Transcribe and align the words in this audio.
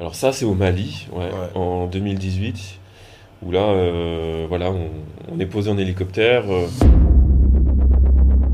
Alors 0.00 0.14
ça, 0.14 0.32
c'est 0.32 0.44
au 0.44 0.54
Mali, 0.54 1.08
ouais, 1.12 1.24
Ouais. 1.24 1.30
en 1.60 1.86
2018, 1.86 2.78
où 3.44 3.50
là, 3.50 3.60
euh, 3.60 4.46
voilà, 4.48 4.70
on, 4.70 4.88
on 5.34 5.40
est 5.40 5.46
posé 5.46 5.70
en 5.70 5.78
hélicoptère. 5.78 6.44
euh. 6.48 6.66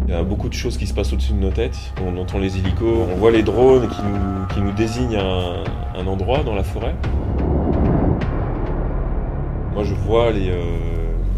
Il 0.07 0.13
y 0.13 0.17
a 0.17 0.23
beaucoup 0.23 0.49
de 0.49 0.55
choses 0.55 0.77
qui 0.77 0.87
se 0.87 0.95
passent 0.95 1.13
au-dessus 1.13 1.33
de 1.33 1.39
nos 1.39 1.51
têtes. 1.51 1.79
On 2.07 2.17
entend 2.19 2.39
les 2.39 2.57
hélicos, 2.59 3.09
on 3.13 3.17
voit 3.17 3.31
les 3.31 3.43
drones 3.43 3.89
qui 3.89 4.03
nous, 4.03 4.47
qui 4.55 4.61
nous 4.61 4.73
désignent 4.73 5.17
un, 5.17 5.65
un 5.99 6.07
endroit 6.07 6.43
dans 6.45 6.55
la 6.55 6.63
forêt. 6.63 6.95
Moi, 9.75 9.83
je 9.83 9.95
vois 9.95 10.31
les, 10.31 10.51
euh, 10.51 10.63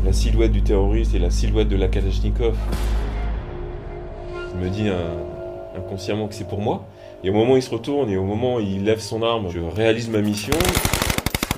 la 0.04 0.12
silhouette 0.12 0.52
du 0.52 0.62
terroriste 0.62 1.14
et 1.14 1.18
la 1.18 1.30
silhouette 1.30 1.68
de 1.68 1.76
la 1.76 1.88
Kalachnikov. 1.88 2.56
Je 4.52 4.64
me 4.64 4.68
dis 4.70 4.88
euh, 4.88 5.14
inconsciemment 5.78 6.26
que 6.28 6.34
c'est 6.34 6.46
pour 6.48 6.60
moi. 6.60 6.84
Et 7.26 7.28
au 7.28 7.32
moment 7.32 7.54
où 7.54 7.56
il 7.56 7.62
se 7.62 7.70
retourne 7.70 8.08
et 8.08 8.16
au 8.16 8.22
moment 8.22 8.54
où 8.54 8.60
il 8.60 8.84
lève 8.84 9.00
son 9.00 9.20
arme, 9.20 9.48
je 9.50 9.58
réalise 9.58 10.08
ma 10.08 10.20
mission. 10.20 10.54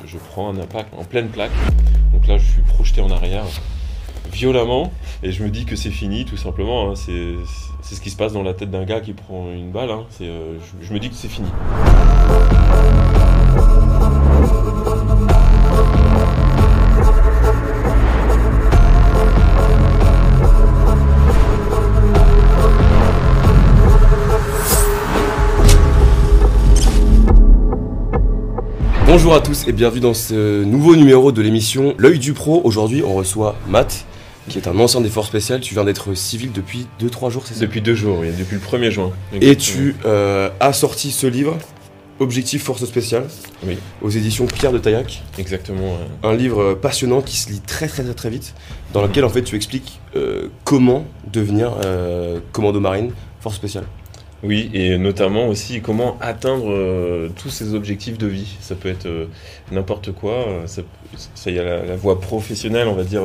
Je 0.07 0.17
prends 0.17 0.49
un 0.49 0.59
impact 0.59 0.95
en 0.96 1.04
pleine 1.04 1.29
plaque. 1.29 1.50
Donc 2.14 2.26
là, 2.26 2.39
je 2.39 2.50
suis 2.50 2.63
projeté 2.63 3.03
en 3.03 3.11
arrière 3.11 3.45
violemment 4.32 4.90
et 5.23 5.31
je 5.31 5.45
me 5.45 5.50
dis 5.50 5.67
que 5.67 5.76
c'est 5.76 5.90
fini 5.90 6.25
tout 6.25 6.39
simplement. 6.39 6.90
hein. 6.90 6.95
C'est 6.96 7.95
ce 7.95 8.00
qui 8.00 8.09
se 8.09 8.17
passe 8.17 8.32
dans 8.32 8.43
la 8.43 8.54
tête 8.54 8.71
d'un 8.71 8.86
gars 8.86 9.00
qui 9.00 9.12
prend 9.12 9.53
une 9.53 9.71
balle. 9.71 9.90
hein. 9.90 10.07
Euh, 10.23 10.57
je 10.81 10.95
me 10.95 10.99
dis 10.99 11.11
que 11.11 11.14
c'est 11.14 11.29
fini. 11.29 11.49
Bonjour 29.21 29.35
à 29.35 29.40
tous 29.40 29.67
et 29.67 29.72
bienvenue 29.72 30.00
dans 30.00 30.14
ce 30.14 30.63
nouveau 30.63 30.95
numéro 30.95 31.32
de 31.32 31.43
l'émission 31.43 31.93
L'œil 31.99 32.20
du 32.20 32.34
pro. 32.34 32.61
Aujourd'hui, 32.62 33.03
on 33.05 33.15
reçoit 33.15 33.56
Matt, 33.67 34.06
qui 34.48 34.59
est 34.59 34.69
un 34.69 34.79
ancien 34.79 35.01
des 35.01 35.09
forces 35.09 35.27
spéciales. 35.27 35.59
Tu 35.59 35.75
viens 35.75 35.83
d'être 35.83 36.15
civil 36.15 36.53
depuis 36.53 36.87
2-3 37.01 37.29
jours, 37.29 37.42
c'est 37.45 37.55
ça? 37.55 37.61
Depuis 37.62 37.81
deux 37.81 37.97
jours, 37.97 38.19
oui, 38.20 38.29
depuis 38.39 38.55
le 38.55 38.61
1er 38.61 38.92
juin. 38.92 39.11
Et 39.41 39.57
tu 39.57 39.97
euh, 40.07 40.51
as 40.61 40.73
sorti 40.73 41.11
ce 41.11 41.27
livre, 41.27 41.59
Objectif 42.20 42.62
Force 42.62 42.84
Spéciale, 42.84 43.27
Oui. 43.67 43.77
aux 44.03 44.09
éditions 44.09 44.47
Pierre 44.47 44.70
de 44.70 44.79
Taillac. 44.79 45.25
Exactement. 45.37 45.95
ouais. 45.95 46.07
Un 46.31 46.37
livre 46.37 46.75
passionnant 46.75 47.20
qui 47.20 47.39
se 47.39 47.51
lit 47.51 47.61
très 47.61 47.89
très 47.89 48.05
très, 48.05 48.14
très 48.14 48.31
vite, 48.31 48.55
dans 48.92 49.03
lequel 49.03 49.25
en 49.25 49.31
fait 49.31 49.42
tu 49.42 49.57
expliques 49.57 50.01
euh, 50.14 50.47
comment 50.62 51.05
devenir 51.33 51.73
euh, 51.85 52.39
commando 52.53 52.79
marine, 52.79 53.11
force 53.41 53.57
spéciale. 53.57 53.85
Oui, 54.44 54.70
et 54.72 54.98
notamment 54.98 55.48
aussi 55.48 55.81
comment 55.81 56.17
atteindre 56.20 56.70
euh, 56.70 57.28
tous 57.36 57.50
ces 57.50 57.75
objectifs 57.75 58.19
de 58.19 58.28
vie. 58.28 58.56
Ça 58.61 58.77
peut 58.77 58.89
être 58.89 59.06
euh, 59.06 59.27
n'importe 59.72 60.12
quoi. 60.12 60.47
euh, 60.48 60.67
Ça, 61.34 61.50
y 61.50 61.58
a 61.58 61.84
la, 61.84 61.97
voie 61.97 62.20
professionnelle, 62.20 62.86
on 62.86 62.95
va 62.95 63.05
dire, 63.05 63.22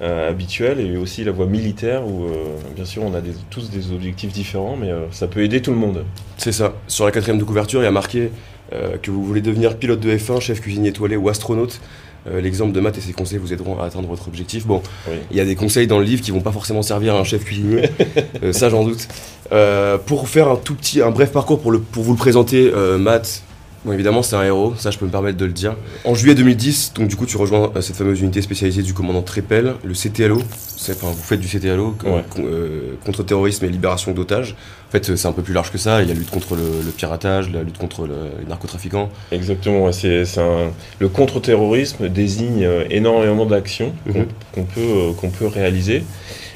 habituelle, 0.00 0.80
et 0.80 0.96
aussi 0.96 1.24
la 1.24 1.32
voie 1.32 1.44
militaire, 1.44 2.06
où 2.06 2.26
bien 2.74 2.86
sûr 2.86 3.02
on 3.02 3.12
a 3.12 3.20
tous 3.50 3.68
des 3.68 3.92
objectifs 3.92 4.32
différents, 4.32 4.74
mais 4.74 4.88
ça 5.10 5.26
peut 5.26 5.42
aider 5.42 5.60
tout 5.60 5.72
le 5.72 5.76
monde. 5.76 6.06
C'est 6.38 6.52
ça. 6.52 6.72
Sur 6.86 7.04
la 7.04 7.10
quatrième 7.10 7.38
de 7.38 7.44
couverture, 7.44 7.82
il 7.82 7.84
y 7.84 7.88
a 7.88 7.90
marqué 7.90 8.30
que 8.70 9.10
vous 9.10 9.22
voulez 9.22 9.42
devenir 9.42 9.76
pilote 9.76 10.00
de 10.00 10.16
F1, 10.16 10.40
chef 10.40 10.62
cuisinier 10.62 10.88
étoilé 10.88 11.16
ou 11.16 11.28
astronaute. 11.28 11.82
Euh, 12.28 12.40
L'exemple 12.40 12.72
de 12.72 12.80
Matt 12.80 12.98
et 12.98 13.00
ses 13.00 13.12
conseils 13.12 13.38
vous 13.38 13.52
aideront 13.52 13.78
à 13.80 13.86
atteindre 13.86 14.08
votre 14.08 14.28
objectif. 14.28 14.66
Bon, 14.66 14.82
Oui. 15.08 15.14
il 15.30 15.36
y 15.36 15.40
a 15.40 15.44
des 15.44 15.54
conseils 15.56 15.86
dans 15.86 15.98
le 15.98 16.04
livre 16.04 16.22
qui 16.22 16.30
vont 16.30 16.40
pas 16.40 16.52
forcément 16.52 16.82
servir 16.82 17.14
à 17.14 17.18
un 17.20 17.24
chef 17.24 17.44
cuisinier, 17.44 17.88
Euh, 18.42 18.52
ça 18.52 18.68
j'en 18.68 18.84
doute. 18.84 19.06
Euh, 19.52 19.98
pour 19.98 20.28
faire 20.28 20.48
un 20.48 20.56
tout 20.56 20.74
petit, 20.74 21.00
un 21.02 21.10
bref 21.10 21.32
parcours 21.32 21.60
pour, 21.60 21.72
le, 21.72 21.78
pour 21.80 22.02
vous 22.04 22.12
le 22.12 22.18
présenter, 22.18 22.70
Matt, 22.98 23.42
bon 23.84 23.92
évidemment 23.92 24.22
c'est 24.22 24.36
un 24.36 24.42
héros, 24.44 24.74
ça 24.76 24.90
je 24.90 24.98
peux 24.98 25.06
me 25.06 25.10
permettre 25.10 25.38
de 25.38 25.44
le 25.46 25.52
dire. 25.52 25.74
En 26.04 26.14
juillet 26.14 26.34
2010, 26.34 26.92
donc 26.94 27.08
du 27.08 27.16
coup 27.16 27.26
tu 27.26 27.36
rejoins 27.36 27.70
euh, 27.76 27.80
cette 27.80 27.96
fameuse 27.96 28.20
unité 28.20 28.42
spécialisée 28.42 28.82
du 28.82 28.92
commandant 28.94 29.22
Trépel, 29.22 29.74
le 29.84 29.94
CTLO. 29.94 30.42
Enfin, 30.90 31.08
vous 31.08 31.22
faites 31.22 31.40
du 31.40 31.46
CTLO, 31.46 31.92
co- 31.98 32.06
Ouais. 32.08 32.24
con- 32.30 32.42
euh, 32.44 32.94
contre-terrorisme 33.04 33.64
et 33.66 33.68
libération 33.68 34.12
d'otages. 34.12 34.56
En 34.88 34.92
fait, 34.92 35.14
c'est 35.14 35.28
un 35.28 35.32
peu 35.32 35.42
plus 35.42 35.52
large 35.54 35.70
que 35.70 35.78
ça. 35.78 36.02
Il 36.02 36.08
y 36.08 36.10
a 36.10 36.14
la 36.14 36.18
lutte 36.18 36.30
contre 36.30 36.56
le, 36.56 36.62
le 36.84 36.90
piratage, 36.90 37.50
la 37.52 37.62
lutte 37.62 37.76
contre 37.78 38.06
le- 38.06 38.14
les 38.40 38.46
narcotrafiquants. 38.48 39.08
Exactement, 39.30 39.84
ouais, 39.84 39.92
c'est 39.92 40.24
c'est 40.24 40.40
un- 40.40 40.70
le 40.98 41.08
contre-terrorisme 41.08 42.08
désigne 42.08 42.64
euh, 42.64 42.84
énormément 42.90 43.44
d'actions 43.46 43.92
qu'on 44.12 44.20
Mhm. 44.20 44.26
qu'on 44.54 44.64
peut, 44.64 44.80
euh, 44.80 45.12
qu'on 45.12 45.30
peut 45.30 45.46
réaliser. 45.46 46.02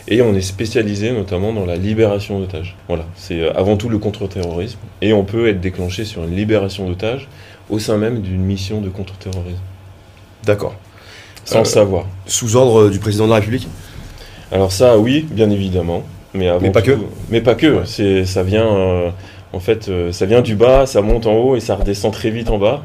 Et 0.07 0.21
on 0.21 0.35
est 0.35 0.43
spécialisé 0.43 1.13
notamment 1.13 1.53
dans 1.53 1.65
la 1.65 1.77
libération 1.77 2.39
d'otages. 2.39 2.77
Voilà, 2.89 3.05
c'est 3.17 3.41
euh, 3.41 3.53
avant 3.57 3.77
tout 3.77 3.89
le 3.89 3.99
contre-terrorisme. 3.99 4.79
Et 5.01 5.13
on 5.15 5.25
peut 5.25 5.49
être 5.49 5.61
déclenché 5.61 6.05
sur 6.05 6.25
une 6.25 6.37
libération 6.37 6.87
d'otages 6.87 7.29
au 7.71 7.79
sein 7.79 7.97
même 7.97 8.21
d'une 8.21 8.43
mission 8.43 8.81
de 8.83 8.91
contre-terrorisme, 8.91 9.63
D'accord. 10.45 10.75
sans 11.47 11.57
Euh, 11.57 11.59
le 11.61 11.65
savoir. 11.65 12.05
Sous 12.27 12.57
ordre 12.57 12.91
du 12.91 12.99
président 12.99 13.25
de 13.25 13.31
la 13.31 13.37
République? 13.37 13.67
Alors 14.53 14.71
ça, 14.73 14.99
oui, 14.99 15.27
bien 15.31 15.49
évidemment. 15.49 16.03
Mais, 16.35 16.49
avant 16.49 16.61
Mais 16.61 16.71
pas 16.71 16.83
tout- 16.83 16.91
que. 16.91 16.99
Mais 17.31 17.41
pas 17.41 17.55
que. 17.55 17.67
Ouais. 17.79 17.83
C'est, 17.87 18.27
ça 18.27 18.43
vient, 18.43 18.67
euh, 18.67 19.11
en 19.55 19.61
fait, 19.61 19.89
euh, 19.89 20.13
ça 20.13 20.27
vient 20.27 20.43
du 20.43 20.55
bas, 20.57 20.85
ça 20.85 21.01
monte 21.01 21.27
en 21.27 21.35
haut 21.37 21.57
et 21.57 21.61
ça 21.61 21.77
redescend 21.77 22.13
très 22.13 22.31
vite 22.31 22.51
en 22.51 22.59
bas. 22.59 22.83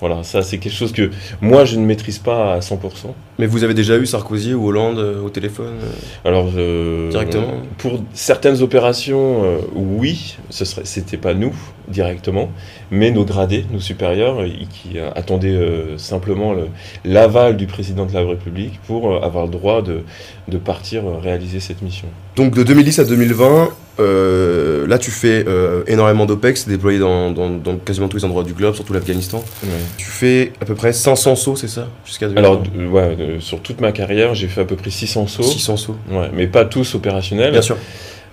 Voilà, 0.00 0.22
ça 0.22 0.42
c'est 0.42 0.58
quelque 0.58 0.74
chose 0.74 0.92
que 0.92 1.10
moi 1.40 1.64
je 1.64 1.76
ne 1.76 1.84
maîtrise 1.84 2.18
pas 2.18 2.54
à 2.54 2.58
100%. 2.60 2.74
Mais 3.38 3.46
vous 3.46 3.64
avez 3.64 3.74
déjà 3.74 3.96
eu 3.98 4.06
Sarkozy 4.06 4.54
ou 4.54 4.66
Hollande 4.68 4.98
euh, 4.98 5.22
au 5.22 5.28
téléphone 5.30 5.74
euh 5.82 6.28
Alors 6.28 6.50
euh, 6.56 7.10
Directement 7.10 7.46
pour 7.78 8.00
certaines 8.14 8.62
opérations, 8.62 9.42
oui, 9.74 10.36
ce 10.50 10.64
serait, 10.64 10.82
c'était 10.84 11.16
pas 11.16 11.34
nous 11.34 11.54
directement, 11.88 12.50
mais 12.90 13.10
nos 13.10 13.24
gradés, 13.24 13.64
nos 13.72 13.80
supérieurs, 13.80 14.38
qui 14.70 14.98
attendaient 14.98 15.58
simplement 15.96 16.52
le- 16.52 16.68
l'aval 17.04 17.56
du 17.56 17.66
président 17.66 18.06
de 18.06 18.12
la 18.14 18.20
République 18.24 18.78
pour 18.86 19.24
avoir 19.24 19.46
le 19.46 19.50
droit 19.50 19.82
de, 19.82 20.02
de 20.48 20.58
partir 20.58 21.02
réaliser 21.22 21.60
cette 21.60 21.82
mission. 21.82 22.08
Donc 22.36 22.54
de 22.54 22.62
2010 22.62 22.98
à 23.00 23.04
2020, 23.04 23.70
euh, 24.00 24.86
là 24.86 24.98
tu 24.98 25.10
fais 25.10 25.44
euh, 25.46 25.82
énormément 25.86 26.26
d'OPEX, 26.26 26.66
déployé 26.66 26.98
dans, 26.98 27.30
dans- 27.30 27.50
dans 27.50 27.76
quasiment 27.76 28.08
tous 28.08 28.16
les 28.16 28.24
endroits 28.24 28.42
du 28.44 28.52
globe, 28.54 28.74
surtout 28.74 28.92
l'Afghanistan. 28.92 29.44
Tu 29.96 30.06
fais 30.06 30.52
à 30.60 30.64
peu 30.64 30.74
près 30.74 30.92
500 30.92 31.36
sauts, 31.36 31.56
c'est 31.56 31.68
ça 31.68 31.88
Jusqu'à 32.04 32.26
2020 32.28 32.40
Alors, 32.40 32.62
ouais, 32.92 33.16
euh, 33.20 33.40
sur 33.40 33.60
toute 33.60 33.80
ma 33.80 33.92
carrière, 33.92 34.34
j'ai 34.34 34.48
fait 34.48 34.62
à 34.62 34.64
peu 34.64 34.76
près 34.76 34.90
600 34.90 35.26
sauts. 35.26 35.42
600 35.42 35.76
sauts. 35.76 35.96
Ouais, 36.10 36.30
mais 36.34 36.46
pas 36.46 36.64
tous 36.64 36.94
opérationnels. 36.94 37.52
Bien 37.52 37.62
sûr. 37.62 37.76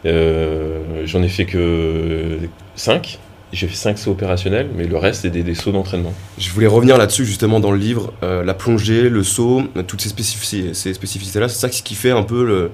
Euh, 0.05 0.79
J'en 1.05 1.21
ai 1.23 1.27
fait 1.29 1.45
que 1.45 2.37
5. 2.75 3.19
J'ai 3.53 3.67
fait 3.67 3.75
5 3.75 3.97
sauts 3.97 4.11
opérationnels, 4.11 4.67
mais 4.77 4.85
le 4.85 4.97
reste, 4.97 5.21
c'est 5.21 5.29
des, 5.29 5.41
des 5.41 5.55
sauts 5.55 5.71
d'entraînement. 5.71 6.13
Je 6.37 6.49
voulais 6.51 6.67
revenir 6.67 6.97
là-dessus 6.97 7.25
justement 7.25 7.61
dans 7.61 7.71
le 7.71 7.77
livre, 7.77 8.11
euh, 8.21 8.43
la 8.43 8.53
plongée, 8.53 9.03
le 9.09 9.23
saut, 9.23 9.63
toutes 9.87 10.01
ces, 10.01 10.09
spécifici- 10.09 10.73
ces 10.73 10.93
spécificités-là, 10.93 11.47
c'est 11.47 11.59
ça 11.59 11.69
qui 11.69 11.95
fait 11.95 12.11
un 12.11 12.23
peu 12.23 12.43
le, 12.43 12.71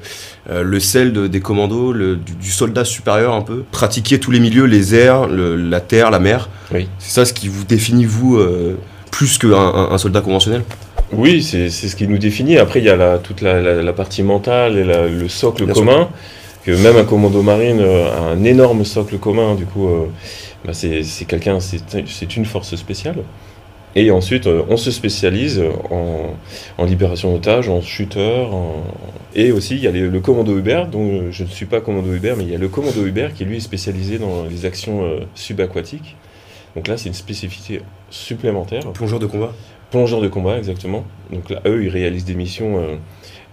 euh, 0.49 0.63
le 0.63 0.79
sel 0.79 1.13
de- 1.13 1.27
des 1.27 1.41
commandos, 1.41 1.93
le- 1.93 2.15
du, 2.15 2.33
du 2.33 2.49
soldat 2.49 2.85
supérieur 2.85 3.35
un 3.35 3.41
peu. 3.43 3.63
Pratiquer 3.71 4.19
tous 4.19 4.31
les 4.31 4.39
milieux, 4.39 4.65
les 4.65 4.95
airs, 4.95 5.27
le- 5.27 5.55
la 5.55 5.79
terre, 5.79 6.09
la 6.09 6.19
mer. 6.19 6.49
Oui. 6.73 6.87
C'est 6.97 7.11
ça 7.13 7.25
ce 7.25 7.33
qui 7.33 7.49
vous 7.49 7.65
définit 7.65 8.05
vous 8.05 8.37
euh, 8.37 8.75
plus 9.11 9.37
qu'un 9.37 9.51
un, 9.53 9.91
un 9.91 9.97
soldat 9.99 10.21
conventionnel? 10.21 10.63
Oui, 11.11 11.43
c'est 11.43 11.69
c'est 11.69 11.87
ce 11.87 11.95
qui 11.95 12.07
nous 12.07 12.17
définit. 12.17 12.57
Après, 12.57 12.79
il 12.79 12.85
y 12.85 12.89
a 12.89 12.95
la, 12.95 13.19
toute 13.19 13.41
la, 13.41 13.61
la- 13.61 13.83
la 13.83 13.93
partie 13.93 14.23
mentale 14.23 14.75
et 14.77 14.83
le 14.83 15.29
socle 15.29 15.65
Bien 15.65 15.75
sûr. 15.75 15.85
commun. 15.85 16.09
Que 16.65 16.71
même 16.71 16.95
un 16.95 17.03
commando 17.03 17.41
marine 17.43 17.81
a 17.81 18.29
un 18.31 18.43
énorme 18.45 18.85
socle 18.85 19.17
commun. 19.17 19.53
Du 19.53 19.65
coup, 19.65 19.87
bah, 20.65 20.73
c'est 20.73 21.03
c'est 21.03 21.25
quelqu'un, 21.25 21.59
c'est 21.59 21.81
c'est 22.07 22.35
une 22.37 22.45
force 22.45 22.75
spéciale. 22.75 23.17
Et 23.95 24.09
ensuite, 24.09 24.47
euh, 24.47 24.63
on 24.69 24.77
se 24.77 24.89
spécialise 24.89 25.61
en, 25.91 26.35
en 26.79 26.85
libération 26.85 27.31
d'otages, 27.31 27.69
en 27.69 27.79
shooter. 27.81 28.47
en- 28.51 28.83
Et 29.35 29.51
aussi, 29.51 29.75
il 29.75 29.81
y 29.83 29.87
a 29.87 29.91
les- 29.91 30.09
le 30.09 30.19
commando 30.19 30.59
dont 30.59 31.09
euh, 31.11 31.31
je 31.31 31.43
ne 31.43 31.47
suis 31.49 31.67
pas 31.67 31.79
commando 31.79 32.11
Hubert, 32.11 32.35
mais 32.35 32.43
il 32.43 32.49
y 32.49 32.55
a 32.55 32.57
le 32.57 32.69
commando 32.69 33.05
Hubert 33.05 33.33
qui 33.35 33.45
lui 33.45 33.57
est 33.57 33.59
spécialisé 33.59 34.17
dans 34.17 34.45
les 34.49 34.65
actions 34.65 35.03
euh, 35.03 35.19
subaquatiques. 35.35 36.15
Donc 36.75 36.87
là, 36.87 36.97
c'est 36.97 37.07
une 37.09 37.13
spécificité 37.13 37.81
supplémentaire. 38.09 38.81
Plongeur 38.93 39.19
de 39.19 39.27
combat. 39.27 39.53
Plongeurs 39.91 40.21
de 40.21 40.27
combat, 40.27 40.57
exactement. 40.57 41.03
Donc 41.31 41.51
là, 41.51 41.61
eux, 41.67 41.83
ils 41.83 41.89
réalisent 41.89 42.25
des 42.25 42.33
missions 42.33 42.77
euh, 42.79 42.95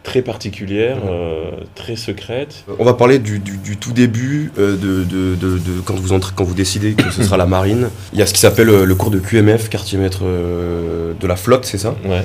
très 0.02 0.22
particulières, 0.22 0.96
Mhm. 0.96 1.10
euh, 1.10 1.50
très 1.74 1.96
secrètes. 1.96 2.64
On 2.78 2.84
va 2.84 2.94
parler 2.94 3.18
du, 3.18 3.38
du- 3.38 3.58
du 3.58 3.76
tout 3.76 3.92
début, 3.92 4.50
euh, 4.58 4.72
de, 4.76 5.04
de- 5.04 5.34
de- 5.34 5.58
de- 5.58 5.80
quand, 5.84 5.94
vous 5.94 6.12
entrez, 6.12 6.32
quand 6.34 6.44
vous 6.44 6.54
décidez 6.54 6.92
que 6.94 7.10
ce 7.10 7.22
sera 7.22 7.36
la 7.36 7.46
marine. 7.46 7.90
Il 8.12 8.18
y 8.18 8.22
a 8.22 8.26
ce 8.26 8.32
qui 8.32 8.40
s'appelle 8.40 8.70
euh, 8.70 8.84
le 8.86 8.94
cours 8.94 9.10
de 9.10 9.18
QMF, 9.18 9.68
quartier 9.68 9.98
maître 9.98 10.20
euh, 10.24 11.12
de 11.20 11.26
la 11.26 11.36
flotte, 11.36 11.64
c'est 11.66 11.78
ça? 11.78 11.94
Ouais. 12.04 12.22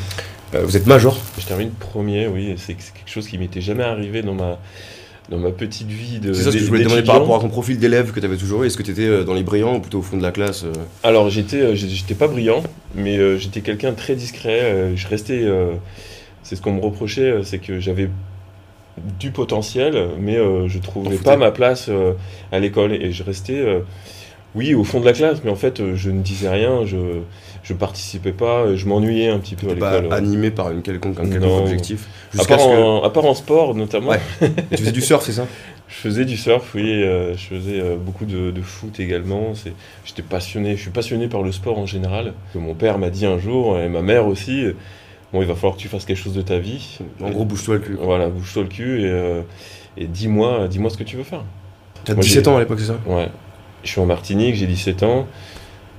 Vous 0.63 0.77
êtes 0.77 0.87
major? 0.87 1.17
Je 1.37 1.45
termine 1.45 1.69
premier, 1.71 2.27
oui. 2.27 2.53
C'est 2.57 2.75
quelque 2.75 2.93
chose 3.07 3.27
qui 3.27 3.37
m'était 3.37 3.59
jamais 3.59 3.83
arrivé 3.83 4.21
dans 4.21 4.33
ma, 4.35 4.57
dans 5.27 5.37
ma 5.37 5.51
petite 5.51 5.89
vie 5.89 6.19
de. 6.19 6.31
C'est 6.31 6.43
ça 6.43 6.51
ce 6.51 6.55
que 6.55 6.61
je 6.63 6.67
voulais 6.67 6.79
te 6.79 6.85
demander 6.85 7.03
par 7.03 7.19
rapport 7.19 7.35
à 7.35 7.39
ton 7.41 7.49
profil 7.49 7.77
d'élève 7.77 8.13
que 8.13 8.21
tu 8.21 8.25
avais 8.25 8.37
toujours 8.37 8.63
eu. 8.63 8.67
Est-ce 8.67 8.77
que 8.77 8.83
tu 8.83 8.91
étais 8.91 9.25
dans 9.25 9.33
les 9.33 9.43
brillants 9.43 9.75
ou 9.75 9.79
plutôt 9.81 9.99
au 9.99 10.01
fond 10.01 10.15
de 10.15 10.23
la 10.23 10.31
classe 10.31 10.63
Alors, 11.03 11.29
j'étais 11.29 11.75
j'étais 11.75 12.13
pas 12.13 12.29
brillant, 12.29 12.63
mais 12.95 13.37
j'étais 13.37 13.59
quelqu'un 13.59 13.91
de 13.91 13.97
très 13.97 14.15
discret. 14.15 14.93
je 14.95 15.07
restais. 15.09 15.43
C'est 16.45 16.55
ce 16.55 16.61
qu'on 16.61 16.73
me 16.73 16.81
reprochait, 16.81 17.21
euh, 17.31 17.43
c'est 17.43 17.57
que 17.59 17.79
j'avais 17.79 18.07
du 19.19 19.31
potentiel, 19.31 20.07
mais 20.19 20.37
euh, 20.37 20.69
je 20.69 20.79
trouvais 20.79 21.17
pas 21.17 21.35
ma 21.35 21.51
place 21.51 21.87
euh, 21.89 22.13
à 22.53 22.59
l'école. 22.59 22.93
Et 22.93 23.11
je 23.11 23.23
restais. 23.23 23.59
euh, 23.59 23.79
Oui, 24.55 24.73
au 24.73 24.85
fond 24.85 25.01
de 25.01 25.05
la 25.05 25.11
classe, 25.11 25.41
mais 25.43 25.51
en 25.51 25.55
fait, 25.57 25.81
je 25.95 26.09
ne 26.09 26.21
disais 26.21 26.47
rien, 26.49 26.85
je 26.85 26.97
je 27.63 27.73
participais 27.73 28.31
pas, 28.31 28.75
je 28.75 28.85
m'ennuyais 28.85 29.27
un 29.29 29.39
petit 29.39 29.55
peu 29.55 29.71
à 29.71 29.75
pas 29.75 29.93
l'école. 29.97 30.11
ouais. 30.11 30.15
animé 30.17 30.51
par 30.51 30.71
une 30.71 30.83
quelconque, 30.83 31.19
un 31.19 31.23
quelconque 31.27 31.41
Non. 31.49 31.63
objectif. 31.63 32.07
À 32.39 32.45
part, 32.45 32.57
que. 32.59 32.63
en, 32.63 33.03
à 33.03 33.09
part 33.09 33.25
en 33.25 33.33
sport, 33.33 33.73
notamment. 33.75 34.11
Ouais. 34.11 34.19
tu 34.71 34.77
faisais 34.77 34.91
du 34.93 35.01
surf, 35.01 35.23
c'est 35.25 35.31
ça? 35.33 35.47
Je 35.87 35.95
faisais 35.95 36.25
du 36.25 36.35
surf, 36.37 36.73
oui, 36.73 37.03
je 37.03 37.35
faisais 37.47 37.79
beaucoup 37.95 38.25
de, 38.25 38.49
de 38.49 38.61
foot 38.61 38.99
également. 38.99 39.53
J'étais 40.03 40.23
passionné, 40.23 40.75
je 40.75 40.81
suis 40.81 40.89
passionné 40.89 41.27
par 41.27 41.43
le 41.43 41.51
sport 41.51 41.77
en 41.77 41.85
général. 41.85 42.33
Mon 42.55 42.73
père 42.73 42.97
m'a 42.97 43.11
dit 43.11 43.25
un 43.27 43.37
jour, 43.37 43.77
et 43.77 43.87
ma 43.87 44.01
mère 44.01 44.25
aussi, 44.25 44.65
bon, 45.33 45.41
il 45.41 45.47
va 45.47 45.55
falloir 45.55 45.75
que 45.75 45.81
tu 45.81 45.87
fasses 45.87 46.05
quelque 46.05 46.17
chose 46.21 46.33
de 46.33 46.41
ta 46.41 46.57
vie. 46.59 46.99
En 47.21 47.29
gros, 47.29 47.45
bouge-toi 47.45 47.75
le 47.75 47.79
cul. 47.81 47.97
Voilà, 48.01 48.29
bouge-toi 48.29 48.63
le 48.63 48.69
cul 48.69 49.01
et, 49.01 49.05
euh, 49.09 49.41
et 49.97 50.07
dis-moi 50.07 50.67
dis-moi 50.67 50.89
ce 50.89 50.97
que 50.97 51.03
tu 51.03 51.15
veux 51.17 51.23
faire. 51.23 51.43
T'as 52.03 52.13
Moi, 52.13 52.23
17 52.23 52.45
j'ai- 52.45 52.51
ans 52.51 52.57
à 52.57 52.59
l'époque, 52.59 52.79
c'est 52.79 52.87
ça? 52.87 52.97
Ouais. 53.05 53.29
Je 53.83 53.89
suis 53.89 54.01
en 54.01 54.05
Martinique, 54.05 54.55
j'ai 54.55 54.67
17 54.67 55.03
ans. 55.03 55.27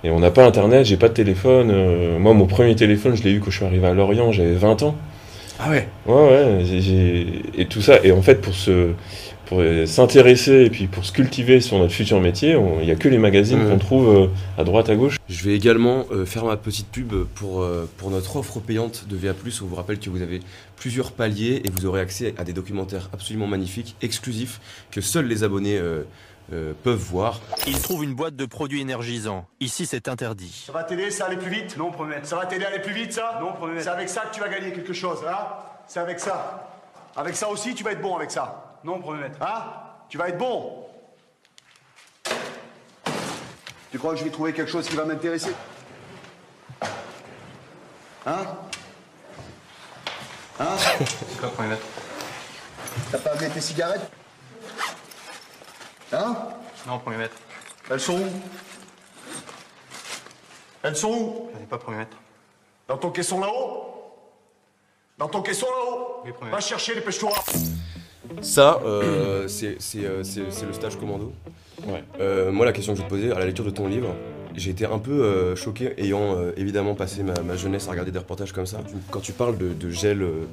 Et 0.05 0.11
on 0.11 0.21
n'a 0.21 0.31
pas 0.31 0.45
internet, 0.47 0.85
j'ai 0.87 0.97
pas 0.97 1.09
de 1.09 1.15
téléphone. 1.15 1.71
euh, 1.73 2.19
moi, 2.19 2.33
mon 2.35 2.47
premier 2.47 2.77
téléphone, 2.77 3.17
je 3.17 3.23
l'ai 3.25 3.33
eu 3.33 3.41
quand 3.41 3.51
je 3.51 3.57
suis 3.57 3.65
arrivé 3.65 3.87
à 3.87 3.95
Lorient, 3.95 4.31
j'avais 4.31 4.55
20 4.55 4.83
ans. 4.83 4.95
Ah 5.59 5.71
ouais? 5.71 5.89
Ouais, 6.07 6.15
ouais, 6.15 6.65
et 7.57 7.65
tout 7.67 7.81
ça. 7.81 7.99
Et 8.05 8.13
en 8.13 8.21
fait, 8.23 8.41
pour 8.43 8.55
se, 8.55 8.91
pour 9.47 9.63
s'intéresser 9.87 10.65
et 10.65 10.71
puis 10.71 10.87
pour 10.87 11.05
se 11.05 11.13
cultiver 11.13 11.61
sur 11.61 11.79
notre 11.79 11.93
futur 11.93 12.21
métier, 12.21 12.59
il 12.81 12.85
n'y 12.85 12.91
a 12.91 12.97
que 12.97 13.09
les 13.09 13.19
magazines 13.19 13.69
qu'on 13.69 13.79
trouve 13.79 14.09
euh, 14.09 14.27
à 14.59 14.65
droite, 14.65 14.91
à 14.91 14.97
gauche. 14.97 15.17
Je 15.29 15.45
vais 15.45 15.55
également 15.55 16.05
euh, 16.11 16.27
faire 16.27 16.45
ma 16.45 16.57
petite 16.57 16.89
pub 16.89 17.15
pour, 17.35 17.63
euh, 17.63 17.89
pour 17.97 18.11
notre 18.11 18.37
offre 18.37 18.61
payante 18.61 19.07
de 19.09 19.17
VA+. 19.17 19.33
On 19.63 19.67
vous 19.67 19.75
rappelle 19.77 19.99
que 19.99 20.11
vous 20.11 20.23
avez 20.23 20.41
plusieurs 20.77 21.13
paliers 21.13 21.63
et 21.65 21.71
vous 21.71 21.87
aurez 21.87 22.01
accès 22.01 22.35
à 22.39 22.45
des 22.45 22.53
documentaires 22.53 23.09
absolument 23.13 23.47
magnifiques, 23.47 23.97
exclusifs, 24.03 24.61
que 24.91 25.01
seuls 25.01 25.27
les 25.27 25.45
abonnés 25.45 25.79
euh, 25.79 26.03
euh, 26.53 26.73
peuvent 26.83 26.97
voir. 26.99 27.41
Il 27.67 27.81
trouve 27.81 28.05
une 28.05 28.15
boîte 28.15 28.37
de 28.37 28.47
produits 28.47 28.81
énergisants. 28.81 29.47
Ici, 29.61 29.87
c'est 29.87 30.09
interdit. 30.09 30.65
Ça 30.67 30.73
va 30.73 30.85
t'aider, 30.85 31.11
ça, 31.11 31.27
aller 31.27 31.37
plus 31.37 31.51
vite? 31.51 31.77
Non, 31.77 31.91
maître. 32.05 32.27
Ça 32.27 32.37
va 32.37 32.47
t'aider 32.47 32.65
à 32.65 32.69
aller 32.69 32.81
plus 32.81 32.95
vite, 32.95 33.13
ça? 33.13 33.41
Non, 33.41 33.67
maître. 33.67 33.83
C'est 33.83 33.91
avec 33.91 34.09
ça 34.09 34.23
que 34.23 34.35
tu 34.35 34.41
vas 34.41 34.49
gagner 34.49 34.73
quelque 34.73 34.93
chose, 34.93 35.19
hein? 35.29 35.39
C'est 35.89 36.01
avec 36.01 36.21
ça. 36.21 36.69
Avec 37.17 37.35
ça 37.35 37.49
aussi, 37.49 37.75
tu 37.75 37.83
vas 37.83 37.93
être 37.93 38.03
bon 38.03 38.17
avec 38.17 38.31
ça. 38.31 38.66
Non, 38.85 39.01
premier 39.01 39.23
maître. 39.23 39.39
Hein? 39.41 39.65
Tu 40.09 40.19
vas 40.19 40.29
être 40.29 40.39
bon. 40.39 40.87
Tu 43.91 43.99
crois 43.99 44.13
que 44.13 44.19
je 44.19 44.25
vais 44.25 44.31
trouver 44.31 44.53
quelque 44.53 44.71
chose 44.71 44.89
qui 44.89 44.97
va 44.97 45.05
m'intéresser? 45.05 45.55
Hein? 48.27 48.45
Hein? 50.59 50.77
C'est 50.99 51.39
quoi, 51.39 51.51
premier 51.51 51.69
maître 51.71 51.87
T'as 53.11 53.19
pas 53.19 53.31
amené 53.33 53.49
tes 53.51 53.61
cigarettes? 53.61 54.11
Hein? 56.13 56.37
Non, 56.87 56.99
premier 56.99 57.17
maître. 57.17 57.37
Elles 57.91 58.01
sont 58.01 58.19
où? 58.19 58.27
Elles 60.83 60.97
sont 60.97 61.11
où? 61.11 61.51
J'en 61.53 61.61
ai 61.61 61.67
pas, 61.67 61.79
premier 61.79 61.99
maître. 61.99 62.17
Dans 62.89 62.99
ton 62.99 63.11
caisson 63.11 63.41
là-haut? 63.41 63.95
Dans 65.19 65.29
ton 65.29 65.43
caisson 65.43 65.67
là-haut? 65.67 66.23
Oui. 66.25 66.51
Va 66.51 66.61
chercher, 66.61 66.95
dépêche-toi 66.95 67.33
Ça, 68.41 68.81
euh, 68.85 69.49
c'est 69.49 69.77
euh, 69.97 70.23
c'est- 70.23 70.67
le 70.67 70.73
stage 70.73 70.97
commando. 70.97 71.33
Ouais. 71.87 72.03
Euh, 72.21 72.51
moi, 72.53 72.65
la 72.67 72.73
question 72.73 72.93
que 72.93 72.99
je 72.99 73.03
vais 73.03 73.09
te 73.09 73.15
poser, 73.15 73.33
à 73.33 73.39
la 73.39 73.47
lecture 73.47 73.65
de 73.65 73.71
ton 73.71 73.87
livre, 73.87 74.15
j'ai 74.55 74.71
été 74.71 74.87
un 74.87 74.99
peu 74.99 75.11
euh, 75.23 75.55
choqué, 75.57 75.93
ayant 75.99 76.35
euh, 76.37 76.53
évidemment 76.57 76.95
passé 76.95 77.23
ma, 77.23 77.35
ma 77.43 77.57
jeunesse 77.57 77.89
à 77.89 77.91
regarder 77.91 78.11
des 78.11 78.19
reportages 78.19 78.53
comme 78.53 78.65
ça. 78.67 78.79
Quand 79.11 79.21
tu 79.21 79.33
parles 79.33 79.59
de, 79.59 79.73
de 79.75 79.91
gel, 79.91 80.23
euh, 80.23 80.45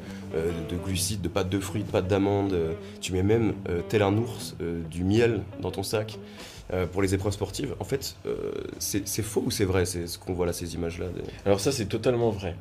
de 0.70 0.76
glucides, 0.76 1.22
de 1.22 1.30
pâte 1.30 1.50
de 1.50 1.60
fruits, 1.60 1.84
de 1.84 1.90
pâte 1.92 2.08
d'amande, 2.08 2.54
euh, 2.54 2.74
tu 3.00 3.14
mets 3.14 3.24
même, 3.24 3.54
tel 3.90 4.02
un 4.02 4.18
ours, 4.18 4.56
du 4.92 5.04
miel 5.04 5.42
dans 5.62 5.72
ton 5.72 5.84
sac 5.84 6.18
pour 6.92 7.02
les 7.02 7.14
épreuves 7.14 7.34
sportives. 7.34 7.76
En 7.80 7.84
fait, 7.86 8.16
c'est 8.80 9.22
faux 9.24 9.44
ou 9.46 9.52
c'est 9.52 9.66
vrai? 9.66 9.86
C'est 9.86 10.08
ce 10.08 10.18
qu'on 10.18 10.34
voit 10.34 10.46
là, 10.46 10.54
ces 10.54 10.74
images-là 10.76 11.06
des- 11.08 11.22
Alors 11.46 11.60
ça, 11.62 11.72
c'est 11.72 11.86
totalement 11.86 12.30
vrai. 12.32 12.56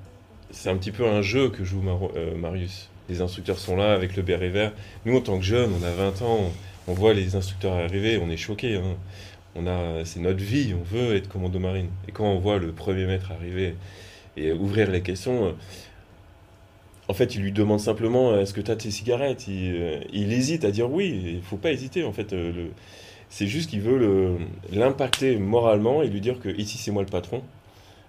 C'est 0.52 0.68
un 0.70 0.76
petit 0.76 0.92
peu 0.92 1.04
un 1.06 1.22
jeu 1.22 1.48
que 1.50 1.64
joue 1.64 1.82
Marius. 2.36 2.88
Les 3.12 3.20
instructeurs 3.20 3.58
sont 3.58 3.76
là 3.76 3.92
avec 3.92 4.16
le 4.16 4.22
béret 4.22 4.48
vert. 4.48 4.72
Nous, 5.04 5.14
en 5.14 5.20
tant 5.20 5.36
que 5.38 5.44
jeunes, 5.44 5.70
on 5.78 5.84
a 5.84 5.90
20 5.90 6.22
ans, 6.22 6.50
on, 6.88 6.94
voit 6.94 7.12
les 7.12 7.36
instructeurs 7.36 7.74
arriver, 7.74 8.16
on 8.16 8.30
est 8.30 8.38
choqués. 8.38 8.76
hein. 8.76 8.96
On 9.54 9.66
a, 9.66 10.02
c'est 10.06 10.20
notre 10.20 10.42
vie, 10.42 10.72
on 10.72 10.82
veut 10.82 11.14
être 11.14 11.28
commando 11.28 11.58
marine. 11.58 11.88
Et 12.08 12.12
quand 12.12 12.24
on 12.24 12.38
voit 12.38 12.56
le 12.56 12.72
premier 12.72 13.04
maître 13.04 13.30
arriver 13.30 13.74
et 14.38 14.50
ouvrir 14.52 14.90
les 14.90 15.02
questions, 15.02 15.44
euh, 15.44 15.52
en 17.08 17.12
fait, 17.12 17.34
il 17.34 17.42
lui 17.42 17.52
demande 17.52 17.80
simplement 17.80 18.30
euh, 18.30 18.40
est-ce 18.40 18.54
que 18.54 18.62
tu 18.62 18.70
as 18.70 18.76
tes 18.76 18.90
cigarettes? 18.90 19.46
Il, 19.46 19.74
euh, 19.76 20.00
il 20.10 20.32
hésite 20.32 20.64
à 20.64 20.70
dire 20.70 20.90
oui. 20.90 21.34
Il 21.34 21.42
faut 21.42 21.58
pas 21.58 21.70
hésiter. 21.70 22.04
En 22.04 22.12
fait, 22.14 22.34
c'est 23.28 23.46
juste 23.46 23.68
qu'il 23.68 23.82
veut 23.82 24.38
l'impacter 24.72 25.36
moralement 25.36 26.02
et 26.02 26.08
lui 26.08 26.22
dire 26.22 26.40
que 26.40 26.48
ici 26.48 26.78
c'est 26.78 26.92
moi 26.92 27.02
le 27.02 27.10
patron. 27.10 27.42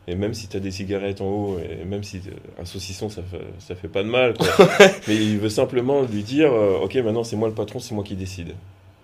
Et 0.08 0.16
même 0.16 0.34
si 0.34 0.48
tu 0.50 0.58
as 0.58 0.60
des 0.60 0.72
cigarettes 0.72 1.22
en 1.22 1.26
haut, 1.28 1.60
et 1.60 1.86
même 1.86 2.04
si 2.04 2.18
euh, 2.18 2.62
un 2.62 2.66
saucisson 2.66 3.10
ça 3.10 3.22
fait, 3.24 3.40
ça 3.60 3.74
fait 3.76 3.88
pas 3.88 4.04
de 4.04 4.10
mal, 4.10 4.34
quoi. 4.34 4.48
mais 5.08 5.16
il 5.16 5.38
veut 5.40 5.50
simplement 5.50 6.02
lui 6.02 6.24
dire 6.24 6.52
euh, 6.52 6.80
ok 6.84 6.96
maintenant 6.96 7.24
c'est 7.24 7.38
moi 7.38 7.48
le 7.48 7.54
patron, 7.54 7.80
c'est 7.80 7.96
moi 7.96 8.04
qui 8.04 8.16
décide 8.16 8.54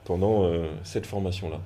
pendant 0.03 0.43
euh, 0.43 0.65
cette 0.83 1.05
formation 1.05 1.49
là. 1.49 1.59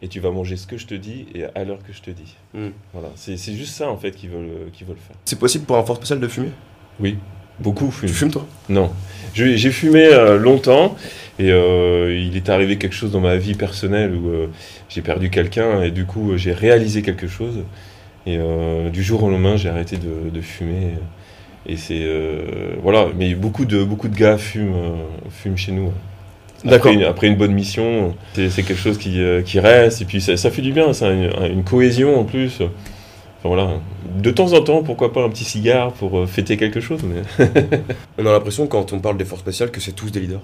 Et 0.00 0.08
tu 0.08 0.18
vas 0.20 0.30
manger 0.30 0.56
ce 0.56 0.66
que 0.66 0.76
je 0.78 0.86
te 0.86 0.94
dis 0.94 1.26
et 1.34 1.44
à 1.44 1.64
l'heure 1.64 1.78
que 1.86 1.92
je 1.92 2.02
te 2.02 2.10
dis. 2.10 2.34
Hmm. 2.54 2.70
Voilà, 2.92 3.08
c'est 3.16 3.36
juste 3.36 3.74
ça 3.74 3.88
en 3.90 3.96
fait 3.96 4.12
qu'ils 4.12 4.30
veulent, 4.30 4.70
qu'ils 4.72 4.86
veulent 4.86 4.96
faire. 4.96 5.16
C'est 5.24 5.38
possible 5.38 5.64
pour 5.64 5.76
un 5.76 5.84
fort 5.84 5.96
spécial 5.96 6.18
de 6.20 6.26
fumer? 6.28 6.50
Oui, 7.00 7.18
beaucoup 7.60 7.86
Tu 7.86 7.92
fument. 8.08 8.08
fumes 8.12 8.30
toi? 8.32 8.46
Non. 8.68 8.90
J'ai 9.34 9.70
fumé 9.70 10.04
euh, 10.06 10.38
longtemps 10.38 10.96
et 11.38 11.50
euh, 11.50 12.14
il 12.14 12.36
est 12.36 12.48
arrivé 12.48 12.78
quelque 12.78 12.94
chose 12.94 13.12
dans 13.12 13.20
ma 13.20 13.36
vie 13.36 13.54
personnelle 13.54 14.14
où 14.14 14.28
euh, 14.28 14.48
j'ai 14.88 15.02
perdu 15.02 15.30
quelqu'un 15.30 15.82
et 15.82 15.90
du 15.90 16.04
coup 16.04 16.32
euh, 16.32 16.36
j'ai 16.36 16.52
réalisé 16.52 17.02
quelque 17.02 17.26
chose. 17.28 17.58
Et 18.26 18.38
euh, 18.38 18.90
du 18.90 19.02
jour 19.02 19.22
au 19.24 19.30
lendemain, 19.30 19.56
j'ai 19.56 19.68
arrêté 19.68 19.96
de, 19.96 20.30
de 20.30 20.40
fumer. 20.40 20.94
Et 21.66 21.76
c'est. 21.76 22.02
euh, 22.02 22.74
voilà, 22.82 23.08
mais 23.16 23.34
beaucoup 23.34 23.64
de, 23.64 23.84
beaucoup 23.84 24.08
de 24.08 24.16
gars 24.16 24.38
fument, 24.38 24.74
euh, 24.76 24.96
fument 25.30 25.56
chez 25.56 25.72
nous. 25.72 25.92
D'accord. 26.64 26.76
Après 26.76 26.94
une, 26.94 27.02
après 27.04 27.26
une 27.28 27.36
bonne 27.36 27.52
mission, 27.54 28.14
c'est 28.34 28.50
quelque 28.62 28.74
chose 28.76 28.98
qui, 28.98 29.20
qui 29.44 29.58
reste 29.60 30.00
et 30.02 30.04
puis 30.04 30.20
ça, 30.20 30.36
ça 30.36 30.50
fait 30.50 30.62
du 30.62 30.72
bien, 30.72 30.92
ça 30.92 31.08
a 31.08 31.10
une, 31.12 31.30
une 31.50 31.64
cohésion 31.64 32.18
en 32.20 32.24
plus. 32.24 32.60
Enfin, 32.60 32.70
voilà. 33.44 33.80
De 34.16 34.30
temps 34.30 34.52
en 34.52 34.62
temps, 34.62 34.82
pourquoi 34.84 35.12
pas 35.12 35.24
un 35.24 35.28
petit 35.30 35.44
cigare 35.44 35.92
pour 35.92 36.28
fêter 36.28 36.56
quelque 36.56 36.80
chose, 36.80 37.02
mais. 37.04 37.22
On 38.18 38.26
a 38.26 38.32
l'impression 38.32 38.66
quand 38.68 38.92
on 38.92 39.00
parle 39.00 39.16
des 39.16 39.24
forces 39.24 39.40
spéciales 39.42 39.70
que 39.72 39.80
c'est 39.80 39.92
tous 39.92 40.10
des 40.12 40.20
leaders. 40.20 40.42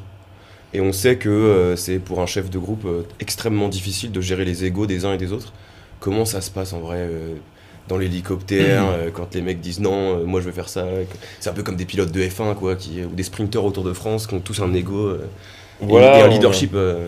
Et 0.73 0.81
on 0.81 0.93
sait 0.93 1.17
que 1.19 1.29
euh, 1.31 1.77
c'est 1.77 1.99
pour 1.99 2.21
un 2.21 2.27
chef 2.27 2.51
de 2.51 2.59
groupe 2.59 2.85
euh, 2.87 3.03
extrêmement 3.21 3.69
difficile 3.69 4.13
de 4.13 4.21
gérer 4.21 4.45
les 4.45 4.65
égaux 4.65 4.87
des 4.87 5.05
uns 5.07 5.15
et 5.15 5.19
des 5.19 5.33
autres. 5.33 5.55
Comment 6.01 6.25
ça 6.25 6.41
se 6.43 6.51
passe 6.51 6.73
en 6.75 6.81
vrai 6.81 6.99
euh, 6.99 7.37
dans 7.89 7.97
l'hélicoptère 7.99 8.85
euh, 8.91 9.11
quand 9.13 9.35
les 9.35 9.43
mecs 9.43 9.61
disent 9.61 9.81
non, 9.81 10.19
euh, 10.19 10.25
moi 10.25 10.41
je 10.41 10.47
veux 10.47 10.53
faire 10.53 10.69
ça. 10.69 10.87
C'est 11.41 11.51
un 11.51 11.53
peu 11.55 11.63
comme 11.63 11.77
des 11.77 11.85
pilotes 11.87 12.13
de 12.13 12.21
F1 12.23 12.55
quoi, 12.55 12.77
qui, 12.77 13.03
ou 13.03 13.15
des 13.15 13.23
sprinteurs 13.23 13.65
autour 13.65 13.85
de 13.85 13.93
France 13.93 14.27
qui 14.27 14.35
ont 14.35 14.41
tous 14.41 14.61
un 14.61 14.73
ego 14.75 15.07
euh, 15.07 15.27
et- 15.83 15.87
Voilà, 15.87 16.19
et 16.19 16.23
un 16.23 16.27
on- 16.27 16.31
leadership. 16.31 16.73
euh, 16.75 17.07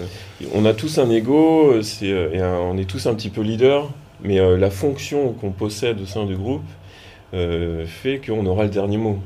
On 0.55 0.65
a 0.65 0.73
tous 0.73 0.99
un 0.99 1.11
ego, 1.11 1.75
et 2.03 2.41
un- 2.41 2.59
on 2.59 2.77
est 2.79 2.89
tous 2.89 3.07
un 3.07 3.15
petit 3.15 3.29
peu 3.29 3.43
leader, 3.43 3.91
mais 4.23 4.39
euh, 4.41 4.57
la 4.57 4.71
fonction 4.71 5.33
qu'on 5.33 5.51
possède 5.51 6.01
au 6.01 6.07
sein 6.07 6.25
du 6.25 6.37
groupe 6.37 6.63
euh, 7.35 7.85
fait 7.87 8.21
qu'on 8.25 8.45
aura 8.47 8.65
le 8.65 8.71
dernier 8.71 8.97
mot. 8.97 9.19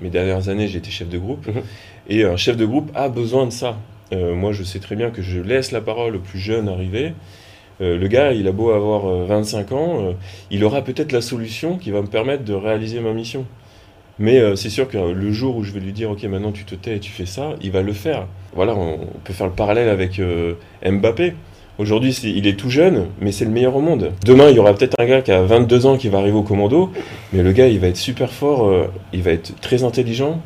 Mes 0.00 0.10
dernières 0.10 0.48
années, 0.48 0.68
j'ai 0.68 0.78
été 0.78 0.90
chef 0.90 1.08
de 1.08 1.18
groupe, 1.18 1.46
Mhm. 1.48 1.62
et 2.08 2.24
un 2.24 2.36
chef 2.36 2.56
de 2.56 2.64
groupe 2.66 2.90
a 2.94 3.08
besoin 3.08 3.46
de 3.46 3.50
ça. 3.52 3.76
Moi, 4.12 4.52
je 4.52 4.62
sais 4.62 4.78
très 4.78 4.94
bien 4.94 5.10
que 5.10 5.22
je 5.22 5.40
laisse 5.40 5.72
la 5.72 5.80
parole 5.80 6.14
au 6.16 6.20
plus 6.20 6.38
jeune 6.38 6.68
arriver. 6.68 7.14
Euh, 7.80 7.98
le 7.98 8.08
gars, 8.08 8.32
il 8.32 8.48
a 8.48 8.52
beau 8.52 8.70
avoir 8.70 9.06
euh, 9.06 9.24
25 9.26 9.72
ans, 9.72 10.00
euh, 10.00 10.12
il 10.50 10.64
aura 10.64 10.82
peut-être 10.82 11.12
la 11.12 11.20
solution 11.20 11.76
qui 11.76 11.90
va 11.90 12.00
me 12.00 12.06
permettre 12.06 12.44
de 12.44 12.54
réaliser 12.54 13.00
ma 13.00 13.12
mission. 13.12 13.44
Mais 14.18 14.38
euh, 14.38 14.56
c'est 14.56 14.70
sûr 14.70 14.88
que 14.88 14.96
le 14.96 15.32
jour 15.32 15.56
où 15.56 15.62
je 15.62 15.72
vais 15.72 15.80
lui 15.80 15.92
dire, 15.92 16.10
ok, 16.10 16.22
maintenant 16.24 16.52
tu 16.52 16.64
te 16.64 16.74
tais 16.74 16.96
et 16.96 17.00
tu 17.00 17.12
fais 17.12 17.26
ça, 17.26 17.50
il 17.60 17.70
va 17.70 17.82
le 17.82 17.92
faire. 17.92 18.26
Voilà, 18.54 18.74
on, 18.74 18.94
on 18.94 19.18
peut 19.24 19.34
faire 19.34 19.46
le 19.46 19.52
parallèle 19.52 19.90
avec 19.90 20.20
Mbappé. 20.84 21.34
Aujourd'hui, 21.78 22.14
il 22.24 22.46
est 22.46 22.58
tout 22.58 22.70
jeune, 22.70 23.08
mais 23.20 23.32
c'est 23.32 23.44
le 23.44 23.50
meilleur 23.50 23.76
au 23.76 23.82
monde. 23.82 24.12
Demain, 24.24 24.48
il 24.48 24.56
y 24.56 24.58
aura 24.58 24.72
peut-être 24.72 24.94
un 24.98 25.04
gars 25.04 25.20
qui 25.20 25.30
a 25.30 25.42
22 25.42 25.84
ans 25.84 25.98
qui 25.98 26.08
va 26.08 26.18
arriver 26.18 26.38
au 26.38 26.42
commando, 26.42 26.90
mais 27.34 27.42
le 27.42 27.52
gars, 27.52 27.68
il 27.68 27.78
va 27.78 27.88
être 27.88 27.98
super 27.98 28.32
fort, 28.32 28.86
il 29.12 29.20
va 29.22 29.32
être 29.32 29.60
très 29.60 29.84
intelligent, 29.84 30.40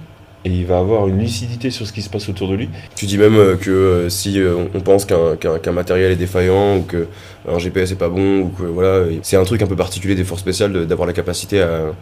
et 0.45 0.51
il 0.51 0.65
va 0.67 0.79
avoir 0.79 1.07
une 1.09 1.19
lucidité 1.19 1.71
sur 1.71 1.87
ce 1.87 1.93
qui 1.93 2.01
se 2.03 2.09
passe 2.09 2.29
autour 2.29 2.49
de 2.49 2.55
lui. 2.55 2.69
Tu 2.97 3.07
dis 3.07 3.19
même 3.19 3.37
euh, 3.37 3.57
que 3.57 3.71
euh, 3.71 4.09
si 4.09 4.41
euh, 4.41 4.65
on 4.75 4.81
pense 4.81 5.05
qu'un 5.05 5.37
qu'un- 5.37 5.59
qu'un 5.59 5.73
matériel 5.73 6.13
est 6.13 6.17
défaillant 6.17 6.79
ou 6.79 6.83
que 6.83 7.09
un 7.49 7.59
GPS 7.59 7.93
est 7.93 7.97
pas 7.97 8.09
bon 8.09 8.41
ou 8.41 8.49
que 8.49 8.63
voilà, 8.63 9.05
c'est 9.23 9.37
un 9.37 9.45
truc 9.45 9.61
un 9.63 9.67
peu 9.67 9.77
particulier 9.77 10.15
des 10.15 10.25
forces 10.25 10.41
spéciales 10.41 10.87
d'avoir 10.87 11.07
la 11.07 11.13
capacité 11.13 11.61
à, 11.61 11.93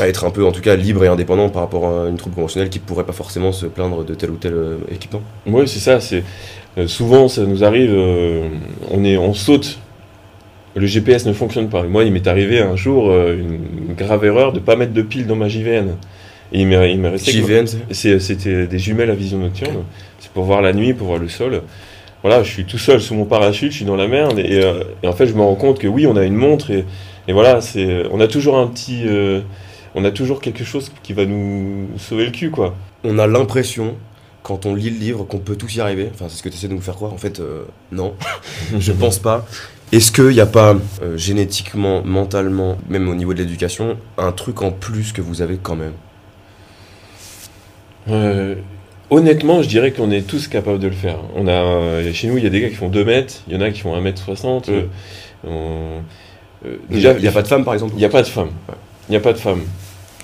à 0.00 0.08
être 0.08 0.24
un 0.24 0.30
peu 0.30 0.44
en 0.44 0.52
tout 0.52 0.60
cas 0.60 0.74
libre 0.76 1.04
et 1.04 1.08
indépendant 1.08 1.48
par 1.48 1.62
rapport 1.62 1.86
à 1.88 2.08
une 2.08 2.16
troupe 2.16 2.34
conventionnelle 2.34 2.68
qui 2.68 2.78
pourrait 2.80 3.04
pas 3.04 3.12
forcément 3.12 3.52
se 3.52 3.66
plaindre 3.66 4.04
de 4.04 4.14
tel 4.14 4.30
ou 4.30 4.36
tel 4.36 4.54
équipement. 4.90 5.22
Oui, 5.46 5.68
c'est 5.68 5.78
ça. 5.78 6.00
C'est 6.00 6.24
souvent 6.88 7.28
ça 7.28 7.42
nous 7.46 7.62
arrive. 7.64 7.92
on 8.90 9.04
est, 9.04 9.16
on 9.16 9.32
saute. 9.34 9.78
Le 10.76 10.86
GPS 10.86 11.24
ne 11.26 11.32
fonctionne 11.32 11.68
pas. 11.68 11.84
Moi, 11.84 12.02
il 12.02 12.12
m'est 12.12 12.26
arrivé 12.26 12.58
un 12.58 12.74
jour 12.74 13.12
une, 13.14 13.60
une 13.90 13.94
grave 13.94 14.24
erreur 14.24 14.52
de 14.52 14.58
pas 14.58 14.74
mettre 14.74 14.92
de 14.92 15.02
pile 15.02 15.28
dans 15.28 15.36
ma 15.36 15.48
JVN. 15.48 15.90
Et 16.54 16.60
il 16.60 16.66
m'est 16.66 16.90
il 16.92 16.98
m'est 17.00 17.10
resté. 17.10 17.32
JVN, 17.32 17.66
c'est 17.66 17.78
C'est- 17.92 18.18
C'était 18.20 18.66
des 18.66 18.78
jumelles 18.78 19.10
à 19.10 19.14
vision 19.14 19.38
nocturne. 19.38 19.84
C'est 20.20 20.30
pour 20.30 20.44
voir 20.44 20.62
la 20.62 20.72
nuit, 20.72 20.94
pour 20.94 21.08
voir 21.08 21.18
le 21.18 21.28
sol. 21.28 21.60
voilà, 22.22 22.42
je 22.42 22.48
suis 22.50 22.64
tout 22.64 22.78
seul 22.78 23.02
sous 23.02 23.14
mon 23.14 23.26
parachute, 23.26 23.70
je 23.70 23.76
suis 23.76 23.84
dans 23.84 23.96
la 23.96 24.08
merde, 24.08 24.38
et, 24.38 24.64
euh, 24.64 24.82
et 25.02 25.08
en 25.08 25.12
fait, 25.12 25.26
je 25.26 25.34
me 25.34 25.42
rends 25.42 25.56
compte 25.56 25.78
que 25.78 25.86
oui, 25.86 26.06
on 26.06 26.16
a 26.16 26.24
une 26.24 26.36
montre, 26.36 26.70
et, 26.70 26.86
et 27.28 27.32
voilà, 27.34 27.60
c'est, 27.60 28.04
on 28.10 28.18
a 28.20 28.26
toujours 28.28 28.56
un 28.56 28.66
petit, 28.66 29.02
euh, 29.06 29.40
on 29.94 30.06
a 30.06 30.10
toujours 30.10 30.40
quelque 30.40 30.64
chose 30.64 30.90
qui 31.02 31.12
va 31.12 31.26
nous 31.26 31.86
sauver 31.98 32.24
le 32.24 32.30
cul, 32.30 32.50
quoi. 32.50 32.74
On 33.04 33.18
a 33.18 33.26
l'impression, 33.26 33.96
quand 34.42 34.64
on 34.64 34.74
lit 34.74 34.88
le 34.88 34.98
livre, 34.98 35.24
qu'on 35.24 35.36
peut 35.38 35.56
tous 35.56 35.74
y 35.76 35.80
arriver. 35.82 36.08
Enfin, 36.14 36.26
c'est 36.30 36.38
ce 36.38 36.42
que 36.42 36.48
tu 36.48 36.54
essaies 36.56 36.68
de 36.68 36.72
nous 36.72 36.80
faire 36.80 36.94
croire. 36.94 37.12
En 37.12 37.18
fait, 37.18 37.40
euh, 37.40 37.64
non, 37.92 38.14
je 38.78 38.92
pense 38.92 39.18
pas. 39.18 39.44
Est-ce 39.92 40.10
qu'il 40.10 40.28
n'y 40.30 40.40
a 40.40 40.46
pas, 40.46 40.76
euh, 41.02 41.18
génétiquement, 41.18 42.02
mentalement, 42.04 42.78
même 42.88 43.06
au 43.10 43.14
niveau 43.14 43.34
de 43.34 43.38
l'éducation, 43.40 43.98
un 44.16 44.32
truc 44.32 44.62
en 44.62 44.70
plus 44.70 45.12
que 45.12 45.20
vous 45.20 45.42
avez 45.42 45.58
quand 45.62 45.76
même? 45.76 45.92
Euh, 48.10 48.54
honnêtement, 49.10 49.62
je 49.62 49.68
dirais 49.68 49.92
qu'on 49.92 50.10
est 50.10 50.26
tous 50.26 50.48
capables 50.48 50.78
de 50.78 50.88
le 50.88 50.92
faire. 50.94 51.18
On 51.36 51.46
a, 51.46 51.52
euh, 51.52 52.12
chez 52.12 52.28
nous, 52.28 52.36
il 52.38 52.44
y 52.44 52.46
a 52.46 52.50
des 52.50 52.60
gars 52.60 52.68
qui 52.68 52.74
font 52.74 52.88
2 52.88 53.04
mètres, 53.04 53.34
il 53.48 53.54
y 53.54 53.56
en 53.56 53.60
a 53.60 53.70
qui 53.70 53.80
font 53.80 53.94
1 53.94 54.00
mètre 54.00 54.22
60. 54.22 54.68
Mm. 54.68 54.72
euh, 54.72 54.82
on- 55.46 56.00
Déjà, 56.90 57.12
il 57.12 57.20
n'y 57.20 57.28
a 57.28 57.32
pas 57.32 57.42
de 57.42 57.48
femme, 57.48 57.64
par 57.64 57.74
exemple 57.74 57.92
Il 57.94 57.98
n'y 57.98 58.04
a 58.06 58.08
pas? 58.08 58.22
de 58.22 58.26
femme. 58.26 58.50
Il 59.08 59.12
n'y 59.12 59.16
a 59.16 59.20
pas 59.20 59.34
de 59.34 59.38
femme 59.38 59.60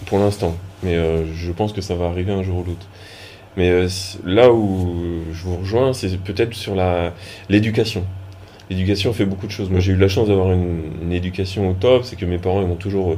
pour 0.07 0.19
l'instant. 0.19 0.57
Mais 0.83 0.97
je 1.35 1.53
pense 1.53 1.75
que 1.75 1.83
ça 1.83 1.95
va 1.95 2.07
arriver 2.07 2.33
un 2.33 2.43
jour 2.43 2.61
ou 2.61 2.65
l'autre. 2.65 2.87
Mais 3.59 3.71
là 4.25 4.51
où 4.51 5.21
je 5.35 5.43
vous 5.43 5.57
rejoins, 5.59 5.93
c'est 5.93 6.17
peut-être 6.17 6.55
sur 6.55 6.75
l'éducation. 7.51 8.05
L'éducation 8.71 9.13
fait 9.13 9.27
beaucoup 9.27 9.47
de 9.47 9.53
choses. 9.53 9.69
Moi, 9.69 9.81
j'ai 9.81 9.93
eu 9.93 9.97
la 9.97 10.09
chance 10.09 10.29
d'avoir 10.29 10.51
une, 10.53 10.81
une 11.03 11.13
éducation 11.13 11.69
au 11.69 11.75
top. 11.75 12.05
C'est 12.05 12.17
que 12.17 12.25
mes 12.25 12.39
parents 12.39 12.63
ils 12.63 12.69
m'ont 12.69 12.77
toujours 12.77 13.17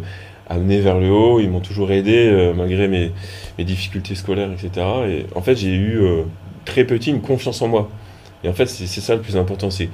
amené 0.52 0.80
vers 0.80 0.98
le 0.98 1.10
haut. 1.10 1.40
Ils 1.40 1.50
m'ont 1.50 1.60
toujours 1.60 1.90
aidé 1.92 2.28
euh, 2.28 2.54
malgré 2.54 2.88
mes, 2.88 3.12
difficultés 3.58 4.14
scolaires, 4.14 4.50
etc. 4.52 4.86
Et 5.08 5.26
en 5.34 5.42
fait, 5.42 5.56
j'ai 5.56 5.74
eu 5.74 6.00
euh, 6.00 6.22
très 6.64 6.84
petit 6.84 7.10
une 7.10 7.20
confiance 7.20 7.62
en 7.62 7.68
moi. 7.68 7.90
Et 8.44 8.48
en 8.48 8.52
fait, 8.52 8.66
c'est 8.66 8.86
ça 9.00 9.14
le 9.14 9.20
plus 9.22 9.36
important. 9.36 9.70
C'est 9.70 9.88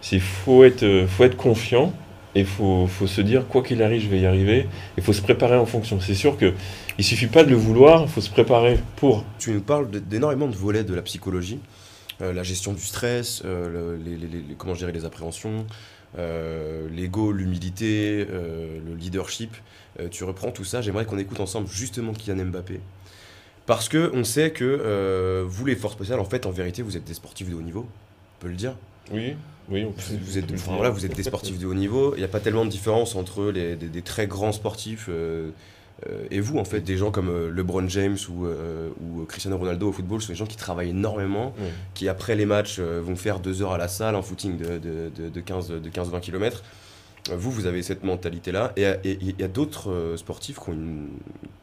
c'est 0.00 0.18
faut 0.18 0.64
être 0.64 0.82
euh, 0.82 1.06
faut 1.06 1.24
être 1.24 1.36
confiant 1.36 1.92
et 2.34 2.44
faut, 2.44 2.86
faut 2.86 3.06
se 3.06 3.20
dire, 3.20 3.46
quoi 3.46 3.62
qu'il 3.62 3.82
arrive, 3.82 4.02
je 4.02 4.08
vais 4.08 4.20
y 4.20 4.26
arriver. 4.26 4.66
Il 4.96 5.02
faut 5.02 5.12
se 5.12 5.20
préparer 5.22 5.56
en 5.56 5.66
fonction. 5.66 6.00
C'est 6.00 6.14
sûr 6.14 6.36
que 6.36 6.54
il 6.98 7.04
suffit 7.04 7.26
pas 7.26 7.44
de 7.44 7.50
le 7.50 7.56
vouloir, 7.56 8.08
faut 8.08 8.20
se 8.22 8.30
préparer 8.30 8.78
pour. 8.96 9.24
Tu 9.38 9.50
nous 9.52 9.60
parles 9.60 9.90
d'énormément 9.90 10.48
de 10.48 10.56
volets 10.56 10.84
de 10.84 10.94
la 10.94 11.02
psychologie, 11.02 11.58
la 12.20 12.42
gestion 12.42 12.72
du 12.72 12.80
stress, 12.80 13.42
le- 13.44 13.98
les, 14.04 14.54
comment 14.56 14.74
gérer 14.74 14.92
les 14.92 15.04
appréhensions, 15.04 15.66
l'ego, 16.16 17.32
l'humilité, 17.32 18.26
le 18.26 18.94
leadership. 18.94 19.54
Euh, 20.00 20.08
tu 20.10 20.24
reprends 20.24 20.50
tout 20.50 20.64
ça. 20.64 20.80
J'aimerais 20.80 21.04
qu'on 21.04 21.18
écoute 21.18 21.40
ensemble 21.40 21.68
justement 21.68 22.12
Kylian 22.12 22.46
Mbappé. 22.46 22.80
Parce 23.66 23.88
que 23.88 24.10
on 24.14 24.24
sait 24.24 24.50
que 24.50 24.64
euh, 24.64 25.44
vous, 25.46 25.66
les 25.66 25.76
forces 25.76 25.94
spéciales, 25.94 26.18
en 26.20 26.24
fait, 26.24 26.46
en 26.46 26.50
vérité, 26.50 26.82
vous 26.82 26.96
êtes 26.96 27.04
des 27.04 27.14
sportifs 27.14 27.48
de 27.48 27.54
haut 27.54 27.60
niveau. 27.62 27.86
On 28.38 28.42
peut 28.42 28.48
le 28.48 28.56
dire. 28.56 28.74
Oui, 29.12 29.36
oui, 29.68 29.84
on 29.84 29.92
peut- 29.92 30.02
Vous, 30.24 30.38
êtes, 30.38 30.44
enfin, 30.46 30.54
dire. 30.54 30.72
voilà, 30.76 30.90
vous 30.90 31.04
êtes 31.06 31.14
des 31.14 31.22
sportifs 31.22 31.58
de 31.58 31.66
haut 31.66 31.74
niveau. 31.74 32.14
Il 32.16 32.18
n'y 32.18 32.24
a 32.24 32.28
pas 32.28 32.40
tellement 32.40 32.64
de 32.64 32.70
différence 32.70 33.14
entre 33.14 33.50
les, 33.50 33.76
des, 33.76 33.86
des 33.88 34.02
très 34.02 34.26
grands 34.26 34.50
sportifs 34.52 35.06
euh, 35.08 35.50
euh, 36.08 36.24
et 36.32 36.40
vous, 36.40 36.58
en 36.58 36.64
fait. 36.64 36.80
Des 36.80 36.96
gens 36.96 37.12
comme 37.12 37.30
LeBron 37.50 37.88
James 37.88 38.16
ou, 38.30 38.46
ou 38.46 39.24
Cristiano 39.26 39.56
Ronaldo 39.58 39.90
au 39.90 39.92
football 39.92 40.20
sont 40.22 40.32
des 40.32 40.38
gens 40.38 40.46
qui 40.46 40.56
travaillent 40.56 40.90
énormément, 40.90 41.54
Oui. 41.60 41.66
qui 41.94 42.08
après 42.08 42.34
les 42.34 42.46
matchs 42.46 42.80
vont 42.80 43.14
faire 43.14 43.38
deux 43.38 43.62
heures 43.62 43.72
à 43.72 43.78
la 43.78 43.86
salle 43.88 44.16
en 44.16 44.22
footing 44.22 44.56
de, 44.56 44.78
de, 44.78 45.10
de, 45.16 45.28
de 45.28 45.40
15 45.40 45.68
de 45.68 45.88
15-20 45.90 46.20
km. 46.20 46.64
Vous, 47.30 47.50
vous 47.52 47.66
avez 47.66 47.82
cette 47.82 48.02
mentalité-là. 48.02 48.72
Et 48.76 48.86
il 49.04 49.38
y 49.40 49.44
a 49.44 49.48
d'autres 49.48 49.90
euh, 49.90 50.16
sportifs 50.16 50.58
qui 50.58 50.70
ont, 50.70 50.72
une, 50.72 51.08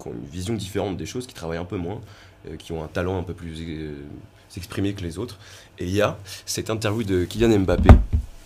qui 0.02 0.08
ont 0.08 0.14
une 0.14 0.26
vision 0.26 0.54
différente 0.54 0.96
des 0.98 1.06
choses, 1.06 1.28
qui 1.28 1.34
travaillent 1.34 1.58
un 1.58 1.66
peu 1.66 1.76
moins, 1.78 2.00
euh, 2.48 2.56
qui 2.56 2.72
ont 2.72 2.84
un 2.84 2.88
talent 2.88 3.18
un 3.20 3.24
peu 3.24 3.34
plus 3.34 3.56
euh, 3.60 3.96
s'exprimer 4.48 4.94
que 4.94 5.02
les 5.02 5.18
autres. 5.18 5.38
Et 5.78 5.84
il 5.86 5.92
y 5.94 6.02
a 6.02 6.18
cette 6.46 6.70
interview 6.70 7.04
de 7.04 7.26
Kylian 7.26 7.60
Mbappé. 7.60 7.90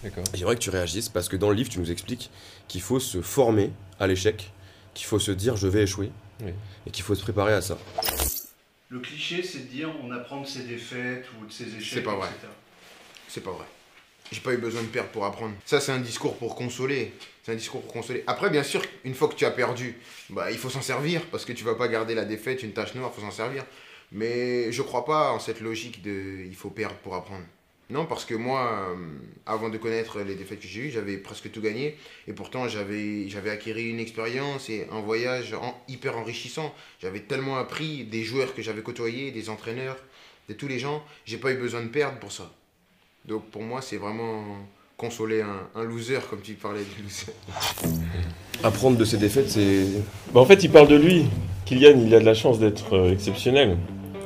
D'accord. 0.04 0.24
J'aimerais 0.34 0.56
que 0.56 0.62
tu 0.62 0.70
réagisses 0.72 1.08
parce 1.10 1.30
que 1.30 1.38
dans 1.38 1.50
le 1.50 1.56
livre, 1.56 1.70
tu 1.70 1.80
nous 1.80 1.92
expliques 1.92 2.32
qu'il 2.68 2.82
faut 2.82 3.00
se 3.00 3.22
former 3.22 3.72
à 4.00 4.08
l'échec, 4.08 4.52
qu'il 4.96 5.06
faut 5.06 5.20
se 5.20 5.32
dire 5.32 5.56
je 5.56 5.68
vais 5.68 5.84
échouer 5.84 6.12
Oui. 6.44 6.52
et 6.88 6.92
qu'il 6.92 7.04
faut 7.04 7.16
se 7.16 7.22
préparer 7.22 7.54
à 7.54 7.62
ça. 7.62 7.78
Le 8.90 9.00
cliché, 9.00 9.44
c'est 9.44 9.60
de 9.60 9.72
dire 9.72 9.90
on 10.04 10.12
apprend 10.12 10.42
de 10.42 10.48
ses 10.48 10.64
défaites 10.64 11.26
ou 11.40 11.46
de 11.46 11.52
ses 11.52 11.68
échecs. 11.76 11.94
C'est 11.94 12.02
pas 12.02 12.16
vrai. 12.16 12.28
C'est 13.28 13.42
pas 13.44 13.52
vrai. 13.52 13.66
J'ai 14.34 14.42
pas 14.42 14.54
eu 14.54 14.58
besoin 14.58 14.82
de 14.82 14.88
perdre 14.88 15.10
pour 15.12 15.26
apprendre. 15.26 15.54
Ça, 15.64 15.80
c'est 15.80 15.92
un 15.92 16.00
discours 16.00 16.36
pour 16.38 16.56
consoler. 16.56 17.14
C'est 17.44 17.52
un 17.52 17.56
discours 17.56 17.82
pour 17.82 17.94
consoler. 17.94 18.24
Après, 18.26 18.50
bien 18.50 18.64
sûr, 18.64 18.82
une 19.06 19.14
fois 19.14 19.28
que 19.28 19.36
tu 19.36 19.46
as 19.46 19.52
perdu, 19.52 19.96
bah, 20.32 20.50
il 20.50 20.58
faut 20.58 20.72
s'en 20.72 20.82
servir 20.82 21.22
parce 21.28 21.46
que 21.46 21.54
tu 21.54 21.64
vas 21.64 21.76
pas 21.76 21.88
garder 21.88 22.16
la 22.16 22.26
défaite, 22.26 22.64
une 22.64 22.74
tache 22.74 22.96
noire, 22.96 23.14
faut 23.14 23.22
s'en 23.22 23.30
servir. 23.30 23.64
Mais 24.12 24.72
je 24.72 24.82
crois 24.82 25.06
pas 25.06 25.32
en 25.32 25.40
cette 25.40 25.62
logique 25.62 26.02
de 26.02 26.46
il 26.48 26.56
faut 26.56 26.72
perdre 26.72 26.96
pour 26.96 27.14
apprendre. 27.14 27.44
Non, 27.92 28.06
parce 28.08 28.26
que 28.26 28.34
moi, 28.34 28.90
euh, 28.90 28.96
avant 29.46 29.70
de 29.70 29.78
connaître 29.78 30.22
les 30.22 30.34
défaites 30.34 30.62
que 30.62 30.68
j'ai 30.68 30.82
eues, 30.82 30.90
j'avais 30.90 31.18
presque 31.18 31.52
tout 31.52 31.62
gagné. 31.62 31.96
Et 32.28 32.34
pourtant, 32.34 32.68
j'avais 32.68 33.50
acquis 33.52 33.72
une 33.72 34.00
expérience 34.00 34.68
et 34.72 34.88
un 34.92 35.02
voyage 35.02 35.56
hyper 35.88 36.18
enrichissant. 36.18 36.74
J'avais 37.00 37.20
tellement 37.20 37.58
appris 37.58 38.04
des 38.06 38.24
joueurs 38.24 38.56
que 38.56 38.64
j'avais 38.64 38.82
côtoyés, 38.82 39.32
des 39.32 39.52
entraîneurs, 39.52 39.98
de 40.50 40.56
tous 40.56 40.68
les 40.68 40.80
gens. 40.80 41.04
J'ai 41.26 41.38
pas 41.38 41.52
eu 41.52 41.58
besoin 41.58 41.82
de 41.84 41.90
perdre 41.90 42.18
pour 42.18 42.32
ça. 42.32 42.52
Donc 43.28 43.44
pour 43.52 43.62
moi, 43.62 43.82
c'est 43.82 43.98
vraiment 43.98 44.44
consoler 44.98 45.42
un, 45.42 45.80
un 45.80 45.84
loser, 45.84 46.20
comme 46.30 46.42
tu 46.42 46.54
parlais 46.54 46.82
de 46.82 47.04
loser. 47.04 47.34
Apprendre 48.64 48.98
de 48.98 49.06
ses 49.06 49.18
défaites, 49.18 49.50
c'est. 49.50 49.86
Bah, 50.34 50.40
en 50.42 50.46
fait, 50.46 50.64
il 50.64 50.70
parle 50.70 50.88
de 50.88 50.96
lui. 50.96 51.26
Kylian, 51.66 52.00
il 52.06 52.14
a 52.16 52.20
de 52.20 52.26
la 52.26 52.34
chance 52.34 52.60
d'être 52.60 52.94
euh, 52.96 53.12
exceptionnel. 53.12 53.78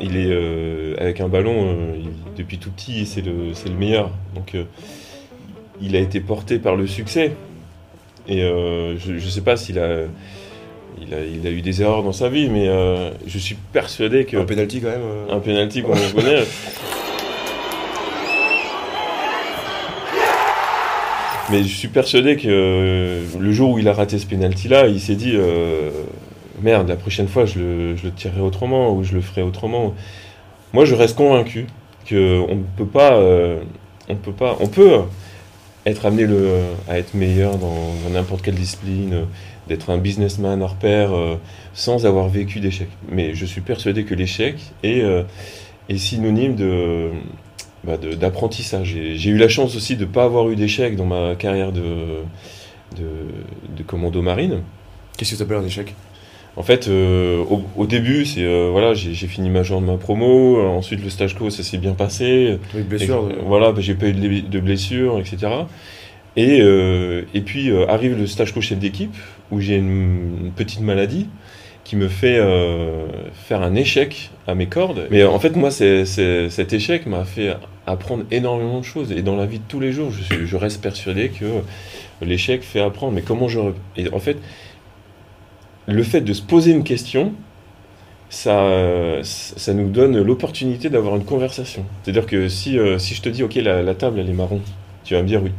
Il 0.01 0.15
est 0.17 0.27
euh, 0.29 0.95
avec 0.99 1.21
un 1.21 1.27
ballon 1.27 1.69
euh, 1.71 1.95
il- 1.97 2.35
depuis 2.35 2.59
tout 2.59 2.69
petit, 2.71 3.05
c'est 3.07 3.21
le, 3.21 3.53
c'est 3.53 3.69
le 3.69 3.75
meilleur. 3.75 4.11
Donc, 4.35 4.53
euh, 4.55 4.63
il 5.81 5.95
a 5.95 5.99
été 5.99 6.19
porté 6.19 6.59
par 6.59 6.75
le 6.75 6.85
succès. 6.87 7.33
Et 8.27 8.43
euh, 8.43 8.97
je 8.99 9.13
ne 9.13 9.19
sais 9.19 9.41
pas 9.41 9.55
s'il 9.57 9.79
a, 9.79 10.01
il 11.01 11.13
a, 11.13 11.23
il 11.23 11.47
a 11.47 11.49
eu 11.51 11.61
des 11.61 11.81
erreurs 11.81 12.03
dans 12.03 12.11
sa 12.11 12.29
vie, 12.29 12.49
mais 12.49 12.67
euh, 12.67 13.11
je 13.25 13.37
suis 13.39 13.55
persuadé 13.55 14.25
que 14.25 14.37
Un 14.37 14.45
penalty 14.45 14.81
quand 14.81 14.89
même. 14.89 15.01
euh, 15.01 15.31
un 15.31 15.39
penalty 15.39 15.81
qu'on 15.81 15.93
connaît. 16.13 16.43
Mais 21.49 21.63
je 21.63 21.73
suis 21.73 21.87
persuadé 21.87 22.35
que 22.35 22.47
euh, 22.49 23.23
le 23.39 23.51
jour 23.53 23.71
où 23.71 23.79
il 23.79 23.87
a 23.87 23.93
raté 23.93 24.19
ce 24.19 24.25
penalty-là, 24.25 24.87
il 24.87 24.99
s'est 24.99 25.15
dit 25.15 25.31
euh, 25.35 25.91
merde, 26.61 26.89
la 26.89 26.97
prochaine 26.97 27.29
fois 27.29 27.45
je 27.45 27.59
le, 27.59 28.11
tirerai 28.15 28.41
autrement 28.41 28.93
ou 28.93 29.03
je 29.03 29.13
le 29.13 29.21
ferai 29.21 29.41
autrement. 29.43 29.93
Moi, 30.73 30.83
je 30.83 30.93
reste 30.93 31.15
convaincu 31.15 31.67
que 32.05 32.41
on 32.49 32.55
ne 32.55 32.63
peut 32.75 32.85
pas, 32.85 33.13
euh, 33.13 33.61
peut 34.23 34.33
pas, 34.33 34.57
on 34.59 34.67
peut 34.67 34.99
être 35.85 36.05
amené 36.05 36.27
à 36.89 36.97
être 36.97 37.13
meilleur 37.13 37.57
dans 37.57 37.93
n'importe 38.11 38.41
quelle 38.41 38.55
discipline, 38.55 39.25
d'être 39.69 39.89
un 39.89 39.97
businessman 39.97 40.61
hors 40.61 40.75
pair 40.75 41.11
sans 41.73 42.05
avoir 42.05 42.27
vécu 42.27 42.59
d'échec. 42.59 42.89
Mais 43.09 43.35
je 43.35 43.45
suis 43.45 43.61
persuadé 43.61 44.03
que 44.03 44.13
l'échec 44.13 44.57
est, 44.83 45.01
est 45.87 45.97
synonyme 45.97 46.55
de 46.55 47.11
bah, 47.87 47.97
d'apprentissage. 47.97 48.95
J'ai 49.15 49.29
eu 49.29 49.37
la 49.37 49.47
chance 49.47 49.75
aussi 49.75 49.95
de 49.95 50.05
ne 50.05 50.09
pas 50.09 50.25
avoir 50.25 50.49
eu 50.49 50.55
d'échec 50.55 50.95
dans 50.95 51.05
ma 51.05 51.35
carrière 51.35 51.71
de, 51.71 51.81
de, 52.97 53.05
de 53.77 53.83
commando 53.83 54.21
marine. 54.21 54.61
Qu'est-ce 55.17 55.31
que 55.31 55.37
tu 55.37 55.43
appelles 55.43 55.57
un 55.57 55.65
échec? 55.65 55.95
En 56.55 56.63
fait, 56.63 56.87
euh, 56.87 57.37
au, 57.49 57.61
au 57.75 57.85
début, 57.85 58.25
c'est 58.25 58.43
euh, 58.43 58.69
voilà, 58.71 58.93
j'ai 58.95 59.13
fini 59.27 59.49
ma 59.49 59.61
journée 59.63 59.85
de 59.87 59.91
ma 59.91 59.97
promo. 59.97 60.57
euh, 60.59 60.67
ensuite, 60.67 61.03
le 61.03 61.09
stage 61.09 61.35
co, 61.35 61.49
ça 61.49 61.63
s'est 61.63 61.77
bien 61.77 61.93
passé. 61.93 62.57
Avec 62.73 62.87
blessure 62.87 63.27
Et, 63.29 63.33
de- 63.33 63.39
euh, 63.39 63.43
Voilà, 63.45 63.71
bah, 63.71 63.81
j'ai 63.81 63.93
pas 63.93 64.07
eu 64.07 64.13
de, 64.13 64.59
blessures, 64.59 65.19
etc. 65.19 65.37
Et, 66.35 66.59
euh, 66.61 67.23
et 67.33 67.41
puis 67.41 67.71
arrive 67.87 68.17
le 68.17 68.27
stage 68.27 68.53
co 68.53 68.61
chef 68.61 68.79
d'équipe 68.79 69.15
où 69.51 69.59
j'ai 69.59 69.75
une, 69.77 70.45
une 70.45 70.51
petite 70.51 70.81
maladie 70.81 71.27
qui 71.87 71.95
me 71.95 72.09
fait 72.09 72.37
euh, 72.37 73.05
faire 73.33 73.61
un 73.61 73.73
échec 73.73 74.29
à 74.45 74.55
mes 74.55 74.65
cordes. 74.67 75.07
Mais 75.09 75.23
en 75.23 75.39
fait, 75.39 75.55
moi, 75.55 75.71
c'est, 75.71 76.03
c'est- 76.03 76.49
cet 76.49 76.73
échec 76.73 77.05
m'a 77.05 77.23
fait 77.23 77.55
apprendre 77.85 78.25
énormément 78.29 78.79
de 78.79 78.83
choses. 78.83 79.13
Et 79.13 79.21
dans 79.21 79.37
la 79.37 79.45
vie 79.45 79.59
de 79.59 79.63
tous 79.69 79.79
les 79.79 79.93
jours, 79.93 80.11
je, 80.11 80.21
suis- 80.21 80.45
je 80.47 80.57
reste 80.57 80.81
persuadé 80.81 81.29
que 81.29 81.45
l'échec 82.21 82.61
fait 82.61 82.81
apprendre. 82.81 83.13
Mais 83.13 83.21
comment 83.21 83.47
je... 83.47 83.61
Et 83.95 84.09
en 84.11 84.19
fait, 84.19 84.35
le 85.87 86.03
fait 86.03 86.19
de 86.19 86.33
se 86.33 86.41
poser 86.41 86.73
une 86.73 86.83
question, 86.83 87.31
ça, 88.29 88.69
ça 89.23 89.73
nous 89.73 89.87
donne 89.89 90.21
l'opportunité 90.21 90.89
d'avoir 90.89 91.15
une 91.15 91.23
conversation. 91.23 91.85
C'est-à-dire 92.03 92.25
que 92.25 92.49
si, 92.49 92.77
euh, 92.77 92.99
si 92.99 93.15
je 93.15 93.21
te 93.21 93.29
dis, 93.29 93.43
ok, 93.43 93.55
la, 93.55 93.81
la 93.81 93.95
table, 93.95 94.19
elle 94.19 94.29
est 94.29 94.33
marron, 94.33 94.59
tu 95.05 95.13
vas 95.13 95.21
me 95.21 95.27
dire 95.27 95.41
oui. 95.41 95.51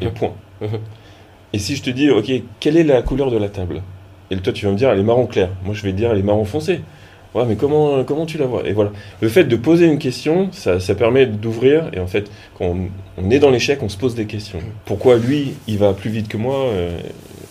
Et 0.00 0.06
Mhm. 0.06 0.12
point. 0.12 0.32
Et 1.52 1.58
si 1.58 1.76
je 1.76 1.82
te 1.82 1.90
dis, 1.90 2.08
ok, 2.10 2.30
quelle 2.60 2.78
est 2.78 2.84
la 2.84 3.02
couleur 3.02 3.30
de 3.30 3.36
la 3.36 3.50
table? 3.50 3.82
Et 4.30 4.36
toi, 4.36 4.52
tu 4.52 4.64
vas 4.66 4.72
me 4.72 4.76
dire, 4.76 4.90
elle 4.90 4.98
est 4.98 5.02
marron 5.04 5.26
clair. 5.26 5.50
Moi, 5.64 5.74
je 5.74 5.82
vais 5.82 5.92
te 5.92 5.96
dire, 5.96 6.10
elle 6.10 6.18
est 6.18 6.22
marron 6.22 6.44
foncé. 6.44 6.80
Ouais, 7.34 7.44
mais 7.46 7.56
comment, 7.56 8.02
comment 8.04 8.24
tu 8.24 8.38
la 8.38 8.46
vois? 8.46 8.66
Et 8.66 8.72
voilà. 8.72 8.92
Le 9.20 9.28
fait 9.28 9.44
de 9.44 9.56
poser 9.56 9.86
une 9.86 9.98
question, 9.98 10.48
ça, 10.52 10.80
ça 10.80 10.94
permet 10.94 11.26
d'ouvrir. 11.26 11.90
Et 11.92 12.00
en 12.00 12.06
fait, 12.06 12.30
quand 12.58 12.64
on, 12.64 12.88
on 13.22 13.30
est 13.30 13.38
dans 13.38 13.50
l'échec, 13.50 13.82
on 13.82 13.88
se 13.90 13.98
pose 13.98 14.14
des 14.14 14.24
questions. 14.24 14.58
Pourquoi 14.86 15.18
lui, 15.18 15.52
il 15.66 15.76
va 15.78 15.92
plus 15.92 16.08
vite 16.10 16.28
que 16.28 16.38
moi? 16.38 16.56
Euh, 16.72 16.98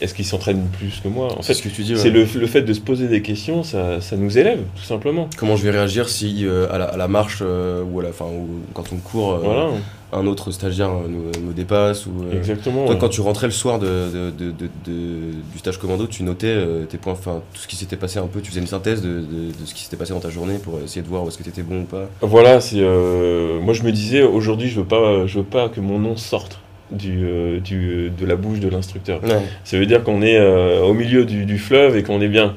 Est-ce 0.01 0.15
qu'il 0.15 0.25
s'entraîne 0.25 0.67
plus 0.79 0.99
que 1.03 1.07
moi? 1.07 1.27
En 1.37 1.41
C'est 1.43 1.49
fait, 1.49 1.53
ce 1.53 1.61
que 1.61 1.69
tu 1.69 1.83
dis. 1.83 1.93
ouais. 1.93 1.99
c'est 1.99 2.09
le, 2.09 2.25
le 2.25 2.47
fait 2.47 2.63
de 2.63 2.73
se 2.73 2.81
poser 2.81 3.07
des 3.07 3.21
questions, 3.21 3.61
ça, 3.63 4.01
ça 4.01 4.17
nous 4.17 4.37
élève, 4.39 4.59
tout 4.75 4.83
simplement. 4.83 5.29
Comment 5.37 5.55
je 5.55 5.63
vais 5.63 5.71
réagir 5.71 6.09
si 6.09 6.47
euh, 6.47 6.65
à, 6.71 6.79
la, 6.79 6.85
à 6.85 6.97
la 6.97 7.07
marche 7.07 7.39
euh, 7.43 7.83
ou 7.83 7.99
à 7.99 8.03
la 8.03 8.11
fin 8.11 8.25
ou 8.25 8.61
quand 8.73 8.85
on 8.91 8.97
court, 8.97 9.33
euh, 9.33 9.39
Voilà. 9.43 9.67
Un 10.15 10.27
autre 10.27 10.51
stagiaire 10.51 10.89
nous, 10.89 11.23
nous 11.45 11.53
dépasse 11.53 12.05
ou. 12.05 12.11
euh, 12.23 12.37
Exactement. 12.37 12.85
Toi, 12.85 12.95
quand 12.95 13.09
tu 13.09 13.21
rentrais 13.21 13.47
le 13.47 13.53
soir 13.53 13.79
de, 13.79 14.31
du 14.31 15.57
stage 15.57 15.77
commando, 15.77 16.07
tu 16.07 16.23
notais 16.23 16.47
euh, 16.47 16.85
tes 16.85 16.97
points, 16.97 17.13
enfin 17.13 17.41
tout 17.53 17.61
ce 17.61 17.67
qui 17.67 17.75
s'était 17.75 17.95
passé 17.97 18.19
un 18.19 18.27
peu, 18.27 18.41
tu 18.41 18.49
faisais 18.49 18.61
une 18.61 18.67
synthèse 18.67 19.01
de, 19.01 19.23
ce 19.65 19.73
qui 19.73 19.83
s'était 19.83 19.97
passé 19.97 20.13
dans 20.13 20.19
ta 20.19 20.29
journée 20.29 20.57
pour 20.57 20.79
essayer 20.83 21.01
de 21.01 21.07
voir 21.07 21.23
où 21.23 21.27
est-ce 21.27 21.37
que 21.37 21.43
tu 21.43 21.49
étais 21.49 21.63
bon 21.63 21.81
ou 21.81 21.85
pas? 21.85 22.09
Voilà, 22.21 22.61
c'est. 22.61 22.77
euh, 22.79 23.59
moi, 23.59 23.73
je 23.73 23.83
me 23.83 23.91
disais, 23.91 24.21
aujourd'hui, 24.23 24.69
je 24.69 24.79
veux 24.79 24.85
pas, 24.87 25.25
je 25.27 25.39
veux 25.39 25.45
pas 25.45 25.69
que 25.69 25.79
mon 25.81 25.99
nom 25.99 26.15
sorte 26.15 26.59
du, 26.91 27.25
euh, 27.25 27.59
du, 27.59 28.11
de 28.11 28.25
la 28.25 28.35
bouche 28.35 28.59
de 28.59 28.69
l'instructeur. 28.69 29.23
Ouais. 29.23 29.41
Ça 29.63 29.77
veut 29.77 29.85
dire 29.87 30.03
qu'on 30.03 30.21
est 30.21 30.37
euh, 30.37 30.81
au 30.83 30.93
milieu 30.93 31.25
du, 31.25 31.45
du 31.45 31.57
fleuve 31.57 31.97
et 31.97 32.03
qu'on 32.03 32.21
est 32.21 32.27
bien. 32.27 32.55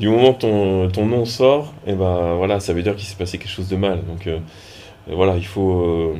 Du 0.00 0.08
moment 0.08 0.34
que 0.34 0.40
ton, 0.40 0.88
ton 0.90 1.06
nom 1.06 1.24
sort, 1.24 1.72
et 1.86 1.92
ben 1.94 2.34
voilà, 2.34 2.58
ça 2.58 2.72
veut 2.72 2.82
dire 2.82 2.96
qu'il 2.96 3.06
s'est 3.06 3.14
passé 3.16 3.38
quelque 3.38 3.50
chose 3.50 3.68
de 3.68 3.76
mal. 3.76 4.00
Donc 4.08 4.26
euh, 4.26 4.38
voilà, 5.08 5.36
il 5.36 5.46
faut, 5.46 6.14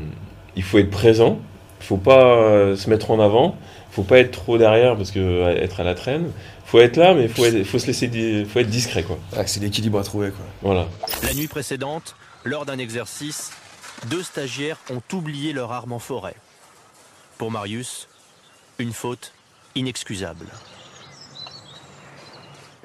il 0.56 0.62
faut 0.62 0.78
être 0.78 0.90
présent. 0.90 1.38
Il 1.80 1.86
faut 1.86 1.96
pas 1.96 2.24
euh, 2.24 2.76
se 2.76 2.88
mettre 2.88 3.10
en 3.10 3.20
avant. 3.20 3.56
Il 3.90 3.94
faut 3.94 4.02
pas 4.02 4.18
être 4.18 4.30
trop 4.32 4.58
derrière 4.58 4.96
parce 4.96 5.10
que 5.10 5.18
euh, 5.18 5.62
être 5.62 5.80
à 5.80 5.84
la 5.84 5.94
traîne. 5.94 6.30
Il 6.66 6.70
faut 6.70 6.80
être 6.80 6.96
là, 6.96 7.14
mais 7.14 7.24
il 7.24 7.28
faut, 7.28 7.44
être- 7.44 7.64
faut 7.64 7.78
se 7.78 7.86
laisser, 7.86 8.44
faut 8.46 8.58
être 8.58 8.70
discret 8.70 9.02
quoi. 9.02 9.18
Ah, 9.36 9.46
c'est 9.46 9.60
l'équilibre 9.60 9.98
à 9.98 10.02
trouver 10.02 10.30
quoi. 10.30 10.44
Voilà. 10.62 10.88
La 11.22 11.34
nuit 11.34 11.46
précédente, 11.46 12.16
lors 12.44 12.64
d'un 12.66 12.78
exercice, 12.78 13.52
deux 14.06 14.22
stagiaires 14.22 14.78
ont 14.90 15.02
oublié 15.16 15.52
leur 15.52 15.72
arme 15.72 15.92
en 15.92 15.98
forêt. 15.98 16.34
Pour 17.38 17.50
Marius, 17.50 18.08
une 18.78 18.92
faute 18.92 19.32
inexcusable. 19.74 20.46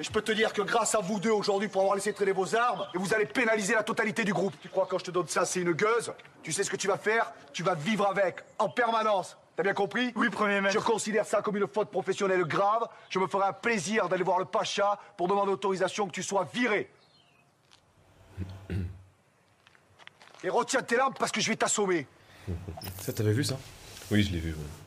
Et 0.00 0.02
je 0.02 0.10
peux 0.10 0.22
te 0.22 0.32
dire 0.32 0.54
que 0.54 0.62
grâce 0.62 0.94
à 0.94 1.00
vous 1.00 1.20
deux 1.20 1.30
aujourd'hui 1.30 1.68
pour 1.68 1.82
avoir 1.82 1.94
laissé 1.94 2.14
traîner 2.14 2.32
vos 2.32 2.56
armes, 2.56 2.86
et 2.94 2.98
vous 2.98 3.12
allez 3.12 3.26
pénaliser 3.26 3.74
la 3.74 3.82
totalité 3.82 4.24
du 4.24 4.32
groupe. 4.32 4.54
Tu 4.62 4.70
crois 4.70 4.86
que 4.86 4.92
quand 4.92 4.98
je 4.98 5.04
te 5.04 5.10
donne 5.10 5.28
ça, 5.28 5.44
c'est 5.44 5.60
une 5.60 5.72
gueuse? 5.72 6.14
Tu 6.42 6.52
sais 6.52 6.64
ce 6.64 6.70
que 6.70 6.76
tu 6.76 6.88
vas 6.88 6.96
faire? 6.96 7.30
Tu 7.52 7.62
vas 7.62 7.74
vivre 7.74 8.06
avec, 8.06 8.36
en 8.58 8.70
permanence. 8.70 9.36
T'as 9.56 9.62
bien 9.62 9.74
compris? 9.74 10.10
Oui, 10.16 10.30
premier 10.30 10.62
maître. 10.62 10.72
Je 10.72 10.82
considère 10.82 11.26
ça 11.26 11.42
comme 11.42 11.58
une 11.58 11.68
faute 11.68 11.90
professionnelle 11.90 12.44
grave. 12.44 12.88
Je 13.10 13.18
me 13.18 13.26
ferai 13.26 13.48
un 13.48 13.52
plaisir 13.52 14.08
d'aller 14.08 14.24
voir 14.24 14.38
le 14.38 14.46
Pacha 14.46 14.98
pour 15.18 15.28
demander 15.28 15.52
autorisation 15.52 16.06
que 16.06 16.12
tu 16.12 16.22
sois 16.22 16.48
viré. 16.50 16.90
Et 20.42 20.48
retiens 20.48 20.80
tes 20.80 20.96
larmes 20.96 21.12
parce 21.18 21.30
que 21.30 21.42
je 21.42 21.50
vais 21.50 21.56
t'assommer. 21.56 22.06
Ça, 23.02 23.12
t'avais 23.12 23.32
vu 23.32 23.44
ça? 23.44 23.58
Oui, 24.10 24.22
je 24.22 24.32
l'ai 24.32 24.40
vu. 24.40 24.52
ouais. 24.52 24.79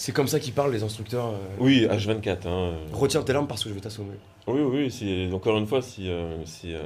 C'est 0.00 0.12
comme 0.12 0.28
ça 0.28 0.38
qu'ils 0.38 0.52
parlent 0.52 0.72
les 0.72 0.84
instructeurs. 0.84 1.26
euh, 1.30 1.38
Oui, 1.58 1.84
H24. 1.90 2.46
Hein. 2.46 2.72
Retiens 2.92 3.22
tes 3.22 3.32
larmes 3.32 3.48
parce 3.48 3.64
que 3.64 3.68
je 3.68 3.74
vais 3.74 3.80
t'assommer. 3.80 4.14
Oui, 4.46 4.60
oui, 4.60 4.90
c'est 4.92 5.28
encore 5.32 5.58
une 5.58 5.66
fois, 5.66 5.82
si, 5.82 6.08
euh, 6.08 6.44
si, 6.44 6.72
euh, 6.72 6.80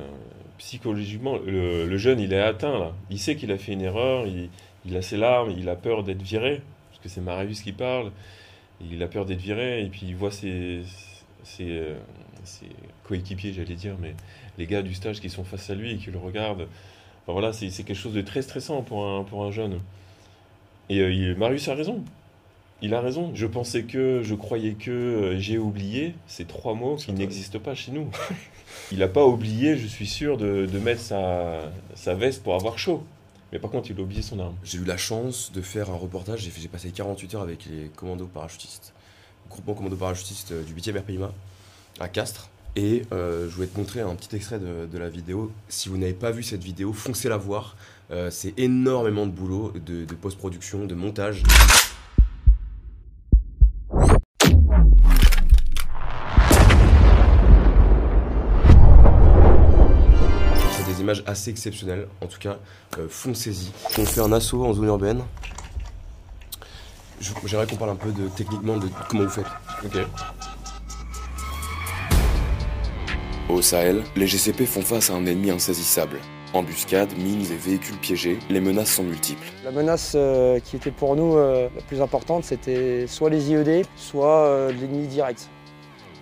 psychologiquement, 0.57 1.37
le, 1.45 1.87
le 1.87 1.97
jeune, 1.99 2.19
il 2.21 2.33
est 2.33 2.40
atteint 2.40 2.78
là. 2.78 2.92
Il 3.11 3.19
sait 3.19 3.37
qu'il 3.37 3.52
a 3.52 3.59
fait 3.59 3.73
une 3.73 3.83
erreur, 3.83 4.26
il, 4.26 4.49
il 4.87 4.97
a 4.97 5.02
ses 5.02 5.19
larmes, 5.19 5.50
il 5.57 5.69
a 5.69 5.76
peur 5.76 6.04
d'être 6.04 6.23
viré, 6.23 6.62
parce 6.90 7.02
que 7.02 7.09
c'est 7.11 7.21
Marius 7.21 7.61
qui 7.61 7.73
parle. 7.73 8.12
Il 8.81 9.02
a 9.02 9.07
peur 9.09 9.26
d'être 9.26 9.40
viré, 9.42 9.83
et 9.85 9.88
puis 9.88 10.07
il 10.09 10.16
voit 10.16 10.31
ses, 10.31 10.81
ses, 11.45 11.69
euh, 11.69 11.95
ses 12.45 12.66
coéquipiers, 13.04 13.52
j'allais 13.52 13.75
dire, 13.75 13.95
mais 14.00 14.14
les 14.57 14.66
gars 14.66 14.81
du 14.81 14.95
stage 14.95 15.21
qui 15.21 15.28
sont 15.28 15.45
face 15.45 15.69
à 15.69 15.75
lui 15.75 15.92
et 15.92 15.97
qui 15.99 16.11
le 16.11 16.19
regardent. 16.19 16.66
Enfin, 17.23 17.33
voilà, 17.35 17.52
c'est 17.52 17.69
c'est 17.69 17.83
quelque 17.85 17.95
chose 17.99 18.14
de 18.14 18.23
très 18.23 18.40
stressant 18.40 18.81
pour 18.83 19.07
un, 19.07 19.23
pour 19.23 19.45
un 19.45 19.50
jeune. 19.50 19.81
Et 20.88 20.99
euh, 21.00 21.12
il- 21.12 21.37
Marius 21.37 21.69
a 21.69 21.75
raison. 21.75 22.02
Il 22.83 22.95
a 22.95 23.01
raison. 23.01 23.31
Je 23.35 23.47
pensais 23.47 23.85
que, 23.85 24.23
je 24.23 24.35
croyais 24.35 24.75
que, 24.75 24.91
euh, 24.91 25.39
j'ai 25.39 25.57
oublié 25.57 26.15
ces 26.27 26.45
trois 26.45 26.75
mots 26.75 26.97
qui 26.97 27.12
n'existent 27.12 27.61
pas 27.61 27.75
chez 27.75 27.93
nous. 27.93 28.11
Il 28.93 28.99
n'a 28.99 29.09
pas 29.09 29.25
oublié, 29.25 29.77
je 29.77 29.87
suis 29.87 30.07
sûr, 30.07 30.37
de, 30.37 30.67
de 30.67 30.79
mettre 30.79 31.01
sa, 31.01 31.61
sa 31.95 32.15
veste 32.15 32.43
pour 32.43 32.55
avoir 32.55 32.79
chaud. 32.79 33.05
Mais 33.53 33.59
par 33.59 33.71
contre, 33.71 33.91
il 33.91 33.99
a 33.99 34.03
oublié 34.03 34.23
son 34.23 34.39
arme. 34.39 34.55
J'ai 34.65 34.79
eu 34.79 34.85
la 34.85 34.97
chance 34.97 35.53
de 35.53 35.61
faire 35.61 35.91
un 35.91 35.97
reportage, 35.97 36.41
j'ai 36.59 36.69
passé 36.69 36.91
48 36.91 37.35
heures 37.35 37.43
avec 37.43 37.67
les 37.67 37.91
commandos 37.95 38.27
parachutistes, 38.27 38.95
groupement 39.51 39.75
commando 39.75 39.95
parachutistes 39.95 40.53
euh, 40.53 40.62
du 40.62 40.75
8e 40.75 40.99
RPIMA 40.99 41.33
à 42.01 42.09
Castres. 42.09 42.49
Et 42.75 43.03
euh, 43.12 43.51
je 43.51 43.55
voulais 43.55 43.67
te 43.67 43.79
montrer 43.79 44.01
un 44.01 44.15
petit 44.15 44.35
extrait 44.35 44.59
de, 44.59 44.87
de 44.90 44.99
la 44.99 45.11
vidéo. 45.11 45.53
Si 45.68 45.90
vous 45.90 45.99
n'avez 45.99 46.14
pas 46.14 46.31
vu 46.31 46.42
cette 46.42 46.64
vidéo, 46.64 46.95
foncez 46.95 47.29
la 47.29 47.37
voir. 47.37 47.77
Euh, 48.11 48.31
c'est 48.31 48.59
énormément 48.59 49.27
de 49.27 49.33
boulot, 49.33 49.75
de, 49.75 50.07
de 50.07 50.14
post-production, 50.14 50.87
de 50.87 50.95
montage. 50.95 51.42
Assez 61.27 61.51
exceptionnelles. 61.51 62.07
En 62.22 62.27
tout 62.27 62.38
cas, 62.38 62.57
euh, 62.98 63.07
foncez-y. 63.09 63.70
On 64.01 64.05
fait 64.07 64.20
un 64.20 64.33
assaut 64.33 64.64
en 64.64 64.72
zone 64.72 64.87
urbaine. 64.87 65.22
Je- 67.20 67.33
J'aimerais 67.46 67.66
qu'on 67.66 67.77
parle 67.77 67.90
un 67.90 67.96
peu 67.96 68.11
de 68.11 68.29
techniquement 68.29 68.77
de 68.79 68.88
comment 69.09 69.25
vous 69.25 69.29
faites. 69.31 69.46
Ok. 69.85 69.98
Au 73.48 73.61
Sahel, 73.61 74.03
les 74.16 74.27
GCP 74.27 74.64
font 74.66 74.83
face 74.83 75.11
à 75.11 75.14
un 75.14 75.27
ennemi 75.27 75.51
insaisissable. 75.51 76.18
Embuscades, 76.55 77.16
mines 77.16 77.46
et 77.51 77.57
véhicules 77.57 77.96
piégés, 77.98 78.38
les 78.51 78.61
menaces 78.61 78.92
sont 78.94 79.03
multiples. 79.05 79.46
La 79.64 79.70
menace 79.70 80.12
euh, 80.14 80.59
qui 80.61 80.77
était 80.77 80.90
pour 80.90 81.16
nous 81.16 81.37
euh, 81.37 81.68
la 81.75 81.83
plus 81.83 82.01
importante, 82.03 82.44
c'était 82.44 83.07
soit 83.07 83.31
les 83.31 83.51
IED, 83.51 83.87
soit 83.96 84.46
euh, 84.46 84.72
l'ennemi 84.72 85.07
direct. 85.07 85.48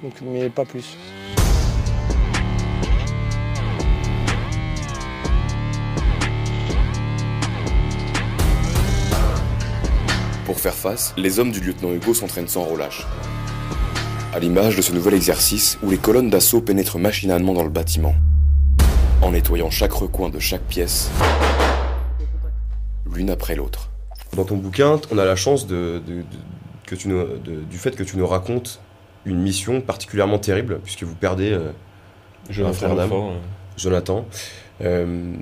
Donc, 0.03 0.13
mais 0.23 0.49
pas 0.49 0.65
plus. 0.65 0.97
Pour 10.61 10.71
faire 10.73 10.79
face, 10.93 11.15
les 11.17 11.39
hommes 11.39 11.53
du 11.53 11.61
lieutenant 11.61 11.91
Hugo 11.91 12.13
s'entraînent 12.13 12.47
sans 12.47 12.65
relâche. 12.65 13.07
À 14.35 14.39
l'image 14.41 14.77
de 14.77 14.83
ce 14.83 14.93
nouvel 14.93 15.15
exercice 15.15 15.79
où 15.83 15.89
les 15.91 15.97
colonnes 15.97 16.29
d'assaut 16.29 16.61
pénètrent 16.61 16.99
machinalement 16.99 17.55
dans 17.55 17.63
le 17.63 17.71
bâtiment, 17.71 18.15
en 19.23 19.31
nettoyant 19.31 19.71
chaque 19.71 19.93
recoin 19.95 20.29
de 20.29 20.39
chaque 20.39 20.61
pièce, 20.65 21.11
l'une 23.11 23.31
après 23.31 23.55
l'autre. 23.55 23.89
Dans 24.37 24.45
ton 24.45 24.59
bouquin, 24.59 25.01
on 25.11 25.17
a 25.17 25.25
la 25.25 25.35
chance 25.35 25.67
de, 25.67 26.03
de- 26.07 26.17
de- 26.17 26.25
que 26.87 26.95
tu 26.95 27.09
nous- 27.09 27.25
de- 27.39 27.63
du 27.63 27.79
fait 27.79 27.97
que 27.97 28.03
tu 28.03 28.19
nous 28.19 28.27
racontes 28.27 28.83
une 29.25 29.39
mission 29.41 29.81
particulièrement 29.81 30.39
terrible, 30.39 30.81
puisque 30.85 31.05
vous 31.05 31.15
perdez 31.15 31.53
euh, 31.53 31.71
Jonathan 32.51 32.71
Un 32.71 32.77
frère 32.77 32.97
d'âme. 32.97 33.09
Montfort, 33.09 33.33
Jonathan. 33.79 34.27
Euh, 34.83 35.33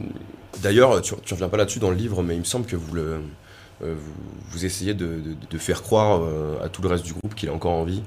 D'ailleurs, 0.63 1.03
tu, 1.03 1.15
tu 1.25 1.35
reviens 1.35 1.49
pas 1.49 1.57
là-dessus 1.57 1.81
dans 1.81 1.91
le 1.91 1.97
livre, 1.97 2.23
mais 2.23 2.35
il 2.35 2.41
me 2.41 2.45
semble 2.45 2.67
que 2.67 2.77
vous, 2.77 2.95
le, 2.95 3.21
vous, 3.81 4.13
vous 4.51 4.65
essayez 4.65 4.95
de, 4.95 5.07
de- 5.07 5.37
de 5.51 5.59
faire 5.59 5.83
croire 5.83 6.21
euh, 6.23 6.57
à 6.65 6.69
tout 6.69 6.83
le 6.83 6.89
reste 6.89 7.05
du 7.05 7.13
groupe 7.13 7.35
qu'il 7.35 7.49
est 7.49 7.53
encore 7.53 7.73
en 7.73 7.85
vie, 7.85 8.03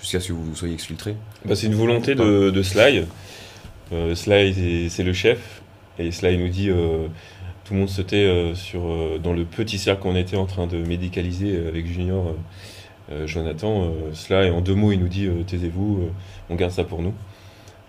jusqu'à 0.00 0.20
ce 0.20 0.28
que 0.28 0.32
vous 0.34 0.54
soyez 0.54 0.74
exfiltré. 0.74 1.16
Bah, 1.44 1.56
c'est 1.56 1.66
une 1.66 1.74
volonté 1.74 2.14
de, 2.14 2.50
de 2.50 2.62
Sly. 2.62 3.04
Euh, 3.92 4.14
Sly, 4.14 4.88
c'est- 4.90 5.02
le 5.02 5.12
chef. 5.12 5.62
Et 5.98 6.10
Sly 6.10 6.36
nous 6.38 6.48
dit 6.48 6.68
euh, 6.70 7.06
tout 7.64 7.72
le 7.74 7.80
monde 7.80 7.88
se 7.88 8.02
tait 8.02 8.16
euh, 8.26 8.54
sur, 8.54 8.84
euh, 8.86 9.18
dans 9.22 9.32
le 9.32 9.44
petit 9.44 9.78
cercle 9.78 10.02
qu'on 10.02 10.14
était 10.16 10.36
en 10.36 10.46
train 10.46 10.66
de 10.66 10.76
médicaliser 10.78 11.56
euh, 11.56 11.68
avec 11.68 11.86
Junior, 11.86 12.26
euh, 12.28 12.32
euh, 13.12 13.26
Jonathan. 13.26 13.84
Euh, 13.84 14.12
Sly, 14.12 14.50
en 14.50 14.60
deux 14.60 14.74
mots, 14.74 14.92
il 14.92 14.98
nous 15.00 15.08
dit 15.08 15.26
euh, 15.26 15.42
taisez-vous, 15.46 16.02
euh, 16.02 16.10
on 16.50 16.54
garde 16.56 16.72
ça 16.72 16.84
pour 16.84 17.00
nous. 17.02 17.14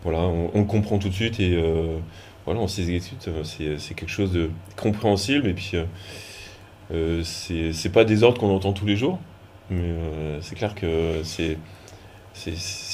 Voilà, 0.04 0.20
on, 0.20 0.52
on 0.54 0.60
le 0.60 0.66
comprend 0.66 1.00
tout 1.00 1.10
de 1.10 1.14
suite 1.14 1.40
et 1.40 1.56
euh, 1.56 1.98
voilà, 2.46 2.62
on 2.62 2.68
s'exécute. 2.68 3.28
Euh, 3.28 3.44
C'est 3.44 3.78
c'est 3.78 3.94
quelque 3.94 4.12
chose 4.12 4.32
de 4.32 4.50
compréhensible 4.78 5.48
et 5.50 5.54
puis 5.54 5.72
euh, 6.94 7.22
c'est 7.24 7.92
pas 7.92 8.04
des 8.06 8.24
ordres 8.24 8.40
qu'on 8.40 8.54
entend 8.56 8.74
tous 8.74 8.86
les 8.86 8.96
jours, 8.96 9.20
mais 9.70 9.80
euh, 9.82 10.40
c'est 10.42 10.56
clair 10.56 10.74
que 10.76 11.22
c'est 11.24 11.58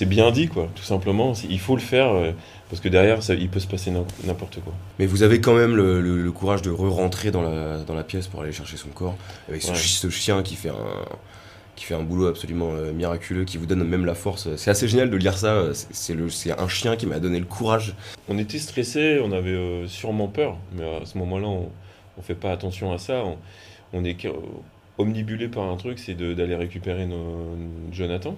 bien 0.06 0.32
dit, 0.32 0.47
quoi, 0.47 0.67
tout 0.75 0.84
simplement. 0.84 1.34
Il 1.49 1.60
faut 1.60 1.75
le 1.75 1.82
faire 1.82 2.12
euh, 2.13 2.32
parce 2.69 2.82
que 2.82 2.89
derrière, 2.89 3.21
ça, 3.21 3.34
il 3.36 3.49
peut 3.49 3.60
se 3.60 3.67
passer 3.67 3.91
n'im- 3.91 4.06
n'importe 4.23 4.60
quoi. 4.63 4.73
Mais 4.99 5.06
vous 5.06 5.21
avez 5.23 5.41
quand 5.41 5.53
même 5.53 5.75
le, 5.75 6.01
le- 6.01 6.21
le 6.21 6.32
courage 6.32 6.62
de 6.62 6.71
re-rentrer 6.71 7.32
dans 7.32 7.41
la, 7.41 7.79
dans 7.79 7.93
la 7.93 8.03
pièce 8.03 8.27
pour 8.27 8.41
aller 8.41 8.51
chercher 8.51 8.77
son 8.77 8.89
corps, 8.89 9.15
avec 9.49 9.62
ce, 9.62 9.71
Ouais. 9.71 9.77
ce 9.77 10.10
chien 10.10 10.43
qui 10.43 10.56
fait 10.56 10.69
un 10.69 11.06
qui 11.75 11.86
fait 11.86 11.95
un 11.95 12.03
boulot 12.03 12.27
absolument 12.27 12.69
euh, 12.73 12.93
miraculeux, 12.93 13.45
qui 13.45 13.58
vous 13.58 13.65
donne 13.65 13.84
même 13.84 14.06
la 14.06 14.13
force. 14.13 14.47
C'est 14.58 14.69
assez 14.69 14.88
génial 14.88 15.10
de 15.10 15.17
lire 15.17 15.36
ça. 15.36 15.69
C'est- 15.73 16.13
un 16.56 16.67
chien 16.67 16.95
qui 16.95 17.08
m'a 17.08 17.19
donné 17.19 17.39
le 17.39 17.45
courage. 17.45 17.95
On 18.29 18.38
était 18.38 18.60
stressé, 18.60 19.19
on 19.23 19.32
avait 19.32 19.58
sûrement 19.88 20.27
peur, 20.27 20.58
mais 20.77 20.84
à 21.01 21.06
ce 21.06 21.17
moment-là, 21.17 21.47
on 21.47 21.71
ne 22.17 22.21
fait 22.23 22.36
pas 22.36 22.51
attention 22.51 22.93
à 22.93 22.99
ça. 22.99 23.23
On, 23.25 23.38
on 23.93 24.03
est 24.03 24.15
qu'à- 24.15 24.29
omnibulé 24.97 25.47
par 25.47 25.63
un 25.65 25.77
truc, 25.77 25.99
c'est 25.99 26.15
d'aller 26.15 26.56
récupérer 26.56 27.06
nos, 27.06 27.58
Jonathan. 27.91 28.36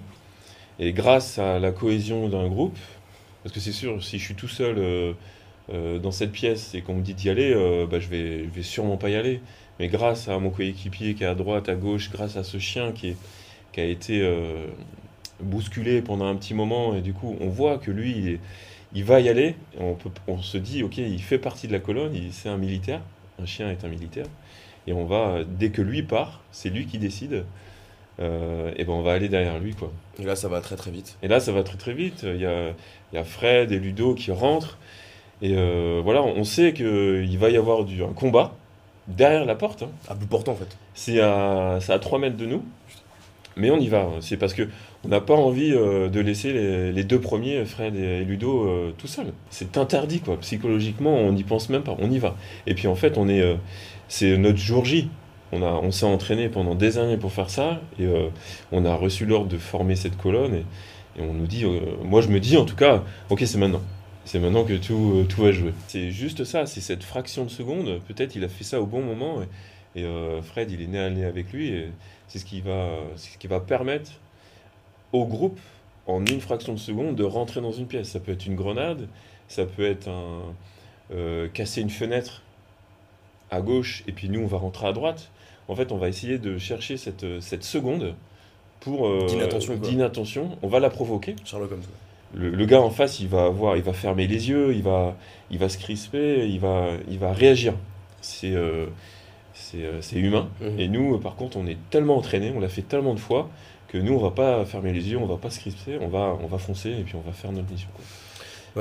Et 0.80 0.94
grâce 0.94 1.40
à 1.40 1.60
la 1.60 1.72
cohésion 1.72 2.30
d'un 2.30 2.48
groupe, 2.48 2.78
parce 3.44 3.54
que 3.54 3.60
c'est 3.60 3.72
sûr, 3.72 4.04
si 4.04 4.20
je 4.20 4.26
suis 4.26 4.36
tout 4.36 4.48
seul 4.48 4.78
euh, 4.78 5.14
euh, 5.74 6.00
dans 6.00 6.12
cette 6.12 6.32
pièce 6.32 6.76
et 6.76 6.82
qu'on 6.82 6.96
me 6.96 7.02
dit 7.02 7.14
d'y 7.14 7.30
aller, 7.30 7.54
euh, 7.54 7.88
bah, 7.88 8.00
je 8.00 8.08
vais, 8.08 8.44
vais 8.44 8.64
sûrement 8.64 8.98
pas 8.98 9.10
y 9.10 9.16
aller. 9.16 9.42
Mais 9.80 9.88
grâce 9.88 10.28
à 10.30 10.38
mon 10.40 10.50
coéquipier 10.50 11.16
qui 11.16 11.24
est 11.24 11.28
à 11.28 11.36
droite, 11.36 11.70
à 11.70 11.76
gauche, 11.76 12.12
grâce 12.12 12.38
à 12.38 12.44
ce 12.44 12.60
chien 12.60 12.92
qui, 12.92 13.16
a 13.78 13.84
été 13.84 14.22
euh, 14.22 14.68
bousculé 15.42 16.02
pendant 16.02 16.26
un 16.26 16.36
petit 16.36 16.54
moment, 16.54 16.96
et 16.96 17.02
du 17.02 17.14
coup, 17.14 17.36
on 17.42 17.50
voit 17.50 17.78
que 17.78 17.92
lui, 17.92 18.40
il, 18.94 19.04
va 19.04 19.20
y 19.20 19.28
aller. 19.28 19.56
On, 19.80 19.98
on 20.28 20.42
se 20.42 20.58
dit, 20.58 20.84
ok, 20.84 20.98
il 20.98 21.22
fait 21.22 21.40
partie 21.40 21.68
de 21.68 21.74
la 21.74 21.80
colonne, 21.80 22.14
c'est 22.32 22.48
un 22.50 22.58
militaire, 22.58 23.02
un 23.42 23.46
chien 23.46 23.70
est 23.70 23.84
un 23.84 23.90
militaire. 23.90 24.28
Et 24.88 24.94
on 24.94 25.06
va, 25.06 25.40
dès 25.48 25.70
que 25.70 25.82
lui 25.82 26.04
part, 26.04 26.42
c'est 26.52 26.70
lui 26.70 26.86
qui 26.86 26.98
décide, 26.98 27.46
euh, 28.20 28.72
et 28.78 28.86
ben 28.86 28.94
on 28.94 29.02
va 29.02 29.14
aller 29.14 29.30
derrière 29.30 29.60
lui, 29.60 29.74
quoi. 29.74 29.92
Et 30.20 30.24
là, 30.24 30.36
ça 30.36 30.48
va 30.48 30.62
très 30.62 30.76
très 30.76 30.92
vite. 30.92 31.18
Et 31.22 31.28
là, 31.28 31.40
ça 31.40 31.52
va 31.52 31.64
très 31.64 31.78
très 31.78 31.94
vite. 31.94 32.24
Il 32.24 32.40
y 32.42 32.46
a, 32.46 32.70
il 33.12 33.16
y 33.16 33.18
a 33.18 33.24
Fred 33.24 33.72
et 33.72 33.80
Ludo 33.80 34.14
qui 34.16 34.32
rentrent. 34.32 34.78
Et 35.42 35.54
euh, 35.58 36.02
voilà, 36.04 36.24
on 36.24 36.44
sait 36.46 36.72
qu'il 36.74 37.38
va 37.38 37.50
y 37.50 37.58
avoir 37.58 37.84
du, 37.84 38.02
un 38.04 38.14
combat 38.14 38.56
derrière 39.08 39.44
la 39.46 39.56
porte. 39.56 39.84
hein. 39.84 39.90
À 40.08 40.14
bout 40.14 40.28
portant, 40.28 40.54
en 40.54 40.56
fait. 40.56 40.78
C'est 40.94 41.20
à, 41.20 41.80
c'est 41.82 41.92
à 41.92 42.00
3 42.00 42.20
mètres 42.20 42.38
de 42.38 42.46
nous. 42.46 42.64
Mais 43.58 43.72
on 43.72 43.80
y 43.80 43.88
va. 43.88 44.10
C'est 44.20 44.38
parce 44.38 44.54
que 44.54 44.68
on 45.06 45.08
n'a 45.08 45.22
pas 45.22 45.36
envie 45.36 45.72
euh, 45.72 46.10
de 46.10 46.20
laisser 46.20 46.52
les, 46.92 47.04
deux 47.04 47.22
premiers, 47.22 47.64
Fred 47.66 47.96
et 47.96 48.24
Ludo, 48.26 48.68
euh, 48.68 48.94
tout 48.98 49.08
seuls. 49.08 49.32
C'est 49.50 49.78
interdit, 49.78 50.20
quoi. 50.20 50.38
Psychologiquement, 50.40 51.16
on 51.16 51.32
n'y 51.32 51.44
pense 51.44 51.70
même 51.70 51.84
pas. 51.84 51.96
On 52.00 52.12
y 52.12 52.20
va. 52.20 52.36
Et 52.68 52.74
puis 52.74 52.88
en 52.88 52.96
fait, 52.96 53.18
on 53.18 53.30
est, 53.30 53.42
euh, 53.42 53.56
c'est 54.10 54.38
notre 54.38 54.58
jour 54.58 54.84
J. 54.84 55.10
On, 55.52 55.62
on 55.62 55.92
s'est 55.92 56.06
entraîné 56.06 56.50
pendant 56.50 56.76
des 56.76 56.98
années 56.98 57.18
pour 57.18 57.32
faire 57.32 57.50
ça. 57.50 57.82
Et 58.00 58.08
on 58.72 58.84
a 58.84 58.96
reçu 58.96 59.26
l'ordre 59.26 59.48
de 59.48 59.58
former 59.58 59.96
cette 59.96 60.18
colonne. 60.18 60.56
Et, 60.56 60.64
on 61.18 61.34
nous 61.34 61.48
dit, 61.48 61.64
moi 62.04 62.20
je 62.20 62.28
me 62.28 62.42
dis 62.42 62.58
en 62.58 62.66
tout 62.66 62.76
cas, 62.76 63.04
ok, 63.30 63.42
c'est 63.46 63.58
maintenant. 63.58 63.82
C'est 64.26 64.40
maintenant 64.40 64.66
que 64.66 64.74
tout, 64.74 65.24
tout 65.30 65.44
va 65.44 65.52
jouer. 65.52 65.72
C'est 65.88 66.10
juste 66.10 66.44
ça, 66.44 66.66
c'est 66.66 66.82
cette 66.82 67.04
fraction 67.04 67.46
de 67.46 67.50
seconde. 67.50 68.02
Peut-être 68.08 68.36
il 68.36 68.44
a 68.44 68.50
fait 68.50 68.66
ça 68.66 68.82
au 68.82 68.86
bon 68.86 69.02
moment. 69.02 69.38
Et, 69.96 70.04
Fred, 70.42 70.72
il 70.72 70.82
est 70.82 70.88
né 70.88 71.00
à 71.00 71.10
nez 71.10 71.24
avec 71.24 71.54
lui. 71.54 71.86
C'est 72.28 72.40
ce 72.40 72.46
qui 72.46 72.62
va, 72.62 72.90
ce 73.16 73.38
qui 73.38 73.48
va 73.48 73.60
permettre 73.60 74.12
au 75.14 75.26
groupe, 75.26 75.60
en 76.08 76.26
une 76.26 76.42
fraction 76.42 76.74
de 76.74 76.80
seconde, 76.80 77.16
de 77.16 77.24
rentrer 77.24 77.62
dans 77.62 77.72
une 77.72 77.88
pièce. 77.88 78.10
Ça 78.10 78.20
peut 78.20 78.32
être 78.32 78.46
une 78.46 78.56
grenade, 78.56 79.08
ça 79.48 79.66
peut 79.66 79.86
être 79.86 80.08
un, 80.08 80.54
euh, 81.14 81.48
casser 81.50 81.82
une 81.82 81.90
fenêtre 81.90 82.42
à 83.52 83.62
gauche, 83.62 84.04
et 84.08 84.12
puis 84.12 84.30
nous, 84.30 84.42
on 84.42 84.48
va 84.48 84.58
rentrer 84.58 84.88
à 84.88 84.94
droite. 84.94 85.32
En 85.68 85.76
fait, 85.76 85.92
on 85.92 85.98
va 85.98 86.10
essayer 86.10 86.38
de 86.38 86.58
chercher 86.58 86.98
cette, 86.98 87.42
cette 87.42 87.64
seconde 87.64 88.14
pour 88.80 89.08
euh, 89.08 89.26
D'inattention, 89.28 89.76
d'inattention. 89.78 90.58
On 90.62 90.68
va 90.68 90.80
la 90.80 90.90
provoquer. 90.90 91.36
Sherlock 91.44 91.72
Holmes. 91.72 91.82
Le, 92.34 92.50
le 92.50 92.66
gars 92.66 92.82
en 92.82 92.90
face, 92.90 93.20
il 93.20 93.28
va 93.28 93.46
avoir, 93.46 93.78
il 93.78 93.84
va 93.84 93.94
fermer 93.94 94.28
les 94.28 94.50
yeux, 94.50 94.76
il 94.76 94.84
va, 94.84 95.16
il 95.50 95.58
va 95.58 95.70
se 95.70 95.78
crisper, 95.78 96.48
il 96.48 96.60
va, 96.60 96.90
il 97.08 97.18
va 97.18 97.34
réagir. 97.34 97.74
C'est, 98.22 98.54
euh, 98.54 98.88
c'est, 99.76 99.86
euh, 99.86 100.02
c'est 100.02 100.18
humain. 100.20 100.48
Mhm. 100.62 100.80
Et 100.80 100.88
nous, 100.88 101.18
par 101.20 101.36
contre, 101.36 101.58
on 101.58 101.68
est 101.68 101.78
tellement 101.90 102.18
entraînés, 102.18 102.52
on 102.56 102.60
l'a 102.60 102.70
fait 102.70 102.82
tellement 102.82 103.14
de 103.14 103.20
fois 103.20 103.50
que 103.88 103.98
nous, 103.98 104.14
on 104.14 104.20
va 104.20 104.32
pas 104.32 104.66
fermer 104.66 104.94
les 104.94 105.10
yeux, 105.10 105.18
on 105.18 105.26
va 105.28 105.38
pas 105.38 105.50
se 105.50 105.60
crisper, 105.60 105.98
on 106.02 106.08
va, 106.08 106.38
on 106.42 106.48
va 106.48 106.58
foncer 106.58 106.90
et 106.92 107.04
puis 107.04 107.16
on 107.16 107.22
va 107.22 107.32
faire 107.34 107.52
notre 107.52 107.70
mission. 107.72 107.90
quoi. 107.96 108.04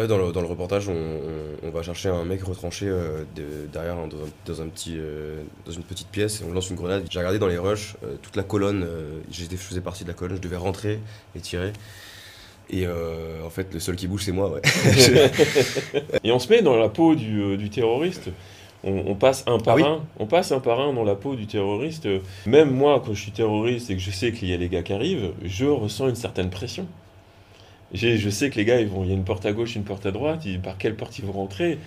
Ouais, 0.00 0.08
dans 0.08 0.18
le, 0.18 0.32
dans 0.32 0.40
le 0.40 0.48
reportage, 0.48 0.88
on, 0.88 0.92
on- 0.92 1.68
on 1.68 1.70
va 1.70 1.82
chercher 1.84 2.08
un 2.08 2.24
mec 2.24 2.42
retranché 2.42 2.86
euh, 2.88 3.24
de- 3.36 3.68
derrière 3.72 3.94
dans, 3.94 4.02
un, 4.16 4.28
dans 4.44 4.60
un 4.62 4.66
petit, 4.66 4.94
euh, 4.98 5.42
dans 5.66 5.70
une 5.72 5.84
petite 5.84 6.08
pièce 6.08 6.40
et 6.40 6.44
on 6.44 6.52
lance 6.52 6.68
une 6.70 6.76
grenade. 6.76 7.04
J'ai 7.10 7.18
regardé 7.20 7.38
dans 7.38 7.46
les 7.46 7.58
rushs, 7.58 7.94
euh, 8.02 8.16
toute 8.20 8.34
la 8.34 8.42
colonne, 8.42 8.86
je 9.30 9.44
faisais 9.56 9.80
partie 9.80 10.02
de 10.02 10.08
la 10.08 10.14
colonne, 10.14 10.36
je 10.36 10.42
devais 10.42 10.56
rentrer 10.56 10.98
et 11.36 11.40
tirer. 11.40 11.72
Et 12.70 12.86
en 12.88 13.50
fait, 13.50 13.72
le 13.74 13.78
seul 13.78 13.94
qui 13.94 14.08
bouge, 14.08 14.22
c'est 14.24 14.32
moi, 14.32 14.50
ouais. 14.50 14.62
Et 16.24 16.32
on 16.32 16.38
se 16.38 16.48
met 16.48 16.62
dans 16.62 16.76
la 16.76 16.88
peau 16.88 17.14
du, 17.14 17.56
du 17.58 17.68
terroriste. 17.70 18.30
On, 18.86 19.04
on 19.12 19.14
passe 19.14 19.44
un 19.46 19.58
par 19.58 19.74
Ah 19.74 19.76
oui 19.76 19.82
un, 19.82 20.00
on 20.18 20.26
passe 20.26 20.52
un 20.52 20.60
par 20.60 20.80
un 20.80 20.92
dans 20.92 21.04
la 21.04 21.14
peau 21.14 21.36
du 21.36 21.46
terroriste. 21.46 22.06
Même 22.46 22.70
moi, 22.70 23.02
quand 23.04 23.14
je 23.14 23.20
suis 23.22 23.32
terroriste 23.32 23.90
et 23.90 23.94
que 23.96 24.02
je 24.02 24.10
sais 24.10 24.32
qu'il 24.32 24.48
y 24.48 24.54
a 24.54 24.56
les 24.56 24.68
gars 24.68 24.82
qui 24.82 24.92
arrivent, 24.92 25.32
je 25.44 25.64
ressens 25.66 26.08
une 26.08 26.14
certaine 26.16 26.50
pression. 26.50 26.86
Je 27.92 28.28
sais 28.30 28.50
que 28.50 28.56
les 28.56 28.64
gars, 28.64 28.80
ils 28.80 28.88
vont, 28.88 29.04
il 29.04 29.08
y 29.10 29.12
a 29.12 29.14
une 29.14 29.24
porte 29.24 29.46
à 29.46 29.52
gauche, 29.52 29.76
une 29.76 29.84
porte 29.84 30.04
à 30.06 30.10
droite, 30.10 30.42
ils- 30.44 30.60
par 30.60 30.78
quelle 30.78 30.96
porte 30.96 31.18
ils 31.18 31.24
vont 31.24 31.32
rentrer? 31.32 31.78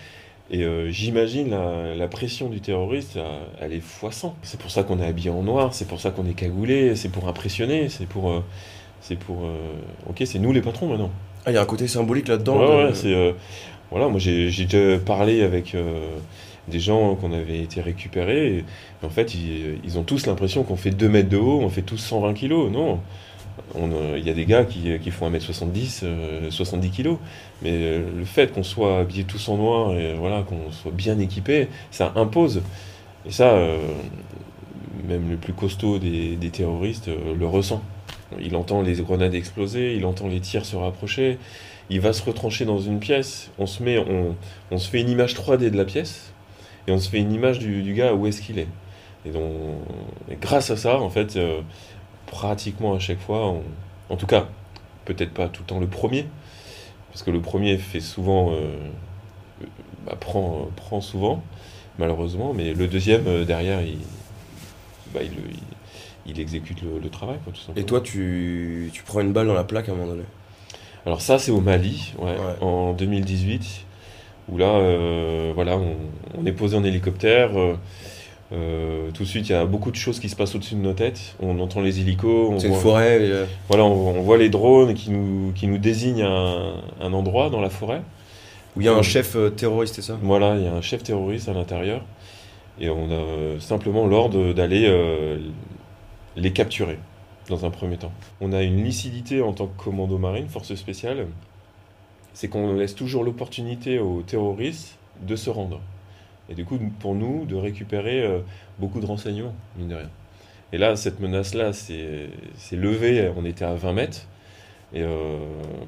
Et 0.51 0.63
euh, 0.63 0.89
j'imagine 0.91 1.51
la, 1.51 1.95
la 1.95 2.07
pression 2.07 2.49
du 2.49 2.61
terroriste, 2.61 3.17
euh, 3.17 3.39
elle 3.61 3.73
est 3.73 3.81
fois 3.81 4.11
100. 4.11 4.35
C'est 4.43 4.59
pour 4.59 4.71
ça 4.71 4.83
qu'on 4.83 4.99
est 5.01 5.05
habillé 5.07 5.29
en 5.29 5.43
noir, 5.43 5.73
c'est 5.73 5.87
pour 5.87 5.99
ça 6.01 6.11
qu'on 6.11 6.25
est 6.27 6.33
cagoulé, 6.35 6.95
c'est 6.95 7.09
pour 7.09 7.27
impressionner, 7.27 7.89
c'est 7.89 8.07
pour... 8.07 8.31
euh, 8.31 8.41
c'est 9.01 9.17
pour... 9.17 9.45
euh, 9.45 9.57
ok, 10.09 10.23
c'est 10.25 10.39
nous 10.39 10.53
les 10.53 10.61
patrons 10.61 10.87
maintenant. 10.87 11.11
Ah, 11.45 11.51
il 11.51 11.55
y 11.55 11.57
a 11.57 11.61
un 11.61 11.65
côté 11.65 11.87
symbolique 11.87 12.27
là-dedans. 12.27 12.57
Ouais, 12.59 12.65
de- 12.67 12.87
ouais, 12.87 12.93
c'est 12.93 13.35
voilà, 13.91 14.09
moi 14.09 14.19
j'ai 14.19 14.47
déjà 14.49 14.99
parlé 14.99 15.43
avec 15.43 15.75
des 16.67 16.79
gens 16.79 17.15
qu'on 17.15 17.31
avait 17.31 17.59
été 17.59 17.81
récupérés. 17.81 18.65
En 19.03 19.09
fait, 19.09 19.33
ils, 19.35 19.97
ont 19.97 20.03
tous 20.03 20.25
l'impression 20.25 20.63
qu'on 20.63 20.75
fait 20.75 20.91
2 20.91 21.09
mètres 21.09 21.29
de 21.29 21.37
haut, 21.37 21.61
on 21.61 21.69
fait 21.69 21.81
tous 21.81 21.97
120 21.97 22.33
kilos. 22.33 22.71
Non, 22.71 22.99
On, 23.75 23.91
euh, 23.91 24.17
il 24.17 24.25
y 24.25 24.29
a 24.29 24.33
des 24.33 24.45
gars 24.45 24.65
qui, 24.65 24.99
qui 24.99 25.11
font 25.11 25.29
1m70, 25.29 26.01
euh, 26.03 26.51
70 26.51 26.89
kilos. 26.89 27.17
Mais 27.61 27.71
euh, 27.73 28.01
le 28.15 28.25
fait 28.25 28.53
qu'on 28.53 28.63
soit 28.63 28.99
habillés 28.99 29.23
tous 29.23 29.49
en 29.49 29.57
noir 29.57 29.93
et 29.93 30.13
voilà, 30.13 30.43
qu'on 30.43 30.71
soit 30.71 30.91
bien 30.91 31.17
équipés, 31.19 31.67
ça 31.91 32.13
impose. 32.15 32.61
Et 33.25 33.31
ça, 33.31 33.53
euh, 33.53 33.79
même 35.07 35.29
le 35.29 35.37
plus 35.37 35.53
costaud 35.53 35.99
des, 35.99 36.37
terroristes 36.51 37.07
euh, 37.07 37.35
le 37.37 37.47
ressent. 37.47 37.81
Il 38.39 38.55
entend 38.55 38.81
les 38.81 38.93
grenades 38.95 39.33
exploser, 39.33 39.95
il 39.95 40.05
entend 40.05 40.27
les 40.27 40.41
tirs 40.41 40.65
se 40.65 40.75
rapprocher, 40.75 41.37
il 41.89 42.01
va 42.01 42.11
se 42.11 42.21
retrancher 42.23 42.65
dans 42.65 42.79
une 42.79 42.99
pièce, 42.99 43.51
on 43.57 43.65
se, 43.65 43.81
met, 43.81 43.97
on 44.69 44.77
se 44.77 44.89
fait 44.89 44.99
une 44.99 45.09
image 45.09 45.33
3D 45.33 45.69
de 45.69 45.77
la 45.77 45.85
pièce, 45.85 46.33
et 46.87 46.91
on 46.91 46.99
se 46.99 47.09
fait 47.09 47.19
une 47.19 47.31
image 47.33 47.59
du, 47.59 47.81
du 47.83 47.93
gars 47.93 48.13
où 48.13 48.27
est-ce 48.27 48.41
qu'il 48.41 48.59
est. 48.59 48.67
Et 49.25 49.31
donc, 49.31 49.51
et 50.31 50.35
grâce 50.35 50.69
à 50.71 50.77
ça, 50.77 50.99
en 50.99 51.09
fait, 51.09 51.35
euh, 51.35 51.61
pratiquement 52.27 52.93
à 52.93 52.99
chaque 52.99 53.19
fois, 53.19 53.47
on- 53.47 53.63
en 54.09 54.15
tout 54.17 54.27
cas, 54.27 54.47
peut-être 55.05 55.33
pas 55.33 55.49
tout 55.49 55.63
le 55.63 55.67
temps 55.67 55.79
le 55.79 55.87
premier, 55.87 56.25
parce 57.11 57.23
que 57.23 57.31
le 57.31 57.41
premier 57.41 57.77
fait 57.77 57.99
souvent, 58.01 58.51
euh, 58.53 58.71
bah, 60.05 60.15
prend, 60.19 60.67
prend 60.75 61.01
souvent, 61.01 61.43
malheureusement, 61.99 62.53
mais 62.53 62.73
le 62.73 62.87
deuxième, 62.87 63.27
euh, 63.27 63.45
derrière, 63.45 63.81
il, 63.81 63.97
bah, 65.13 65.21
il, 65.23 65.31
il- 65.31 65.63
il 66.29 66.39
exécute 66.41 66.81
le, 66.81 66.99
le 66.99 67.09
travail, 67.09 67.37
quoi, 67.43 67.53
tout 67.53 67.59
simplement. 67.59 67.81
Et 67.81 67.85
toi, 67.85 68.01
tu, 68.01 68.89
tu 68.93 69.03
prends 69.03 69.21
une 69.21 69.31
balle 69.31 69.47
dans 69.47 69.53
la 69.53 69.63
plaque 69.63 69.87
à 69.87 69.93
un 69.93 69.95
moment 69.95 70.09
donné? 70.09 70.23
Alors 71.05 71.21
ça, 71.21 71.39
c'est 71.39 71.51
au 71.51 71.61
Mali, 71.61 72.13
ouais, 72.19 72.31
Ouais. 72.31 72.37
en 72.61 72.91
2018, 72.91 73.85
où 74.49 74.57
là, 74.57 74.67
euh, 74.75 75.51
voilà, 75.55 75.77
on, 75.77 75.95
on 76.39 76.45
est 76.45 76.51
posé 76.51 76.77
en 76.77 76.83
hélicoptère. 76.83 77.57
euh, 77.57 77.75
euh, 78.53 79.11
tout 79.11 79.23
de 79.23 79.27
suite, 79.27 79.49
il 79.49 79.51
y 79.51 79.55
a 79.55 79.65
beaucoup 79.65 79.91
de 79.91 79.97
choses 79.97 80.19
qui 80.21 80.29
se 80.29 80.35
passent 80.35 80.55
au-dessus 80.55 80.75
de 80.75 80.79
nos 80.81 80.93
têtes. 80.93 81.35
On 81.41 81.59
entend 81.59 81.81
les 81.81 81.99
hélicos, 81.99 82.49
on 82.51 82.59
C'est 82.59 82.67
une 82.67 82.73
voit, 82.73 82.81
forêt. 82.81 83.21
et, 83.25 83.45
voilà, 83.67 83.83
on, 83.83 84.17
on 84.17 84.21
voit 84.21 84.37
les 84.37 84.49
drones 84.49 84.93
qui 84.93 85.11
nous, 85.11 85.51
qui 85.53 85.67
nous 85.67 85.77
désignent 85.77 86.23
un, 86.23 86.75
un 87.01 87.13
endroit 87.13 87.49
dans 87.49 87.59
la 87.61 87.69
forêt. 87.69 88.01
où 88.75 88.81
il 88.81 88.85
y 88.85 88.89
a 88.89 88.93
un 88.95 89.01
chef 89.01 89.35
terroriste, 89.57 89.95
c'est 89.95 90.01
ça? 90.01 90.17
Voilà, 90.21 90.55
il 90.57 90.63
y 90.63 90.67
a 90.67 90.73
un 90.73 90.81
chef 90.81 91.03
terroriste 91.03 91.49
à 91.49 91.53
l'intérieur. 91.53 92.01
Et 92.79 92.89
on 92.89 93.09
a 93.11 93.59
simplement 93.59 94.05
l'ordre 94.07 94.53
d'aller 94.53 94.85
euh, 94.87 95.39
les 96.35 96.53
capturer 96.53 96.99
dans 97.49 97.65
un 97.65 97.71
premier 97.71 97.97
temps. 97.97 98.11
On 98.39 98.53
a 98.53 98.61
une 98.63 98.83
lucidité 98.83 99.41
en 99.41 99.51
tant 99.53 99.67
que 99.67 99.83
commando 99.83 100.17
marine, 100.17 100.47
force 100.47 100.73
spéciale, 100.75 101.27
c'est 102.37 102.49
qu'on 102.49 102.75
laisse 102.75 102.93
toujours 102.93 103.23
l'opportunité 103.23 103.97
aux 103.97 104.21
terroristes 104.21 104.99
de 105.23 105.35
se 105.35 105.49
rendre. 105.49 105.81
Et 106.49 106.53
du 106.53 106.65
coup, 106.65 106.77
pour 106.99 107.15
nous, 107.15 107.45
de 107.45 107.55
récupérer 107.55 108.21
euh, 108.21 108.41
beaucoup 108.77 108.99
de 108.99 109.07
renseignements, 109.07 109.55
mine 109.75 109.87
de 109.87 109.95
rien. 109.95 110.09
Et 110.71 110.77
là, 110.77 110.95
cette 110.95 111.19
menace-là 111.19 111.73
s'est 111.73 112.29
levée, 112.73 113.31
on 113.35 113.43
était 113.43 113.65
à 113.65 113.73
20 113.73 113.93
mètres. 113.93 114.27
Et 114.93 115.01
euh, 115.01 115.39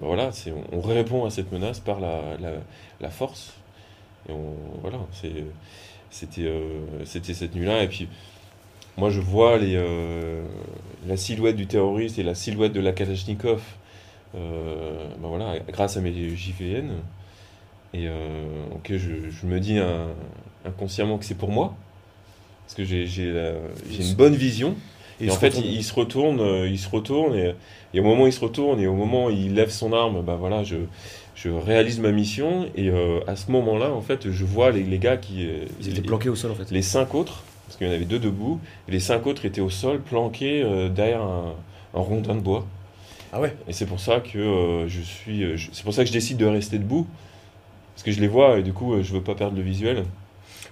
bah 0.02 0.08
voilà, 0.08 0.32
c'est- 0.32 0.52
on, 0.52 0.64
on 0.80 0.82
répond 0.82 1.24
à 1.26 1.30
cette 1.30 1.52
menace 1.52 1.80
par 1.82 2.00
la, 2.00 3.10
force. 3.12 3.54
Et 4.28 4.34
voilà, 4.82 4.98
c'est- 5.12 5.46
c'était 6.10 6.46
euh, 6.48 6.82
c'était 7.06 7.36
cette 7.36 7.54
nuit-là. 7.54 7.84
Et 7.84 7.88
puis, 7.88 8.08
moi, 8.98 9.12
je 9.12 9.22
vois 9.22 9.60
la 11.08 11.18
silhouette 11.18 11.56
du 11.56 11.68
terroriste 11.68 12.20
et 12.20 12.24
la 12.24 12.36
silhouette 12.36 12.74
de 12.74 12.82
la 12.82 12.92
Kalachnikov, 12.92 13.62
ben 14.34 15.28
voilà, 15.28 15.60
grâce 15.72 15.98
à 15.98 16.02
mes 16.02 16.14
JVN. 16.36 16.92
Et 17.94 18.08
euh, 18.08 18.66
ok, 18.76 18.92
je, 18.94 19.30
je 19.30 19.46
me 19.48 19.60
dis 19.60 19.78
inconsciemment 20.66 21.18
que 21.18 21.26
c'est 21.26 21.36
pour 21.38 21.50
moi, 21.50 21.76
parce 22.66 22.76
que 22.76 22.84
j'ai 22.84 23.06
une 24.00 24.14
bonne 24.16 24.36
vision. 24.36 24.76
Et, 25.22 25.30
en 25.30 25.36
fait, 25.36 25.58
il, 25.60 25.74
il 25.74 25.84
se 25.84 25.94
retourne, 25.94 26.40
euh, 26.40 26.68
il 26.70 26.80
se 26.80 26.88
retourne, 26.88 27.36
et, 27.36 27.54
et 27.94 28.00
au 28.00 28.04
moment 28.04 28.24
où 28.24 28.28
il 28.28 28.34
se 28.34 28.40
retourne, 28.40 28.80
et 28.80 28.88
au 28.88 28.94
moment 28.94 29.26
où 29.26 29.30
il 29.32 29.54
lève 29.54 29.70
son 29.70 29.92
arme, 29.92 30.22
bah 30.24 30.38
voilà, 30.40 30.64
je, 30.64 30.78
je 31.36 31.50
réalise 31.50 32.00
ma 32.00 32.12
mission, 32.12 32.68
et 32.76 32.90
euh, 32.90 33.20
à 33.28 33.36
ce 33.36 33.52
moment-là, 33.52 33.92
en 33.92 34.00
fait, 34.02 34.32
je 34.32 34.46
vois 34.46 34.72
les, 34.72 34.84
les 34.84 34.98
gars 34.98 35.18
qui... 35.18 35.46
euh, 35.46 35.66
Ils 35.82 35.90
étaient 35.90 36.02
les- 36.02 36.08
planqués 36.08 36.30
au 36.30 36.36
sol 36.36 36.52
en 36.52 36.56
fait. 36.56 36.72
les 36.72 36.82
cinq 36.82 37.16
autres, 37.16 37.44
parce 37.68 37.78
qu'il 37.78 37.88
y 37.88 37.90
en 37.90 37.94
avait 37.94 38.06
deux 38.06 38.20
debout, 38.20 38.62
et 38.88 38.92
les 38.94 39.02
cinq 39.02 39.28
autres 39.28 39.44
étaient 39.46 39.60
au 39.60 39.70
sol, 39.70 40.00
planqués 40.00 40.64
euh, 40.64 40.88
derrière 40.88 41.22
un, 41.22 41.54
un 41.94 42.00
rondin 42.00 42.36
de 42.36 42.40
bois. 42.42 42.66
Ah 43.34 43.40
ouais 43.40 43.56
Et 43.68 43.74
c'est 43.74 43.86
pour 43.86 44.00
ça 44.00 44.20
que 44.20 44.38
euh, 44.40 44.88
je 44.88 45.02
suis, 45.02 45.44
euh, 45.44 45.56
je- 45.58 45.70
c'est 45.72 45.84
pour 45.84 45.94
ça 45.94 46.04
que 46.04 46.08
je 46.08 46.14
décide 46.14 46.38
de 46.38 46.46
rester 46.46 46.78
debout, 46.80 47.06
parce 47.96 48.04
que 48.04 48.12
je 48.12 48.20
les 48.22 48.28
vois 48.28 48.58
et 48.60 48.64
du 48.64 48.74
coup 48.74 48.94
euh, 48.94 49.04
je 49.04 49.14
veux 49.14 49.22
pas 49.22 49.36
perdre 49.36 49.56
le 49.56 49.62
visuel. 49.64 50.04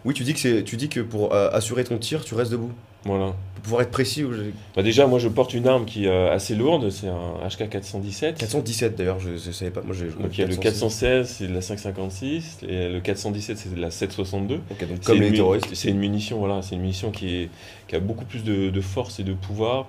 Oui, 0.06 0.14
tu 0.14 0.24
dis 0.24 0.34
que 0.34 0.40
c'est, 0.40 0.64
tu 0.64 0.78
dis 0.78 0.90
que 0.90 1.00
pour 1.02 1.34
euh, 1.34 1.50
assurer 1.52 1.84
ton 1.84 1.98
tir, 1.98 2.24
tu 2.24 2.34
restes 2.36 2.52
debout. 2.52 2.72
Voilà. 3.04 3.34
Pour 3.56 3.64
pouvoir 3.64 3.82
être 3.84 3.92
précis, 3.92 4.24
ou 4.24 4.32
Bah 4.76 4.82
déjà, 4.84 5.06
moi 5.08 5.20
je 5.20 5.28
porte 5.28 5.54
une 5.54 5.68
arme 5.68 5.86
qui 5.86 6.06
est 6.06 6.10
euh, 6.10 6.32
assez 6.34 6.56
lourde, 6.56 6.90
c'est 6.90 7.08
un 7.08 7.48
HK 7.48 7.70
417. 7.70 8.38
417 8.38 8.96
d'ailleurs, 8.96 9.20
je, 9.20 9.38
je 9.38 9.52
savais 9.52 9.72
pas. 9.72 9.82
Moi, 9.82 9.96
j'ai. 9.98 10.06
Donc 10.08 10.38
il 10.38 10.42
y 10.42 10.44
a 10.44 10.48
le 10.48 10.56
416, 10.56 11.28
c'est 11.30 11.48
de 11.48 11.54
la 11.54 11.62
556, 11.62 12.60
et 12.68 12.90
le 12.90 13.00
417, 13.00 13.58
c'est 13.58 13.76
de 13.76 13.80
la 13.80 13.92
762. 13.92 14.56
Ok, 14.72 14.88
donc 14.88 15.04
comme 15.04 15.22
les 15.22 15.32
terroristes. 15.32 15.68
C'est 15.74 15.90
une 15.90 16.00
munition, 16.00 16.40
voilà, 16.40 16.62
c'est 16.62 16.76
une 16.76 16.82
munition 16.82 17.12
qui, 17.12 17.36
est, 17.44 17.50
qui 17.88 17.96
a 17.96 18.00
beaucoup 18.00 18.26
plus 18.26 18.44
de, 18.44 18.70
de 18.70 18.82
force 18.82 19.20
et 19.20 19.24
de 19.24 19.34
pouvoir. 19.34 19.88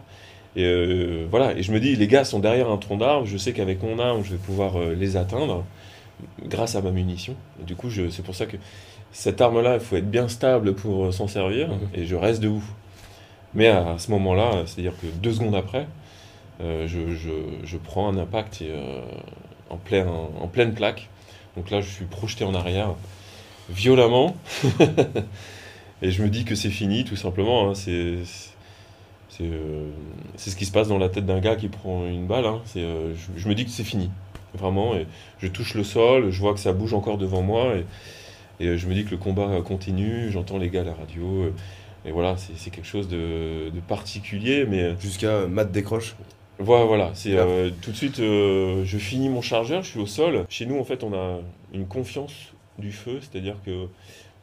Et 0.58 0.64
euh, 0.64 1.24
voilà, 1.30 1.52
et 1.56 1.62
je 1.62 1.70
me 1.70 1.78
dis, 1.78 1.94
les 1.94 2.08
gars 2.08 2.24
sont 2.24 2.40
derrière 2.40 2.68
un 2.68 2.78
tronc 2.78 2.96
d'arbre, 2.96 3.26
je 3.26 3.36
sais 3.36 3.52
qu'avec 3.52 3.80
mon 3.82 3.98
arme, 4.00 4.24
je 4.24 4.32
vais 4.32 4.38
pouvoir 4.38 4.76
euh, 4.76 4.94
les 4.94 5.16
atteindre 5.16 5.64
grâce 6.44 6.74
à 6.74 6.82
ma 6.82 6.90
munition. 6.90 7.36
Et 7.60 7.64
du 7.64 7.76
coup, 7.76 7.88
c'est 7.90 8.24
pour 8.24 8.34
ça 8.34 8.46
que 8.46 8.56
cette 9.12 9.40
arme-là, 9.40 9.74
il 9.74 9.80
faut 9.80 9.94
être 9.96 10.10
bien 10.10 10.26
stable 10.26 10.74
pour 10.74 11.06
euh, 11.06 11.12
s'en 11.12 11.28
servir, 11.28 11.68
Mhm. 11.68 11.78
et 11.94 12.06
je 12.06 12.16
reste 12.16 12.42
debout. 12.42 12.64
Mais 13.54 13.68
à, 13.68 13.94
ce 13.98 14.10
moment-là, 14.10 14.64
c'est-à-dire 14.66 14.94
que 15.00 15.06
deux 15.06 15.32
secondes 15.32 15.54
après, 15.54 15.86
euh, 16.60 16.88
je, 16.88 17.14
je- 17.14 17.30
je 17.64 17.76
prends 17.78 18.08
un 18.12 18.16
impact 18.18 18.60
et, 18.62 18.72
en, 19.70 19.76
plein, 19.76 20.06
en 20.08 20.48
pleine 20.48 20.74
plaque. 20.74 21.08
Donc 21.56 21.70
là, 21.70 21.80
je 21.80 21.88
suis 21.88 22.04
projeté 22.06 22.44
en 22.44 22.54
arrière 22.54 22.94
violemment. 23.70 24.36
et 26.02 26.10
je 26.10 26.22
me 26.22 26.28
dis 26.28 26.44
que 26.44 26.54
c'est 26.54 26.70
fini, 26.70 27.04
tout 27.04 27.16
simplement. 27.16 27.70
hein. 27.70 27.74
C'est 27.74 28.18
c'est 29.28 29.44
euh, 29.44 29.88
ce 30.36 30.54
qui 30.56 30.64
se 30.66 30.72
passe 30.72 30.88
dans 30.88 30.98
la 30.98 31.08
tête 31.08 31.26
d'un 31.26 31.40
gars 31.40 31.56
qui 31.56 31.68
prend 31.68 32.06
une 32.06 32.26
balle. 32.26 32.46
hein. 32.46 32.60
Euh, 32.76 33.14
je, 33.14 33.40
je 33.40 33.48
me 33.48 33.54
dis 33.54 33.64
que 33.64 33.70
c'est 33.70 33.84
fini, 33.84 34.10
vraiment. 34.54 34.94
Et 34.94 35.06
je 35.40 35.48
touche 35.48 35.74
le 35.74 35.84
sol, 35.84 36.30
je 36.30 36.40
vois 36.40 36.54
que 36.54 36.60
ça 36.60 36.72
bouge 36.72 36.94
encore 36.94 37.18
devant 37.18 37.42
moi. 37.42 37.74
Et, 37.76 37.84
et 38.64 38.76
je 38.78 38.86
me 38.88 38.94
dis 38.94 39.04
que 39.04 39.10
le 39.10 39.16
combat 39.18 39.60
continue. 39.64 40.30
J'entends 40.30 40.58
les 40.58 40.70
gars 40.70 40.80
à 40.80 40.84
la 40.84 40.94
radio. 40.94 41.24
euh, 41.44 41.52
Et 42.04 42.10
voilà, 42.12 42.36
c'est 42.36 42.70
quelque 42.70 42.86
chose 42.86 43.08
de, 43.08 43.70
de 43.70 43.80
particulier. 43.86 44.64
Mais 44.68 44.94
Jusqu'à 45.00 45.28
euh, 45.28 45.48
Matt 45.48 45.70
décroche. 45.72 46.16
voilà, 46.58 46.84
voilà. 46.86 47.10
C'est 47.14 47.36
euh, 47.36 47.70
tout 47.82 47.90
de 47.92 47.96
suite, 47.96 48.18
euh, 48.20 48.84
je 48.84 48.98
finis 48.98 49.28
mon 49.28 49.42
chargeur, 49.42 49.82
je 49.82 49.90
suis 49.90 50.00
au 50.00 50.06
sol. 50.06 50.44
Chez 50.48 50.66
nous, 50.66 50.78
en 50.78 50.84
fait, 50.84 51.04
on 51.04 51.12
a 51.14 51.38
une 51.72 51.86
confiance 51.86 52.34
du 52.78 52.92
feu, 52.92 53.18
c'est-à-dire 53.20 53.56
que 53.66 53.86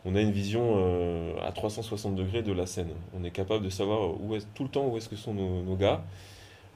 on 0.06 0.15
a 0.15 0.22
une 0.22 0.32
vision 0.32 0.76
euh, 0.78 1.34
à 1.44 1.52
360 1.52 2.15
degrés 2.15 2.44
de 2.44 2.54
la 2.54 2.65
scène. 2.65 2.89
On 3.20 3.24
est 3.24 3.32
capable 3.32 3.65
de 3.65 3.70
savoir 3.70 4.15
tout 4.54 4.63
le 4.63 4.70
temps 4.70 4.88
où 4.88 4.98
est-ce 4.98 5.10
que 5.10 5.15
sont 5.15 5.34
nos, 5.34 5.76
gars, 5.76 6.04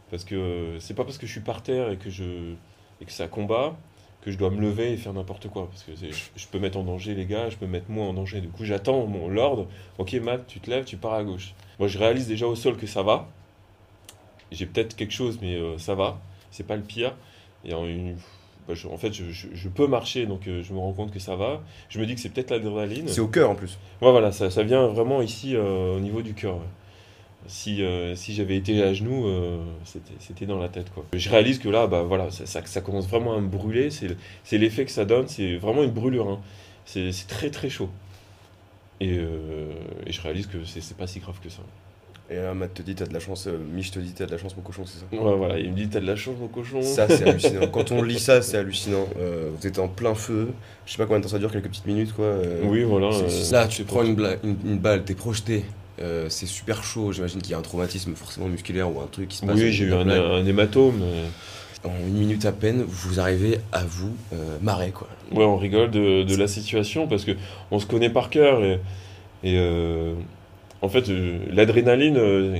parce 0.09 0.23
que 0.23 0.35
euh, 0.35 0.79
c'est 0.79 0.95
pas 0.95 1.03
parce 1.03 1.17
que 1.17 1.27
je 1.27 1.31
suis 1.31 1.41
par 1.41 1.61
terre 1.61 1.91
et 1.91 1.97
que 1.97 2.09
je 2.09 2.53
et 3.01 3.05
que 3.05 3.11
ça 3.11 3.27
combat 3.27 3.77
que 4.21 4.31
je 4.31 4.37
dois 4.37 4.49
me 4.49 4.59
lever 4.59 4.93
et 4.93 4.97
faire 4.97 5.13
n'importe 5.13 5.47
quoi, 5.47 5.67
parce 5.69 5.83
que 5.83 5.91
je, 5.95 6.47
peux 6.47 6.59
mettre 6.59 6.77
en 6.77 6.83
danger 6.83 7.15
les 7.15 7.25
gars, 7.25 7.49
je 7.49 7.57
peux 7.57 7.67
mettre 7.67 7.89
moi 7.89 8.05
en 8.05 8.13
danger. 8.13 8.41
Du 8.41 8.49
coup, 8.49 8.65
j'attends 8.65 9.05
mon 9.05 9.29
l'ordre. 9.29 9.67
Ok, 9.97 10.13
Matt, 10.13 10.45
tu 10.47 10.59
te 10.59 10.69
lèves, 10.69 10.85
tu 10.85 10.97
pars 10.97 11.13
à 11.13 11.23
gauche. 11.23 11.53
Moi, 11.79 11.87
je 11.87 11.97
réalise 11.97 12.27
déjà 12.27 12.45
au 12.45 12.55
sol 12.55 12.75
que 12.75 12.87
ça 12.87 13.01
va. 13.01 13.29
J'ai 14.51 14.65
peut-être 14.65 14.95
quelque 14.95 15.13
chose, 15.13 15.39
mais 15.41 15.55
euh, 15.55 15.77
ça 15.77 15.95
va. 15.95 16.19
C'est 16.51 16.65
pas 16.65 16.75
le 16.75 16.81
pire. 16.81 17.15
Et 17.63 17.73
en, 17.73 17.85
une- 17.85 18.17
bah, 18.69 18.75
je- 18.75 18.87
en 18.87 18.97
fait, 18.97 19.11
je, 19.11 19.25
je- 19.31 19.47
je 19.53 19.67
peux 19.67 19.87
marcher, 19.87 20.25
donc 20.25 20.47
euh, 20.47 20.63
je 20.63 20.71
me 20.73 20.77
rends 20.79 20.93
compte 20.93 21.11
que 21.11 21.19
ça 21.19 21.35
va. 21.35 21.61
Je 21.89 21.99
me 21.99 22.05
dis 22.05 22.15
que 22.15 22.21
c'est 22.21 22.29
peut-être 22.29 22.51
l'adrénaline. 22.51 23.07
C'est 23.09 23.19
au 23.19 23.27
cœur 23.27 23.49
en 23.49 23.55
plus. 23.55 23.77
Ouais, 24.01 24.11
voilà, 24.11 24.31
ça, 24.31 24.49
ça 24.49 24.63
vient 24.63 24.87
vraiment 24.87 25.21
ici 25.21 25.55
euh, 25.55 25.97
au 25.97 25.99
niveau 25.99 26.21
du 26.21 26.33
cœur. 26.35 26.55
ouais. 26.55 26.61
Si, 27.47 27.81
euh, 27.81 28.15
si 28.15 28.33
j'avais 28.35 28.55
été 28.57 28.83
à 28.83 28.93
genoux, 28.93 29.25
c'était 30.19 30.45
dans 30.45 30.59
la 30.59 30.69
tête. 30.69 30.91
Quoi. 30.93 31.05
Je 31.13 31.29
réalise 31.29 31.57
que 31.57 31.69
là, 31.69 31.87
bah, 31.87 32.03
voilà, 32.03 32.29
ça, 32.31 32.45
ça- 32.45 32.65
ça 32.65 32.81
commence 32.81 33.07
vraiment 33.07 33.33
à 33.35 33.39
me 33.39 33.47
brûler. 33.47 33.89
C'est 33.91 34.09
le- 34.09 34.17
c'est 34.43 34.57
l'effet 34.57 34.85
que 34.85 34.91
ça 34.91 35.05
donne. 35.05 35.27
C'est 35.27 35.55
vraiment 35.57 35.83
une 35.83 35.91
brûlure. 35.91 36.29
hein. 36.29 36.39
C'est 36.85 37.11
très 37.27 37.49
très 37.49 37.69
chaud. 37.69 37.89
Et, 38.99 39.15
et 40.05 40.11
je 40.11 40.21
réalise 40.21 40.47
que 40.47 40.57
c'est 40.65 40.97
pas 40.97 41.07
si 41.07 41.19
grave 41.19 41.39
que 41.41 41.49
ça. 41.49 41.61
Et 42.31 42.35
là, 42.35 42.53
Matt 42.53 42.75
te 42.75 42.81
dit, 42.83 42.93
t'as 42.93 43.05
de 43.07 43.13
la 43.13 43.19
chance. 43.19 43.47
euh, 43.47 43.57
Mich 43.73 43.89
te 43.91 43.97
dit, 43.99 44.13
t'as 44.13 44.27
de 44.27 44.31
la 44.31 44.37
chance, 44.37 44.55
mon 44.55 44.61
cochon, 44.61 44.83
c'est 44.85 44.99
ça 44.99 45.05
Ouais, 45.23 45.35
voilà, 45.35 45.57
il 45.57 45.71
me 45.71 45.75
dit 45.75 45.87
T'as 45.89 45.99
de 45.99 46.05
la 46.05 46.15
chance, 46.15 46.35
mon 46.39 46.47
cochon 46.47 46.81
Ça, 46.81 47.07
c'est 47.09 47.23
hallucinant. 47.27 47.67
Quand 47.67 47.91
on 47.91 48.03
lit 48.03 48.19
ça, 48.19 48.41
c'est 48.43 48.57
hallucinant. 48.57 49.07
Euh, 49.19 49.49
vous 49.59 49.65
êtes 49.65 49.79
en 49.79 49.87
plein 49.87 50.13
feu. 50.13 50.49
Je 50.85 50.91
sais 50.91 50.97
pas 50.97 51.05
combien 51.05 51.19
de 51.19 51.23
temps 51.23 51.31
ça 51.31 51.39
dure, 51.39 51.51
quelques 51.51 51.69
petites 51.69 51.87
minutes, 51.87 52.13
quoi. 52.13 52.25
euh, 52.25 52.61
Oui, 52.65 52.83
voilà. 52.83 53.07
euh, 53.07 53.51
Là, 53.51 53.67
tu 53.67 53.83
prends 53.83 54.03
une, 54.03 54.13
bla- 54.15 54.35
une, 54.43 54.57
une 54.63 54.77
balle, 54.77 55.03
t'es 55.03 55.15
projeté. 55.15 55.65
euh, 56.01 56.29
c'est 56.29 56.45
super 56.45 56.83
chaud. 56.83 57.11
J'imagine 57.11 57.41
qu'il 57.41 57.51
y 57.51 57.55
a 57.55 57.57
un 57.57 57.61
traumatisme 57.63 58.13
forcément 58.13 58.47
musculaire 58.47 58.95
ou 58.95 59.01
un 59.01 59.07
truc 59.07 59.29
qui 59.29 59.37
se 59.37 59.45
passe. 59.45 59.55
Oui, 59.59 59.71
j'ai 59.73 59.85
eu 59.85 59.93
un, 59.93 60.45
hématome. 60.45 61.01
En 61.85 61.91
une 62.07 62.13
minute 62.13 62.45
à 62.45 62.51
peine, 62.51 62.83
vous 62.85 63.21
arrivez 63.21 63.59
à 63.71 63.85
vous 63.85 64.11
euh, 64.33 64.57
marrer, 64.61 64.91
quoi. 64.91 65.07
Ouais, 65.31 65.45
on 65.45 65.55
rigole 65.57 65.89
de, 65.89 66.23
de 66.23 66.35
la 66.35 66.47
situation 66.49 67.07
parce 67.07 67.23
que 67.23 67.31
on 67.71 67.79
se 67.79 67.85
connaît 67.85 68.09
par 68.09 68.29
cœur 68.29 68.61
et, 68.65 68.81
et, 69.43 69.55
euh, 69.57 70.13
en 70.81 70.89
fait 70.89 71.09
euh, 71.09 71.39
l'adrénaline, 71.51 72.17
euh, 72.17 72.57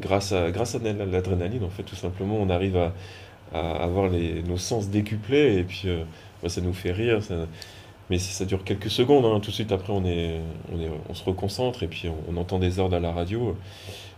grâce 0.00 0.32
à 0.32 0.50
grâce 0.50 0.74
à 0.74 0.78
l'adrénaline 0.78 1.64
en 1.64 1.70
fait 1.70 1.82
tout 1.82 1.96
simplement 1.96 2.36
on 2.36 2.50
arrive 2.50 2.76
à, 2.76 2.92
à 3.54 3.82
avoir 3.82 4.10
nos 4.10 4.56
sens 4.56 4.88
décuplés 4.88 5.56
et 5.58 5.64
puis 5.64 5.82
euh, 5.86 6.04
bah, 6.42 6.48
ça 6.48 6.60
nous 6.60 6.72
fait 6.72 6.92
rire. 6.92 7.20
mais 8.10 8.18
ça, 8.18 8.44
dure 8.44 8.64
quelques 8.64 8.90
secondes. 8.90 9.24
hein. 9.24 9.40
Tout 9.40 9.50
de 9.50 9.54
suite 9.54 9.72
après 9.72 9.92
on 9.92 10.04
est 10.04 10.40
on 10.72 10.80
est 10.80 10.90
on 11.08 11.14
se 11.14 11.24
reconcentre 11.24 11.82
et 11.82 11.88
puis 11.88 12.08
on, 12.28 12.36
entend 12.36 12.58
des 12.58 12.78
ordres 12.78 12.96
à 12.96 13.00
la 13.00 13.12
radio. 13.12 13.56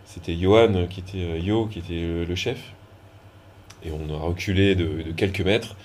C'était 0.05 0.35
Johan 0.35 0.87
qui 0.89 0.99
était 0.99 1.39
Yo 1.41 1.67
qui 1.67 1.79
était 1.79 2.25
le 2.27 2.35
chef 2.35 2.73
et 3.85 3.89
on 3.91 4.13
a 4.13 4.17
reculé 4.17 4.75
de, 4.75 5.01
de 5.03 5.11
quelques 5.11 5.41
mètres 5.41 5.75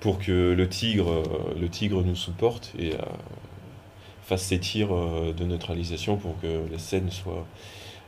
pour 0.00 0.18
que 0.18 0.52
le 0.52 0.68
tigre, 0.68 1.22
le 1.60 1.68
tigre 1.68 2.02
nous 2.02 2.16
supporte 2.16 2.72
et 2.78 2.92
fasse 4.30 4.42
ses 4.44 4.58
tirs 4.60 4.94
euh, 4.94 5.32
de 5.32 5.44
neutralisation 5.44 6.16
pour 6.16 6.40
que 6.40 6.46
la 6.70 6.78
scène 6.78 7.10
soit, 7.10 7.44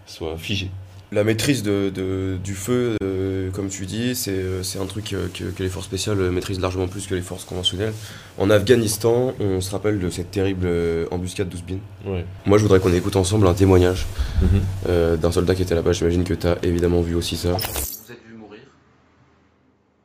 soit 0.07 0.37
figée. 0.39 0.71
La 1.11 1.25
maîtrise 1.25 1.63
de, 1.63 1.91
de- 1.95 2.39
du 2.43 2.55
feu, 2.55 2.97
euh, 3.03 3.51
comme 3.51 3.69
tu 3.69 3.85
dis, 3.87 4.15
c'est 4.15 4.31
euh, 4.33 4.63
un 4.81 4.87
truc 4.87 5.11
que, 5.11 5.51
que 5.51 5.63
les 5.63 5.69
forces 5.69 5.85
spéciales 5.87 6.17
maîtrisent 6.31 6.61
largement 6.61 6.87
plus 6.89 7.07
que 7.07 7.15
les 7.15 7.21
forces 7.21 7.45
conventionnelles. 7.45 7.93
En 8.39 8.49
Afghanistan, 8.51 9.35
on 9.41 9.61
se 9.61 9.71
rappelle 9.73 9.99
de 9.99 10.09
cette 10.11 10.31
terrible 10.31 10.69
embuscade 11.11 11.49
d'Ouzbin. 11.51 11.79
Ouais. 12.07 12.25
Moi, 12.47 12.57
je 12.57 12.63
voudrais 12.63 12.79
qu'on 12.81 12.93
écoute 12.95 13.17
ensemble 13.17 13.47
un 13.49 13.53
témoignage 13.55 14.07
Mhm. 14.41 14.49
euh, 14.89 15.17
d'un 15.19 15.33
soldat 15.33 15.55
qui 15.55 15.63
était 15.63 15.75
là-bas. 15.75 15.93
J'imagine 15.93 16.25
que 16.25 16.35
tu 16.35 16.47
as 16.47 16.57
évidemment 16.63 17.03
vu 17.03 17.15
aussi 17.17 17.37
ça. 17.37 17.51
Vous 17.53 18.13
êtes 18.13 18.25
vu 18.27 18.35
mourir 18.39 18.61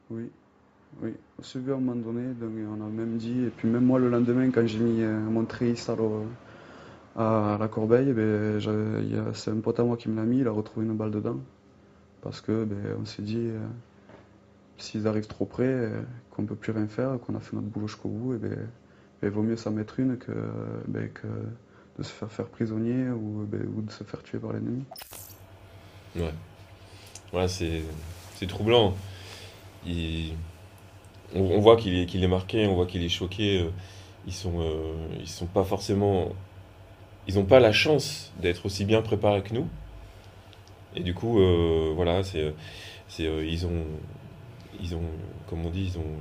Oui, 0.10 0.24
oui. 1.04 1.12
On 1.40 1.44
vu 1.60 1.72
à 1.72 1.76
un 1.76 1.80
moment 1.80 1.96
donné, 1.96 2.34
donc 2.34 2.50
on 2.68 2.84
a 2.84 2.90
même 2.90 3.18
dit, 3.18 3.44
et 3.44 3.50
puis 3.50 3.68
même 3.68 3.86
moi 3.86 4.00
le 4.00 4.10
lendemain, 4.10 4.50
quand 4.50 4.66
j'ai 4.66 4.80
mis 4.80 5.04
euh, 5.04 5.20
mon 5.20 5.46
tréhissard 5.46 6.00
au- 6.02 6.26
à 7.16 7.58
la 7.60 7.68
corbeille, 7.68 8.12
ben, 8.14 8.60
il 8.60 9.24
c'est 9.34 9.52
un 9.52 9.60
pote 9.60 9.80
à 9.80 9.84
moi 9.84 9.98
qui 9.98 10.10
me 10.10 10.16
l'a 10.16 10.24
mis, 10.24 10.40
il 10.40 10.48
a 10.48 10.52
retrouvé 10.52 10.86
une 10.86 10.96
balle 10.96 11.12
dedans. 11.12 11.38
Parce 12.22 12.42
que 12.42 12.64
ben, 12.64 12.78
on 13.00 13.06
s'est 13.06 13.22
dit, 13.22 13.38
euh, 13.50 13.60
s'ils 14.78 15.08
arrivent 15.08 15.28
trop 15.28 15.46
près, 15.46 15.66
euh, 15.68 16.02
qu'on 16.32 16.42
ne 16.42 16.48
peut 16.48 16.56
plus 16.56 16.72
rien 16.72 16.88
faire, 16.88 17.20
qu'on 17.20 17.36
a 17.36 17.40
fait 17.40 17.56
notre 17.56 17.68
boulot 17.68 17.88
jusqu'au 17.88 18.10
bout, 18.10 18.34
et 18.34 18.38
ben, 18.38 18.58
il 19.22 19.30
vaut 19.30 19.44
mieux 19.44 19.58
s'en 19.58 19.72
mettre 19.72 20.00
une 20.00 20.18
que, 20.18 20.32
de 22.00 22.04
se 22.04 22.12
faire 22.12 22.32
faire 22.32 22.48
prisonnier 22.48 23.10
ou, 23.10 23.46
de 23.46 23.92
se 23.92 24.04
faire 24.04 24.24
tuer 24.24 24.40
par 24.40 24.54
l'ennemi. 24.54 24.84
Ouais. 26.16 26.34
Ouais, 27.34 27.48
c'est, 27.48 27.84
troublant. 28.48 28.96
Il- 29.86 30.34
on, 31.36 31.60
voit 31.60 31.78
qu'il 31.78 31.98
est, 31.98 32.06
qu'il 32.06 32.24
est 32.24 32.28
marqué, 32.28 32.68
on 32.68 32.76
voit 32.76 32.86
qu'il 32.86 33.04
est 33.04 33.10
choqué. 33.10 33.60
euh, 33.62 33.70
Ils 34.28 34.34
sont, 34.34 34.60
euh, 34.62 34.94
ils 35.20 35.28
sont 35.30 35.46
pas 35.48 35.64
forcément. 35.64 36.30
Ils 37.28 37.36
n'ont 37.36 37.46
pas 37.46 37.60
la 37.60 37.72
chance 37.74 38.32
d'être 38.42 38.66
aussi 38.66 38.86
bien 38.86 39.02
préparés 39.02 39.42
que 39.44 39.54
nous. 39.54 39.68
Et 40.96 41.02
du 41.02 41.14
coup, 41.14 41.40
euh, 41.40 41.92
voilà, 41.96 42.24
c'est, 42.24 42.54
c'est, 43.08 43.24
ils 43.26 43.66
ont, 43.66 43.86
ils 44.82 44.96
ont, 44.96 45.02
comme 45.48 45.66
on 45.66 45.70
dit, 45.70 45.86
ils 45.94 45.98
ont, 46.00 46.16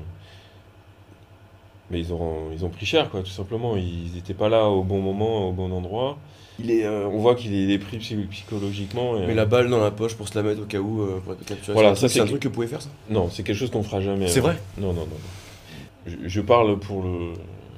mais 1.91 1.99
ils 2.01 2.13
ont, 2.13 2.51
ils 2.53 2.65
ont 2.65 2.69
pris 2.69 2.87
cher, 2.87 3.11
quoi, 3.11 3.21
tout 3.23 3.31
simplement. 3.31 3.77
Ils 3.77 4.13
n'étaient 4.15 4.35
pas 4.35 4.49
là 4.49 4.67
au 4.67 4.83
bon 4.83 5.01
moment, 5.01 5.49
au 5.49 5.53
bon 5.53 5.71
endroit. 5.73 6.19
Il 6.59 6.71
est, 6.71 6.85
euh, 6.87 7.07
on 7.09 7.19
voit 7.19 7.35
qu'il 7.35 7.71
est, 7.71 7.79
pris 7.79 7.99
psy- 7.99 8.27
psychologiquement. 8.31 9.17
et- 9.19 9.27
Mais 9.27 9.35
la 9.35 9.45
balle 9.45 9.69
dans 9.69 9.79
la 9.83 9.91
poche 9.91 10.15
pour 10.15 10.27
se 10.29 10.35
la 10.39 10.43
mettre 10.43 10.63
au 10.63 10.65
cas 10.65 10.79
où, 10.79 11.03
euh, 11.03 11.21
pour 11.23 11.35
être 11.35 11.45
capturé. 11.45 11.75
Voilà, 11.75 11.95
c'est 11.95 12.07
un 12.07 12.09
ça, 12.09 12.09
truc- 12.09 12.13
c'est 12.15 12.21
un 12.21 12.23
c'est- 12.25 12.29
truc 12.31 12.43
que 12.43 12.49
vous 12.49 12.55
pouvez 12.55 12.67
faire 12.67 12.81
ça? 12.83 12.89
Non, 13.11 13.29
c'est 13.31 13.43
quelque 13.43 13.57
chose 13.59 13.71
qu'on 13.71 13.83
fera 13.83 14.01
jamais. 14.01 14.27
C'est 14.29 14.39
euh, 14.39 14.43
vrai? 14.43 14.57
Non, 14.79 14.89
non, 14.89 15.01
non. 15.01 15.07
non. 15.07 16.07
Je, 16.07 16.17
je 16.29 16.41
parle 16.41 16.79
pour 16.79 17.03
le- 17.03 17.33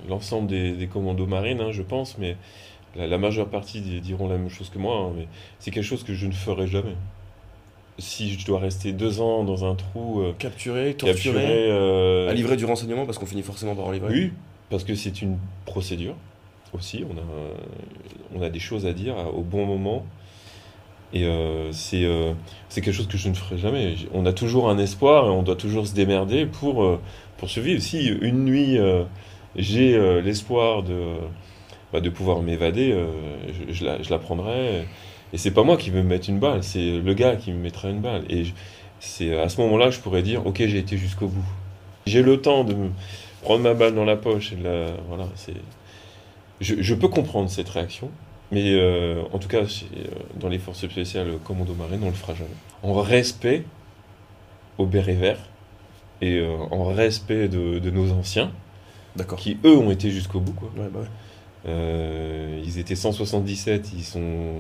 l'ensemble 0.09 0.47
des, 0.49 0.73
des 0.73 0.87
commandos 0.87 1.27
marines, 1.27 1.61
hein, 1.61 1.73
je 1.73 1.83
pense, 1.83 2.19
mais 2.19 2.37
la, 2.97 3.07
la 3.09 3.19
majeure 3.19 3.49
partie 3.49 3.81
di- 3.81 4.01
diront 4.01 4.29
la 4.29 4.37
même 4.39 4.49
chose 4.51 4.71
que 4.71 4.79
moi. 4.79 4.97
hein, 4.97 5.13
mais 5.17 5.27
c'est 5.59 5.71
quelque 5.73 5.85
chose 5.85 6.05
que 6.05 6.15
je 6.15 6.27
ne 6.27 6.33
ferai 6.33 6.67
jamais. 6.69 6.95
Si 7.99 8.39
je 8.39 8.47
dois 8.47 8.61
rester 8.61 8.93
deux 8.93 9.21
ans 9.21 9.43
dans 9.45 9.65
un 9.65 9.75
trou, 9.75 10.21
euh, 10.21 10.33
Capturer, 10.39 10.95
torturer, 10.95 11.15
capturé, 11.35 11.71
euh, 11.71 12.31
à 12.31 12.35
livrer 12.35 12.57
du 12.57 12.65
renseignement 12.65 13.07
parce 13.07 13.19
qu'on 13.19 13.27
finit 13.27 13.43
forcément 13.43 13.75
par 13.75 13.87
en 13.87 13.91
livrer. 13.91 14.13
oui, 14.13 14.33
parce 14.71 14.85
que 14.85 14.95
c'est 14.95 15.21
une 15.21 15.39
procédure 15.67 16.15
aussi. 16.73 17.05
On 17.11 17.17
a, 17.17 17.21
euh, 17.21 17.55
on 18.37 18.43
a 18.43 18.51
des 18.51 18.61
choses 18.61 18.87
à 18.87 18.93
dire 18.93 19.17
au 19.37 19.43
bon 19.43 19.67
moment. 19.67 20.07
Et 21.13 21.25
euh, 21.25 21.73
c'est 21.73 22.05
euh, 22.05 22.35
c'est 22.69 22.83
quelque 22.83 22.95
chose 22.95 23.09
que 23.09 23.17
je 23.19 23.29
ne 23.31 23.35
ferai 23.35 23.57
jamais. 23.59 23.95
On 24.13 24.27
a 24.27 24.33
toujours 24.33 24.69
un 24.69 24.79
espoir 24.79 25.27
et 25.27 25.31
on 25.31 25.43
doit 25.43 25.57
toujours 25.57 25.87
se 25.87 25.95
démerder 25.95 26.45
pour, 26.47 26.85
euh, 26.85 27.01
pour 27.39 27.49
survivre. 27.49 27.81
Si 27.83 28.07
une 28.07 28.45
nuit 28.45 28.79
euh, 28.79 29.05
j'ai 29.57 29.95
euh, 29.97 30.21
l'espoir 30.21 30.83
de, 30.83 31.15
bah, 31.93 32.01
de 32.01 32.11
pouvoir 32.11 32.43
m'évader, 32.43 32.93
euh, 32.93 33.07
je, 33.69 33.73
je 33.73 33.85
la, 33.87 34.03
je 34.03 34.11
la 34.11 34.19
prendrai. 34.19 34.87
Et 35.33 35.39
c'est 35.39 35.51
pas 35.51 35.63
moi 35.63 35.77
qui 35.77 35.91
veux 35.91 36.03
me 36.03 36.09
mettre 36.09 36.29
une 36.31 36.39
balle, 36.39 36.63
c'est 36.63 36.99
le 36.99 37.15
gars 37.15 37.37
qui 37.37 37.53
me 37.53 37.59
mettra 37.59 37.91
une 37.91 38.01
balle. 38.01 38.25
Et 38.31 38.45
c'est 39.01 39.39
à 39.39 39.49
ce 39.49 39.61
moment-là 39.61 39.87
que 39.87 39.93
je 39.93 40.01
pourrais 40.01 40.23
dire, 40.23 40.47
ok, 40.47 40.57
j'ai 40.67 40.79
été 40.79 40.97
jusqu'au 40.97 41.29
bout. 41.29 41.45
J'ai 42.07 42.23
le 42.23 42.41
temps 42.41 42.65
de 42.65 42.75
prendre 43.43 43.63
ma 43.63 43.75
balle 43.75 43.95
dans 43.95 44.05
la 44.07 44.17
poche. 44.17 44.53
Et 44.53 44.57
de 44.57 44.65
la- 44.65 44.93
voilà, 45.09 45.27
c'est. 45.35 45.55
Je, 46.61 46.77
je 46.81 46.95
peux 46.95 47.09
comprendre 47.09 47.49
cette 47.51 47.69
réaction, 47.69 48.11
mais 48.51 48.73
euh, 48.73 49.23
en 49.33 49.39
tout 49.39 49.49
cas, 49.49 49.59
euh, 49.61 50.05
dans 50.41 50.49
les 50.49 50.59
forces 50.59 50.89
spéciales 50.89 51.31
Commando 51.45 51.75
Marine, 51.75 52.01
on 52.03 52.07
le 52.09 52.13
fera 52.15 52.35
jamais. 52.35 52.51
En 52.83 52.95
respect 53.01 53.65
au 54.79 54.87
béret 54.87 55.15
vert 55.15 55.39
et 56.21 56.39
euh, 56.39 56.57
en 56.71 56.85
respect 56.85 57.49
de, 57.49 57.79
de 57.79 57.91
nos 57.91 58.11
anciens, 58.13 58.51
D'accord. 59.15 59.39
qui 59.39 59.59
eux 59.65 59.77
ont 59.77 59.91
été 59.91 60.11
jusqu'au 60.11 60.41
bout. 60.41 60.53
Quoi. 60.53 60.71
Ouais, 60.77 60.89
bah 60.93 61.01
ouais. 61.01 61.07
Euh, 61.67 62.61
ils 62.65 62.79
étaient 62.79 62.97
177, 62.97 63.91
ils, 63.97 64.03
sont, 64.05 64.55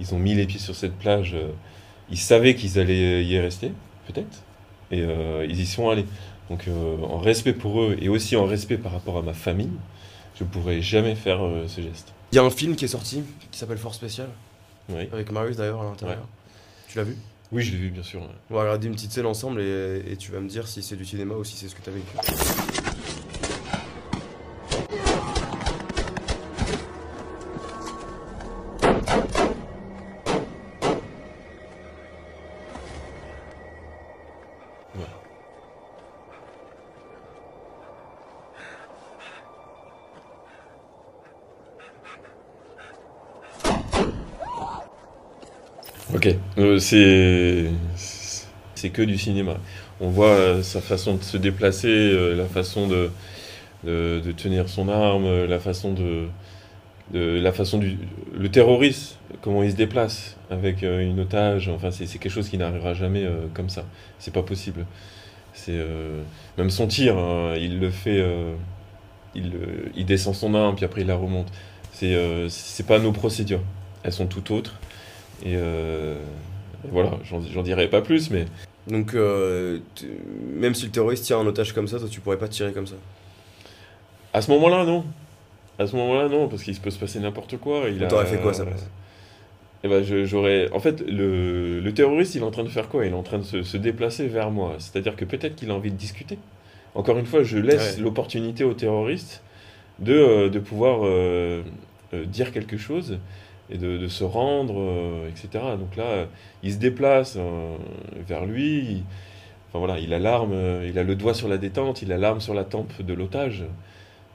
ils 0.00 0.14
ont 0.14 0.18
mis 0.18 0.34
les 0.34 0.46
pieds 0.46 0.60
sur 0.60 0.74
cette 0.74 0.94
plage. 0.94 1.34
euh, 1.34 1.48
ils 2.10 2.18
savaient 2.18 2.54
qu'ils 2.54 2.78
allaient 2.78 3.24
y 3.24 3.38
rester, 3.38 3.72
peut-être, 4.06 4.42
et 4.90 5.00
euh, 5.02 5.46
ils 5.48 5.58
y 5.60 5.66
sont 5.66 5.88
allés. 5.88 6.04
Donc, 6.50 6.68
euh, 6.68 6.96
en 7.02 7.18
respect 7.18 7.54
pour 7.54 7.80
eux 7.82 7.96
et 8.00 8.08
aussi 8.10 8.36
en 8.36 8.44
respect 8.44 8.76
par 8.76 8.92
rapport 8.92 9.16
à 9.16 9.22
ma 9.22 9.32
famille, 9.32 9.70
je 10.38 10.44
pourrais 10.44 10.82
jamais 10.82 11.14
faire 11.14 11.40
ce 11.66 11.80
geste. 11.80 12.12
Il 12.32 12.36
y 12.36 12.38
a 12.38 12.42
un 12.44 12.50
film 12.50 12.76
qui 12.76 12.84
est 12.84 12.88
sorti 12.88 13.22
qui 13.50 13.58
s'appelle 13.58 13.78
Force 13.78 13.96
Spéciale, 13.96 14.28
Oui, 14.90 15.08
avec 15.12 15.30
Marius 15.32 15.56
d'ailleurs 15.56 15.80
à 15.80 15.84
l'intérieur. 15.84 16.18
Ouais. 16.18 16.24
Tu 16.88 16.98
l'as 16.98 17.04
vu? 17.04 17.16
Oui 17.52 17.62
je 17.62 17.72
l'ai 17.72 17.78
vu, 17.78 17.90
bien 17.90 18.02
sûr. 18.02 18.20
ouais. 18.20 18.26
On 18.50 18.54
va 18.54 18.62
regarder 18.62 18.88
une 18.88 18.94
petite 18.94 19.12
scène 19.12 19.26
ensemble 19.26 19.60
et, 19.62 20.02
et 20.10 20.16
tu 20.16 20.32
vas 20.32 20.40
me 20.40 20.48
dire 20.48 20.66
si 20.68 20.82
c'est 20.82 20.96
du 20.96 21.04
cinéma 21.04 21.34
ou 21.36 21.44
si 21.44 21.56
c'est 21.56 21.68
ce 21.68 21.74
que 21.74 21.82
tu 21.82 21.88
as 21.88 21.92
vécu. 21.92 22.83
C'est 46.84 47.66
c'est 48.74 48.90
que 48.90 49.02
du 49.02 49.18
cinéma. 49.18 49.56
On 50.00 50.08
voit 50.08 50.26
euh, 50.26 50.62
sa 50.62 50.80
façon 50.80 51.14
de 51.14 51.22
se 51.22 51.36
déplacer, 51.36 51.88
euh, 51.88 52.34
la 52.34 52.46
façon 52.46 52.88
de, 52.88 53.10
de, 53.84 54.32
tenir 54.32 54.68
son 54.68 54.88
arme, 54.88 55.24
euh, 55.24 55.46
la 55.46 55.58
façon 55.58 55.92
de, 55.92 56.28
la 57.12 57.52
façon 57.52 57.78
du 57.78 57.98
le 58.36 58.48
terroriste, 58.50 59.18
comment 59.40 59.62
il 59.62 59.70
se 59.70 59.76
déplace 59.76 60.36
avec 60.50 60.82
une 60.82 61.20
otage. 61.20 61.68
Enfin, 61.68 61.90
c'est 61.90 62.06
quelque 62.06 62.30
chose 62.30 62.48
qui 62.48 62.58
n'arrivera 62.58 62.94
jamais 62.94 63.26
comme 63.52 63.68
ça. 63.68 63.84
C'est 64.18 64.32
pas 64.32 64.42
possible. 64.42 64.86
C'est 65.52 65.78
même 66.58 66.70
son 66.70 66.86
tir, 66.86 67.16
hein, 67.18 67.54
il 67.56 67.78
le 67.78 67.90
fait, 67.90 68.24
il, 69.34 69.52
il 69.94 70.06
descend 70.06 70.34
son 70.34 70.54
arme 70.54 70.74
puis 70.76 70.86
après 70.86 71.02
il 71.02 71.06
la 71.06 71.16
remonte. 71.16 71.52
C'est 71.94 72.14
euh, 72.14 72.48
pas 72.88 72.98
nos 72.98 73.12
procédures. 73.12 73.62
Elles 74.02 74.12
sont 74.12 74.26
tout 74.26 74.52
autres. 74.52 74.78
Et 75.44 75.56
voilà, 76.90 77.12
j'en 77.24 77.62
dirai 77.62 77.88
pas 77.88 78.00
plus, 78.02 78.30
mais 78.30 78.44
Donc, 78.86 79.14
euh, 79.14 79.78
même 80.54 80.74
si 80.74 80.84
le 80.86 80.90
terroriste 80.92 81.24
tire 81.24 81.38
un 81.38 81.46
otage 81.46 81.72
comme 81.72 81.88
ça, 81.88 81.98
toi 81.98 82.08
tu 82.10 82.20
pourrais 82.20 82.38
pas 82.38 82.48
tirer 82.48 82.72
comme 82.72 82.86
ça. 82.86 82.96
à 84.32 84.42
ce 84.42 84.50
moment-là, 84.50 84.84
non. 84.84 85.04
À 85.78 85.86
ce 85.86 85.96
moment-là, 85.96 86.28
non, 86.28 86.48
parce 86.48 86.62
qu'il 86.62 86.74
se 86.74 86.80
peut 86.80 86.90
se 86.90 86.98
passer 86.98 87.18
n'importe 87.18 87.56
quoi. 87.56 87.84
Il 87.88 88.02
a- 88.04 88.06
T'aurais 88.06 88.26
fait 88.26 88.38
quoi 88.40 88.52
sa 88.52 88.64
place 88.64 88.88
Eh 89.82 89.88
ben, 89.88 90.04
j'aurais. 90.24 90.70
En 90.72 90.78
fait, 90.80 91.00
le, 91.00 91.80
le 91.80 91.94
terroriste, 91.94 92.34
il 92.36 92.42
est 92.42 92.44
en 92.44 92.50
train 92.50 92.62
de 92.64 92.68
faire 92.68 92.88
quoi? 92.88 93.04
Il 93.06 93.12
est 93.12 93.16
en 93.16 93.22
train 93.24 93.38
de 93.38 93.42
se, 93.44 93.62
se 93.62 93.76
déplacer 93.76 94.26
vers 94.28 94.50
moi. 94.50 94.74
C'est-à-dire 94.78 95.16
que 95.16 95.24
peut-être 95.24 95.56
qu'il 95.56 95.70
a 95.70 95.74
envie 95.74 95.90
de 95.90 95.96
discuter. 95.96 96.38
Encore 96.94 97.18
une 97.18 97.26
fois, 97.26 97.42
je 97.42 97.58
laisse 97.58 97.96
Ouais. 97.96 98.02
l'opportunité 98.02 98.62
au 98.64 98.72
terroriste 98.74 99.42
de, 99.98 100.12
euh, 100.14 100.48
de 100.48 100.58
pouvoir 100.60 101.00
euh, 101.04 101.62
euh, 102.12 102.24
dire 102.24 102.52
quelque 102.52 102.76
chose 102.76 103.18
et 103.70 103.78
de, 103.78 104.06
se 104.08 104.24
rendre, 104.24 104.74
euh, 104.78 105.28
etc. 105.28 105.48
Donc 105.78 105.96
là, 105.96 106.04
euh, 106.04 106.26
il 106.62 106.72
se 106.72 106.78
déplace 106.78 107.36
euh, 107.38 107.76
vers 108.26 108.44
lui. 108.46 108.78
il- 108.78 109.02
Enfin 109.70 109.78
voilà, 109.80 109.98
il 109.98 110.14
a 110.14 110.20
l'arme, 110.20 110.52
euh, 110.52 110.86
il 110.88 110.98
a 111.00 111.02
le 111.02 111.16
doigt 111.16 111.34
sur 111.34 111.48
la 111.48 111.58
détente, 111.58 112.00
il 112.02 112.12
a 112.12 112.16
l'arme 112.18 112.40
sur 112.40 112.54
la 112.54 112.62
tempe 112.64 113.02
de 113.02 113.12
l'otage. 113.12 113.64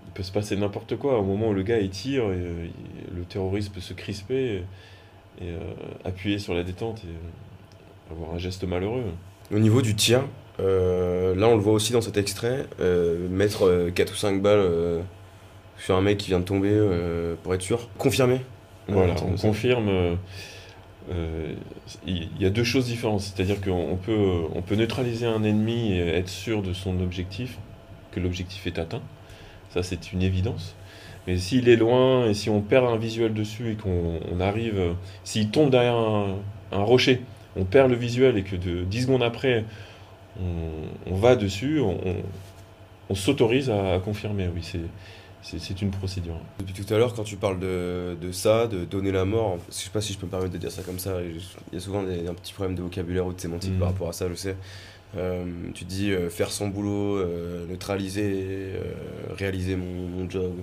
Il 0.08 0.12
peut 0.13 0.24
se 0.24 0.32
passer 0.34 0.58
n'importe 0.58 0.98
quoi. 0.98 1.18
Au 1.20 1.24
moment 1.24 1.50
où 1.50 1.54
le 1.54 1.63
gars 1.63 1.80
il 1.80 1.89
tire, 1.92 2.24
et, 2.24 2.28
euh, 2.36 2.68
le 3.15 3.24
terroriste 3.24 3.74
peut 3.74 3.80
se 3.80 3.94
crisper 3.94 4.63
et, 5.39 5.44
euh, 5.44 5.60
appuyer 6.04 6.39
sur 6.39 6.54
la 6.54 6.63
détente 6.63 7.04
et 7.06 7.08
euh, 7.08 8.13
avoir 8.15 8.34
un 8.34 8.38
geste 8.38 8.65
malheureux. 8.65 9.04
Au 9.54 9.60
niveau 9.60 9.82
du 9.82 9.96
tir, 9.96 10.24
euh, 10.60 11.34
là 11.36 11.48
on 11.48 11.56
le 11.56 11.62
voit 11.62 11.74
aussi 11.74 11.94
dans 11.94 12.02
cet 12.02 12.18
extrait, 12.18 12.65
euh, 12.82 13.30
mettre 13.30 13.89
4 13.96 14.12
ou 14.12 14.15
5 14.18 14.42
balles 14.42 14.60
euh, 14.60 15.02
sur 15.78 15.96
un 15.96 16.02
mec 16.02 16.18
qui 16.18 16.28
vient 16.32 16.39
de 16.42 16.46
tomber 16.46 16.72
euh, 16.74 17.36
pour 17.44 17.54
être 17.54 17.62
sûr. 17.62 17.88
Confirmé 17.98 18.42
Voilà, 18.89 19.21
on 19.23 19.36
confirme. 19.38 19.89
euh, 19.89 20.15
euh, 21.12 21.54
il 22.06 22.30
y 22.39 22.45
a 22.45 22.49
deux 22.49 22.63
choses 22.63 22.86
différentes. 22.88 23.21
C'est-à-dire 23.21 23.62
qu'on 23.62 23.71
on 23.91 23.95
peut, 23.97 24.41
on 24.56 24.62
peut 24.62 24.75
neutraliser 24.75 25.25
un 25.25 25.43
ennemi 25.43 25.93
et 25.93 25.99
être 26.08 26.30
sûr 26.30 26.62
de 26.62 26.73
son 26.73 26.99
objectif, 27.02 27.58
que 28.12 28.19
l'objectif 28.19 28.67
est 28.67 28.80
atteint. 28.80 29.02
Ça, 29.71 29.84
c'est 29.84 30.13
une 30.13 30.23
évidence. 30.23 30.75
Mais 31.28 31.38
s'il 31.38 31.69
est 31.69 31.75
loin 31.78 32.28
et 32.28 32.34
si 32.34 32.49
on 32.49 32.62
perd 32.62 32.86
un 32.88 32.97
visuel 32.97 33.34
dessus 33.34 33.71
et 33.71 33.75
qu'on 33.75 34.19
on 34.32 34.39
arrive. 34.41 34.80
euh, 34.80 34.93
S'il 35.23 35.49
tombe 35.52 35.71
derrière 35.71 35.95
un, 35.97 36.38
un 36.71 36.84
rocher, 36.84 37.21
on 37.58 37.65
perd 37.65 37.89
le 37.91 37.97
visuel 37.97 38.38
et 38.38 38.43
que 38.43 38.56
de 38.56 38.84
10 38.84 39.04
secondes 39.04 39.23
après, 39.23 39.65
on, 40.41 41.12
on 41.12 41.15
va 41.15 41.36
dessus, 41.36 41.80
on, 41.82 41.91
on- 42.08 42.15
on 43.10 43.15
s'autorise 43.15 43.69
à, 43.69 43.95
à 43.95 43.99
confirmer. 43.99 44.49
Oui, 44.54 44.63
c'est- 45.41 45.82
une 45.82 45.91
procédure. 45.91 46.36
Depuis 46.60 46.73
tout 46.73 46.93
à 46.93 46.97
l'heure, 46.97 47.13
quand 47.13 47.23
tu 47.23 47.36
parles 47.38 47.60
de, 47.60 48.17
de 48.21 48.32
ça, 48.32 48.67
de 48.67 48.86
donner 48.86 49.12
la 49.12 49.25
mort, 49.25 49.58
je 49.69 49.73
sais 49.75 49.89
pas 49.89 50.02
si 50.02 50.13
je 50.13 50.17
peux 50.19 50.25
me 50.25 50.32
permettre 50.32 50.52
de 50.54 50.58
dire 50.58 50.71
ça 50.71 50.82
comme 50.84 50.99
ça, 50.99 51.19
il 51.21 51.41
y 51.73 51.78
a 51.78 51.80
souvent 51.80 52.04
des, 52.04 52.28
un 52.28 52.34
petit 52.34 52.54
problème 52.54 52.75
de 52.75 52.82
vocabulaire 52.82 53.25
ou 53.25 53.34
de 53.34 53.39
sémantique 53.39 53.71
Mhm. 53.73 53.80
par 53.80 53.88
rapport 53.89 54.10
à 54.10 54.13
ça, 54.13 54.28
je 54.30 54.36
sais. 54.36 54.56
Euh, 55.17 55.43
tu 55.73 55.86
dis 55.86 56.12
euh, 56.12 56.30
faire 56.30 56.52
son 56.52 56.67
boulot, 56.67 57.17
euh, 57.17 57.65
neutraliser, 57.67 58.73
réaliser 59.38 59.75
mon, 59.75 60.08
mon 60.08 60.30
job. 60.30 60.54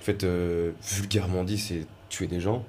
En 0.00 0.02
fait, 0.02 0.24
vulgairement 0.82 1.44
dit, 1.44 1.58
c'est 1.58 1.86
tuer 2.08 2.26
des 2.26 2.40
gens. 2.40 2.64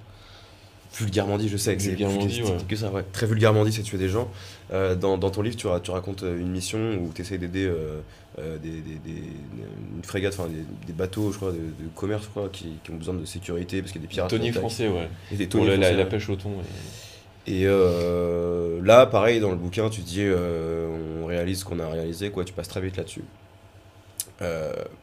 Vulgairement 0.94 1.38
dit, 1.38 1.48
je 1.48 1.56
sais 1.56 1.76
que 1.78 1.82
c'est 1.82 1.96
ouais. 1.96 2.58
que 2.68 2.76
ça, 2.76 2.92
ouais. 2.92 3.04
Très 3.14 3.26
vulgairement 3.26 3.64
dit, 3.64 3.72
c'est 3.72 3.82
tuer 3.82 3.98
des 3.98 4.10
gens. 4.10 4.30
Euh, 4.74 4.94
dans, 4.96 5.18
dans 5.18 5.30
ton 5.30 5.42
livre, 5.42 5.56
tu, 5.56 5.68
ra- 5.68 5.80
tu 5.80 5.90
racontes 5.92 6.24
euh, 6.24 6.38
une 6.40 6.50
mission 6.52 6.96
où 7.02 7.12
tu 7.16 7.22
essaies 7.22 7.38
d'aider 7.38 7.66
euh, 7.66 8.02
euh, 8.40 8.58
des, 8.58 8.70
des, 8.82 8.96
des- 9.04 9.24
une 9.96 10.04
frégate, 10.04 10.34
enfin 10.38 10.50
des, 10.50 10.64
des 10.88 10.94
bateaux, 10.94 11.32
je 11.32 11.38
crois, 11.38 11.52
de, 11.52 11.58
de 11.58 11.90
commerce, 11.96 12.24
je 12.26 12.30
crois, 12.30 12.50
qui, 12.52 12.74
qui 12.84 12.92
ont 12.92 12.96
besoin 12.98 13.14
de 13.14 13.24
sécurité 13.24 13.82
parce 13.82 13.94
qu'il 13.94 14.02
y 14.02 14.04
a 14.04 14.08
des 14.08 14.12
pirates. 14.14 14.30
Tony 14.30 14.52
français, 14.52 14.90
ouais. 14.90 15.08
Et 15.32 15.36
des 15.38 15.48
Tony 15.48 15.68
la, 15.68 15.78
la- 15.78 15.82
français, 15.88 15.98
la 15.98 16.06
pêche 16.06 16.30
au 16.30 16.36
thon. 16.36 16.52
et- 17.48 17.62
Et 17.64 17.66
là, 18.84 19.06
pareil, 19.06 19.40
dans 19.40 19.52
le 19.52 19.58
bouquin, 19.58 19.90
tu 19.90 20.02
dis 20.02 20.26
on 21.22 21.26
réalise 21.26 21.60
ce 21.62 21.66
qu'on 21.66 21.80
a 21.80 21.88
réalisé, 21.88 22.32
quoi, 22.32 22.44
tu 22.44 22.52
passes 22.54 22.68
très 22.68 22.82
vite 22.82 22.98
là-dessus. 22.98 23.24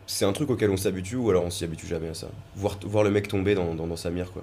C'est 0.07 0.24
un 0.24 0.33
truc 0.33 0.51
auquel 0.51 0.70
on 0.70 0.77
s'habitue 0.77 1.16
ou 1.16 1.31
alors 1.31 1.44
on 1.44 1.51
s'y 1.51 1.64
habitue 1.64 1.87
jamais 1.87 2.09
à 2.09 2.14
ça? 2.14 2.29
Voir, 2.57 2.79
voir 2.85 3.05
le 3.05 3.11
mec 3.11 3.29
tomber 3.29 3.55
dans, 3.55 3.74
dans, 3.74 3.87
dans 3.87 3.96
sa 3.96 4.11
mire, 4.11 4.33
quoi. 4.33 4.42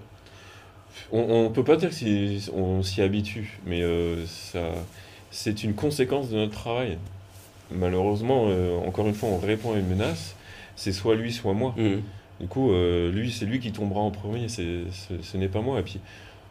On, 1.11 1.45
on 1.45 1.49
peut 1.49 1.63
pas 1.63 1.75
dire 1.75 1.89
qu'on 1.89 2.83
s'y 2.83 3.01
habitue, 3.01 3.59
mais 3.65 3.81
euh, 3.81 4.25
ça, 4.25 4.71
c'est 5.31 5.63
une 5.63 5.73
conséquence 5.73 6.29
de 6.29 6.37
notre 6.37 6.53
travail. 6.53 6.97
Malheureusement, 7.71 8.45
euh, 8.47 8.77
encore 8.85 9.07
une 9.07 9.13
fois, 9.13 9.29
on 9.29 9.37
répond 9.37 9.73
à 9.73 9.77
une 9.77 9.87
menace, 9.87 10.35
c'est 10.75 10.91
soit 10.91 11.15
lui, 11.15 11.31
soit 11.31 11.53
moi. 11.53 11.73
Mhm. 11.77 12.01
Du 12.41 12.47
coup, 12.47 12.71
euh, 12.71 13.11
lui, 13.11 13.31
c'est 13.31 13.45
lui 13.45 13.59
qui 13.59 13.71
tombera 13.71 14.01
en 14.01 14.11
premier, 14.11 14.49
c'est, 14.49 14.83
ce, 14.91 15.21
ce 15.21 15.37
n'est 15.37 15.47
pas 15.47 15.61
moi. 15.61 15.79
Et 15.79 15.83
puis, 15.83 15.99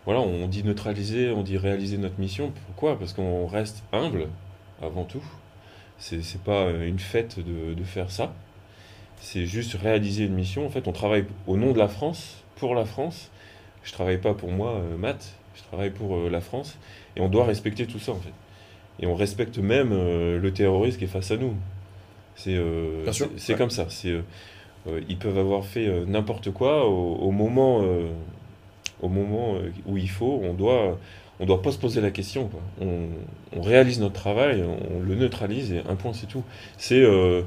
voilà, 0.07 0.21
on 0.21 0.47
dit 0.49 0.63
neutraliser, 0.65 1.31
on 1.31 1.43
dit 1.43 1.59
réaliser 1.59 1.99
notre 1.99 2.19
mission. 2.19 2.53
Pourquoi? 2.67 2.99
Parce 2.99 3.13
qu'on 3.13 3.47
reste 3.47 3.83
humble, 3.93 4.29
avant 4.83 5.05
tout. 5.05 5.23
C'est, 5.99 6.23
c'est 6.23 6.43
pas 6.43 6.71
une 6.71 6.99
fête 6.99 7.39
de, 7.39 7.75
de 7.75 7.85
faire 7.85 8.11
ça. 8.11 8.35
C'est 9.21 9.47
juste 9.47 9.75
réaliser 9.75 10.25
une 10.25 10.35
mission. 10.35 10.67
En 10.67 10.71
fait, 10.71 10.89
on 10.89 10.93
travaille 10.93 11.25
au 11.47 11.57
nom 11.57 11.73
de 11.73 11.79
la 11.79 11.89
France, 11.89 12.43
pour 12.57 12.75
la 12.75 12.85
France. 12.85 13.31
Je 13.85 13.93
travaille 13.93 14.19
pas 14.19 14.35
pour 14.35 14.51
moi, 14.51 14.73
euh, 14.73 14.97
Matt, 14.97 15.35
je 15.55 15.63
travaille 15.63 15.91
pour 15.91 16.17
euh, 16.17 16.31
la 16.31 16.41
France. 16.41 16.77
Et 17.17 17.21
on 17.21 17.29
doit 17.29 17.45
respecter 17.45 17.87
tout 17.87 17.99
ça, 17.99 18.13
en 18.13 18.21
fait. 18.21 18.33
Et 19.01 19.07
on 19.07 19.15
respecte 19.15 19.59
même 19.59 19.91
euh, 19.93 20.39
le 20.39 20.53
terroriste 20.53 20.99
qui 20.99 21.05
est 21.05 21.09
face 21.09 21.31
à 21.31 21.37
nous. 21.37 21.55
C'est, 22.37 22.59
ouais. 22.59 23.55
comme 23.57 23.71
ça. 23.71 23.87
C'est, 23.91 24.13
ils 25.09 25.17
peuvent 25.19 25.39
avoir 25.39 25.65
fait 25.65 25.89
n'importe 26.07 26.51
quoi 26.51 26.87
au, 26.89 27.15
au 27.15 27.31
moment, 27.31 27.83
euh, 27.83 28.09
au 29.01 29.09
moment 29.09 29.57
où 29.87 29.97
il 29.97 30.11
faut. 30.11 30.41
On 30.43 30.53
doit, 30.53 30.99
on 31.41 31.47
doit 31.47 31.63
pas 31.63 31.73
se 31.73 31.79
poser 31.79 32.01
la 32.01 32.11
question. 32.11 32.49
quoi. 32.49 32.61
On, 32.81 33.09
on 33.57 33.61
réalise 33.63 34.01
notre 34.01 34.15
travail, 34.15 34.63
on, 34.63 35.01
le 35.01 35.15
neutralise 35.15 35.73
et 35.73 35.83
un 35.89 35.95
point 35.95 36.13
c'est 36.13 36.27
tout. 36.27 36.43
C'est, 36.77 37.03
euh, 37.03 37.43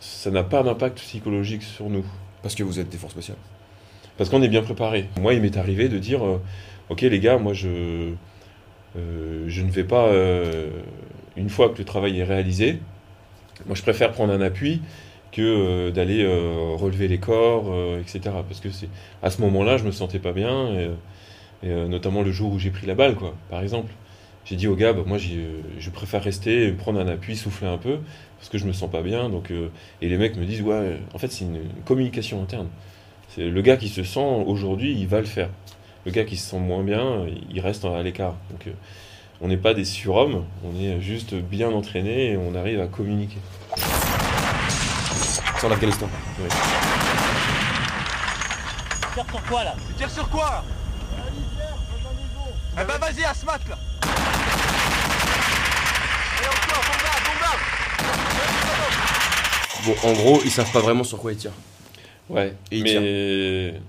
ça 0.00 0.30
n'a 0.30 0.44
pas 0.44 0.62
d'impact 0.62 0.98
psychologique 0.98 1.62
sur 1.62 1.88
nous. 1.88 2.04
Parce 2.42 2.54
que 2.54 2.62
vous 2.62 2.78
êtes 2.78 2.88
des 2.88 2.98
forces 2.98 3.14
spéciales. 3.14 3.38
Parce 4.16 4.30
qu'on 4.30 4.42
est 4.42 4.48
bien 4.48 4.62
préparé. 4.62 5.08
Moi, 5.20 5.34
il 5.34 5.42
m'est 5.42 5.56
arrivé 5.56 5.88
de 5.88 5.98
dire 5.98 6.24
euh, 6.24 6.40
Ok, 6.88 7.02
les 7.02 7.20
gars, 7.20 7.38
moi, 7.38 7.52
je, 7.52 8.12
euh, 8.96 9.44
je 9.46 9.62
ne 9.62 9.70
vais 9.70 9.84
pas, 9.84 10.06
euh, 10.06 10.70
une 11.36 11.50
fois 11.50 11.68
que 11.68 11.78
le 11.78 11.84
travail 11.84 12.18
est 12.18 12.24
réalisé, 12.24 12.80
moi, 13.66 13.74
je 13.74 13.82
préfère 13.82 14.12
prendre 14.12 14.32
un 14.32 14.40
appui 14.40 14.80
que 15.32 15.90
d'aller 15.90 16.26
relever 16.76 17.08
les 17.08 17.18
corps, 17.18 17.74
etc. 18.00 18.20
Parce 18.48 18.60
que 18.60 18.70
c'est 18.70 18.88
à 19.22 19.30
ce 19.30 19.42
moment-là, 19.42 19.76
je 19.76 19.84
me 19.84 19.90
sentais 19.90 20.18
pas 20.18 20.32
bien, 20.32 20.70
et, 21.62 21.68
notamment 21.68 22.22
le 22.22 22.32
jour 22.32 22.52
où 22.52 22.58
j'ai 22.58 22.70
pris 22.70 22.86
la 22.86 22.94
balle, 22.94 23.16
quoi, 23.16 23.34
par 23.50 23.62
exemple. 23.62 23.92
J'ai 24.46 24.56
dit 24.56 24.66
au 24.66 24.76
gars, 24.76 24.92
bah, 24.94 25.02
moi, 25.04 25.18
je 25.18 25.90
préfère 25.90 26.22
rester, 26.22 26.72
prendre 26.72 27.00
un 27.00 27.08
appui, 27.08 27.36
souffler 27.36 27.66
un 27.66 27.76
peu, 27.76 27.98
parce 28.38 28.48
que 28.48 28.56
je 28.56 28.66
me 28.66 28.72
sens 28.72 28.90
pas 28.90 29.02
bien. 29.02 29.28
Donc, 29.28 29.50
et 30.00 30.08
les 30.08 30.16
mecs 30.16 30.36
me 30.36 30.44
disent, 30.46 30.62
ouais, 30.62 30.98
en 31.12 31.18
fait, 31.18 31.30
c'est 31.30 31.44
une 31.44 31.60
communication 31.84 32.42
interne. 32.42 32.68
C'est 33.36 33.50
le 33.50 33.60
gars 33.60 33.76
qui 33.76 33.90
se 33.90 34.02
sent 34.02 34.44
aujourd'hui, 34.46 34.98
il 34.98 35.06
va 35.06 35.20
le 35.20 35.26
faire. 35.26 35.50
Le 36.06 36.10
gars 36.10 36.24
qui 36.24 36.38
se 36.38 36.52
sent 36.52 36.58
moins 36.58 36.82
bien, 36.82 37.26
il 37.50 37.60
reste 37.60 37.84
à 37.84 38.02
l'écart. 38.02 38.34
Donc, 38.50 38.66
euh, 38.66 38.72
on 39.42 39.48
n'est 39.48 39.58
pas 39.58 39.74
des 39.74 39.84
surhommes, 39.84 40.46
on 40.64 40.74
est 40.80 41.02
juste 41.02 41.34
bien 41.34 41.68
entraînés 41.70 42.30
et 42.30 42.38
on 42.38 42.54
arrive 42.54 42.80
à 42.80 42.86
communiquer. 42.86 43.36
C'est 45.58 45.66
en 45.66 45.70
Afghanistan. 45.70 46.08
Oui. 46.40 46.48
Tu 49.02 49.06
tires 49.12 49.26
sur 49.30 49.42
quoi 49.42 49.64
là? 49.64 49.74
Tu 49.86 49.94
tires 49.96 50.10
sur 50.10 50.30
quoi? 50.30 50.64
Eh 52.72 52.84
ben 52.86 52.98
vas-y, 52.98 53.22
Asmat 53.22 53.58
là 53.68 53.76
Et 56.42 56.46
encore, 56.48 56.84
bombarde, 56.88 57.22
bombarde 57.26 57.60
Bon, 59.84 59.94
en 60.08 60.12
gros, 60.14 60.40
ils 60.42 60.50
savent 60.50 60.72
pas 60.72 60.80
vraiment 60.80 61.04
sur 61.04 61.18
quoi 61.18 61.32
ils 61.32 61.38
tirent. 61.38 61.52
Ouais, 62.28 62.54
Et 62.70 62.78
il 62.78 62.82
mais 62.82 63.80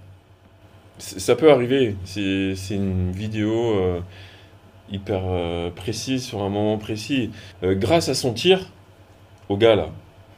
ça 0.99 1.35
peut 1.35 1.51
arriver. 1.51 1.95
C'est 2.05 2.55
une 2.71 3.11
vidéo 3.11 3.75
euh, 3.77 3.99
hyper 4.91 5.21
euh, 5.25 5.69
précise 5.71 6.25
sur 6.25 6.41
un 6.43 6.49
moment 6.49 6.77
précis. 6.77 7.31
Euh, 7.63 7.75
grâce 7.75 8.09
à 8.09 8.15
son 8.15 8.33
tir, 8.33 8.71
au 9.49 9.57
gars 9.57 9.75
là, 9.75 9.91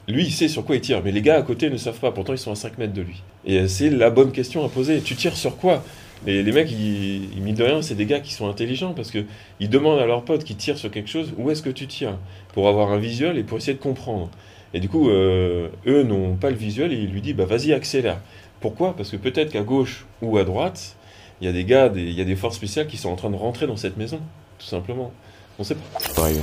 lui 0.07 0.25
il 0.25 0.31
sait 0.31 0.47
sur 0.49 0.65
quoi 0.65 0.75
il 0.75 0.81
tire, 0.81 1.01
mais 1.03 1.11
les 1.11 1.21
gars 1.21 1.37
à 1.37 1.41
côté 1.43 1.69
ne 1.69 1.77
savent 1.77 1.99
pas. 1.99 2.11
Pourtant 2.11 2.33
ils 2.33 2.39
sont 2.39 2.51
à 2.51 2.55
5 2.55 2.77
mètres 2.77 2.93
de 2.93 3.01
lui. 3.01 3.23
Et 3.45 3.67
c'est 3.67 3.89
la 3.89 4.09
bonne 4.11 4.31
question 4.31 4.65
à 4.65 4.69
poser. 4.69 5.01
Tu 5.01 5.15
tires 5.15 5.37
sur 5.37 5.57
quoi? 5.57 5.83
Les, 6.25 6.43
les 6.43 6.51
mecs, 6.51 6.71
ils, 6.71 7.33
ils, 7.35 7.41
mine 7.41 7.55
de 7.55 7.63
rien, 7.63 7.81
c'est 7.81 7.95
des 7.95 8.05
gars 8.05 8.19
qui 8.21 8.33
sont 8.33 8.49
intelligents 8.49 8.93
parce 8.93 9.11
que 9.11 9.25
ils 9.59 9.69
demandent 9.69 9.99
à 9.99 10.05
leurs 10.05 10.25
potes 10.25 10.43
qui 10.43 10.55
tirent 10.55 10.77
sur 10.77 10.91
quelque 10.91 11.09
chose 11.09 11.33
où 11.37 11.51
est-ce 11.51 11.63
que 11.63 11.69
tu 11.69 11.87
tires? 11.87 12.17
Pour 12.53 12.67
avoir 12.69 12.91
un 12.91 12.97
visuel 12.99 13.37
et 13.37 13.43
pour 13.43 13.57
essayer 13.59 13.75
de 13.75 13.81
comprendre. 13.83 14.29
Et 14.74 14.80
du 14.80 14.88
coup, 14.89 15.09
euh, 15.09 15.70
eux 15.88 16.03
n'ont 16.03 16.36
pas 16.36 16.49
le 16.49 16.55
visuel 16.55 16.93
et 16.93 16.95
il 16.97 17.09
lui 17.11 17.22
dit 17.22 17.34
bah 17.34 17.45
vas-y 17.45 17.74
accélère. 17.74 18.17
Pourquoi? 18.59 18.95
Parce 18.95 19.09
que 19.09 19.17
peut-être 19.17 19.51
qu'à 19.51 19.61
gauche 19.63 20.05
ou 20.22 20.38
à 20.38 20.43
droite, 20.43 20.95
il 21.41 21.45
y 21.47 21.49
a 21.49 21.53
des 21.53 21.63
gars, 21.65 21.89
des- 21.89 22.01
il 22.03 22.13
y 22.13 22.22
a 22.22 22.26
des 22.26 22.36
forces 22.36 22.55
spéciales 22.57 22.88
qui 22.88 22.97
sont 22.97 23.09
en 23.09 23.15
train 23.15 23.30
de 23.30 23.36
rentrer 23.36 23.65
dans 23.67 23.78
cette 23.78 23.97
maison, 23.97 24.20
tout 24.59 24.65
simplement. 24.67 25.11
On 25.57 25.63
sait 25.63 25.76
pas. 25.76 25.99
Pareil. 26.15 26.39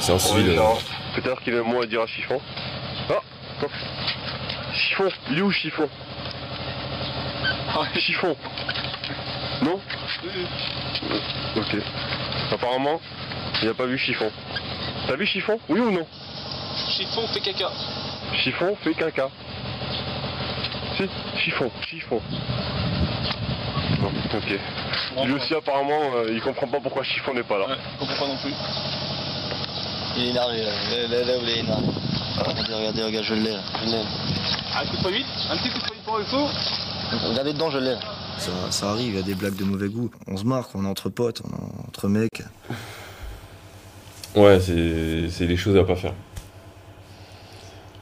C'est 0.00 0.12
un 0.12 0.18
civil. 0.18 0.50
euh, 0.50 0.62
Peut-être 1.16 1.40
qu'il 1.42 1.54
a 1.54 1.60
un 1.60 1.62
mot 1.64 1.82
à 1.82 1.86
dire 1.86 2.00
à 2.02 2.06
Chiffon. 2.06 2.38
Ah 3.08 3.20
non. 3.62 3.68
Chiffon, 4.72 5.08
il 5.30 5.38
est 5.38 5.42
où 5.42 5.50
Chiffon? 5.50 5.88
Ah, 7.72 7.84
Chiffon 7.98 8.36
Non? 9.62 9.80
Ok. 11.56 11.76
Apparemment, 12.52 13.00
il 13.62 13.68
n'a 13.68 13.74
pas 13.74 13.86
vu 13.86 13.98
Chiffon. 13.98 14.30
T'as 15.08 15.16
vu 15.16 15.26
Chiffon? 15.26 15.58
Oui 15.68 15.80
ou 15.80 15.90
non? 15.90 16.06
Chiffon 17.00 17.26
fait 17.28 17.40
caca. 17.40 17.70
Chiffon 18.44 18.76
fait 18.84 18.92
caca. 18.92 19.30
Si, 20.98 21.08
chiffon, 21.42 21.70
chiffon. 21.88 22.20
Non, 24.02 24.10
ok. 24.34 25.24
Lui 25.24 25.32
aussi 25.32 25.54
apparemment, 25.54 26.12
euh, 26.16 26.30
il 26.30 26.42
comprend 26.42 26.66
pas 26.66 26.78
pourquoi 26.78 27.02
chiffon 27.02 27.32
n'est 27.32 27.42
pas 27.42 27.56
là. 27.56 27.68
Je 27.70 28.00
comprends 28.00 28.26
pas 28.26 28.28
non 28.28 28.36
plus. 28.36 28.52
Il 30.18 30.24
est 30.24 30.28
énervé 30.28 30.58
là. 30.58 30.72
Là, 30.90 31.08
là, 31.08 31.24
là 31.24 31.38
où 31.38 31.42
il 31.42 31.48
est 31.48 31.58
énervé. 31.60 31.86
Regardez, 32.36 32.74
regardez, 32.74 33.02
regarde, 33.02 33.24
je 33.24 33.34
l'ai 33.34 33.52
là. 33.52 33.60
Je 33.80 33.86
l'ai. 33.86 34.02
Un 34.76 34.86
coup 34.86 34.96
de 34.96 35.02
poing 35.02 35.10
vite 35.10 35.26
Un 35.48 35.56
petit 35.56 35.70
coup 35.70 35.78
de 35.78 35.84
poing 35.84 35.96
pour 36.04 36.18
le 36.18 36.24
faux 36.24 36.48
Regardez 37.28 37.54
dedans, 37.54 37.70
je 37.70 37.78
l'ai. 37.78 37.96
Ça, 38.36 38.50
ça 38.70 38.90
arrive, 38.90 39.14
il 39.14 39.16
y 39.16 39.20
a 39.20 39.22
des 39.22 39.34
blagues 39.34 39.56
de 39.56 39.64
mauvais 39.64 39.88
goût. 39.88 40.10
On 40.26 40.36
se 40.36 40.44
marre, 40.44 40.68
on 40.74 40.84
est 40.84 40.88
entre 40.88 41.08
potes, 41.08 41.40
on 41.46 41.48
est 41.48 41.88
entre 41.88 42.08
mecs. 42.08 42.42
Ouais, 44.36 44.60
c'est 44.60 45.30
c'est 45.30 45.46
des 45.46 45.56
choses 45.56 45.78
à 45.78 45.84
pas 45.84 45.96
faire. 45.96 46.12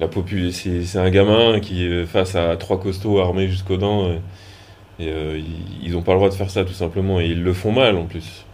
La 0.01 0.07
popul- 0.09 0.53
c'est 0.53 0.99
un 0.99 1.11
gamin 1.11 1.61
qui 1.61 1.85
est 1.85 2.07
face 2.07 2.35
à 2.37 2.57
trois 2.57 2.79
costauds 2.81 3.19
armés 3.21 3.49
jusqu'aux 3.49 3.77
dents. 3.79 4.09
Et, 4.11 4.21
et, 5.05 5.09
euh, 5.09 5.39
ils- 5.39 5.89
ils 5.89 5.97
ont 5.97 6.03
pas 6.03 6.13
le 6.13 6.19
droit 6.19 6.29
de 6.29 6.35
faire 6.35 6.51
ça 6.51 6.65
tout 6.65 6.73
simplement. 6.73 7.21
Et 7.21 7.27
ils 7.27 7.43
le 7.43 7.53
font 7.53 7.73
mal 7.73 7.97
en 7.97 8.05
plus. 8.05 8.45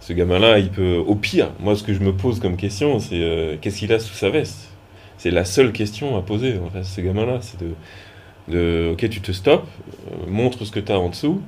Ce 0.00 0.12
gamin-là, 0.12 0.58
il 0.58 0.70
peut. 0.70 0.96
Au 1.04 1.14
pire, 1.14 1.48
moi 1.58 1.74
ce 1.74 1.82
que 1.82 1.92
je 1.94 2.00
me 2.00 2.12
pose 2.12 2.38
comme 2.40 2.56
question, 2.56 2.98
c'est 3.00 3.20
euh, 3.20 3.56
qu'est-ce 3.60 3.78
qu'il 3.80 3.92
a 3.92 3.98
sous 3.98 4.14
sa 4.14 4.30
veste? 4.30 4.68
C'est 5.18 5.30
la 5.30 5.44
seule 5.44 5.72
question 5.72 6.16
à 6.16 6.22
poser 6.22 6.58
en 6.64 6.70
fait, 6.70 6.84
ce 6.84 7.00
gamin-là. 7.00 7.38
C'est 7.40 7.58
de, 7.60 7.70
de. 8.48 8.90
Ok, 8.92 9.08
tu 9.08 9.20
te 9.20 9.32
stops, 9.32 9.66
euh, 10.12 10.30
montre 10.30 10.64
ce 10.64 10.70
que 10.70 10.78
tu 10.80 10.92
as 10.92 10.98
en 11.00 11.08
dessous. 11.08 11.40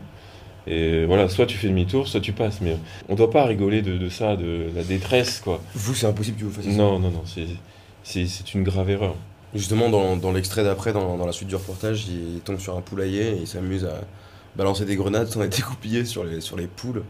Et 0.66 1.04
voilà, 1.06 1.28
soit 1.28 1.46
tu 1.46 1.56
fais 1.56 1.68
demi-tour, 1.68 2.08
soit 2.08 2.20
tu 2.20 2.32
passes. 2.32 2.60
Mais 2.60 2.76
on 3.08 3.14
doit 3.14 3.30
pas 3.30 3.44
rigoler 3.44 3.80
de, 3.80 3.96
de 3.96 4.08
ça, 4.08 4.36
de 4.36 4.66
la 4.74 4.82
détresse, 4.82 5.40
quoi. 5.40 5.62
Vous, 5.74 5.94
c'est 5.94 6.06
impossible 6.06 6.38
que 6.38 6.44
vous 6.44 6.50
fassiez 6.50 6.72
ça. 6.72 6.76
Non, 6.78 6.98
non, 6.98 7.10
non, 7.10 7.22
c'est, 7.24 7.46
c'est, 8.08 8.54
une 8.54 8.62
grave 8.64 8.90
erreur. 8.90 9.14
Justement, 9.54 9.88
dans, 9.88 10.16
dans 10.16 10.32
l'extrait 10.32 10.64
d'après, 10.64 10.92
dans, 10.92 11.16
dans 11.16 11.26
la 11.26 11.32
suite 11.32 11.48
du 11.48 11.54
reportage, 11.56 12.06
il 12.08 12.40
tombe 12.40 12.58
sur 12.58 12.76
un 12.76 12.80
poulailler 12.80 13.32
et 13.32 13.36
il 13.40 13.46
s'amuse 13.46 13.84
à 13.84 14.00
balancer 14.56 14.84
des 14.84 14.96
grenades 14.96 15.28
sans 15.28 15.42
être 15.42 15.56
découpillé 15.56 16.04
sur 16.04 16.24
les, 16.24 16.40
sur 16.40 16.56
les 16.56 16.66
poules. 16.66 17.02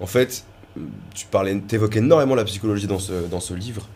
En 0.00 0.06
fait, 0.06 0.44
tu 1.14 1.26
parlais, 1.26 1.60
évoquais 1.72 2.00
énormément 2.00 2.34
la 2.34 2.44
psychologie 2.44 2.86
dans 2.86 2.98
ce, 2.98 3.12
dans 3.30 3.40
ce 3.40 3.54
livre. 3.54 3.88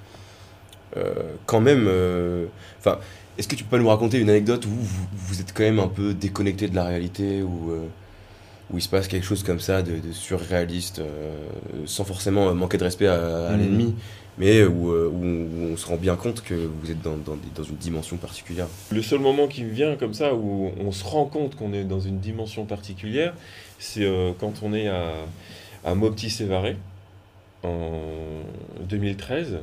Euh, 0.96 1.12
quand 1.46 1.60
même, 1.60 1.86
euh, 1.88 2.46
enfin, 2.78 2.98
est-ce 3.36 3.46
que 3.46 3.54
tu 3.54 3.64
peux 3.64 3.76
pas 3.76 3.82
nous 3.82 3.88
raconter 3.88 4.18
une 4.18 4.30
anecdote 4.30 4.64
où 4.66 4.70
vous, 4.70 5.06
vous 5.12 5.40
êtes 5.40 5.52
quand 5.54 5.64
même 5.64 5.78
un 5.80 5.88
peu 5.88 6.14
déconnecté 6.14 6.68
de 6.68 6.74
la 6.74 6.84
réalité, 6.84 7.42
où, 7.42 7.70
euh, 7.70 7.86
où 8.70 8.78
il 8.78 8.82
se 8.82 8.88
passe 8.88 9.06
quelque 9.08 9.26
chose 9.26 9.42
comme 9.42 9.60
ça 9.60 9.82
de, 9.82 9.92
de 9.98 10.12
surréaliste, 10.12 11.02
sans 11.86 12.04
forcément 12.04 12.54
manquer 12.54 12.78
de 12.78 12.84
respect 12.84 13.06
à, 13.06 13.48
à 13.48 13.56
Mhm. 13.56 13.58
l'ennemi, 13.60 13.94
mais 14.38 14.64
où, 14.64 14.90
euh, 14.90 15.08
où 15.08 15.72
on, 15.72 15.76
se 15.76 15.86
rend 15.86 15.96
bien 15.96 16.16
compte 16.16 16.42
que 16.42 16.54
vous 16.54 16.90
êtes 16.90 17.02
dans, 17.02 17.16
une 17.16 17.76
dimension 17.76 18.16
particulière. 18.16 18.66
Le 18.90 19.02
seul 19.02 19.18
moment 19.18 19.48
qui 19.48 19.64
me 19.64 19.70
vient 19.70 19.96
comme 19.96 20.14
ça 20.14 20.34
où 20.34 20.70
on 20.80 20.92
se 20.92 21.04
rend 21.04 21.26
compte 21.26 21.56
qu'on 21.56 21.72
est 21.72 21.84
dans 21.84 22.00
une 22.00 22.18
dimension 22.18 22.64
particulière, 22.64 23.34
c'est 23.78 24.04
euh, 24.04 24.32
quand 24.38 24.62
on 24.62 24.72
est 24.72 24.88
à, 24.88 25.94
Mopti-Sévaré 25.94 26.76
en 27.62 28.00
2013, 28.88 29.58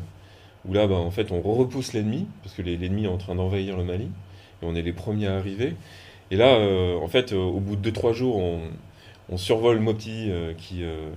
où 0.68 0.74
là, 0.74 0.88
bah, 0.88 0.96
en 0.96 1.12
fait, 1.12 1.32
on 1.32 1.42
repousse 1.42 1.94
l'ennemi, 1.94 2.28
parce 2.44 2.56
que 2.56 2.62
l'ennemi 2.62 3.06
est 3.06 3.10
en 3.10 3.18
train 3.18 3.36
d'envahir 3.36 3.78
le 3.78 3.84
Mali, 3.84 4.10
et 4.62 4.66
on 4.66 4.76
est 4.76 4.82
les 4.82 4.94
premiers 4.94 5.28
à 5.28 5.36
arriver. 5.36 5.76
Et 6.32 6.38
là, 6.38 6.56
euh, 6.56 6.98
en 6.98 7.08
fait, 7.08 7.34
euh, 7.34 7.38
au 7.38 7.60
bout 7.60 7.76
de 7.76 7.90
2-3 7.92 8.14
jours, 8.14 8.38
on, 8.38 9.38
survole 9.38 9.80
Mopti 9.80 10.30
euh, 10.30 10.54
euh, 10.82 11.10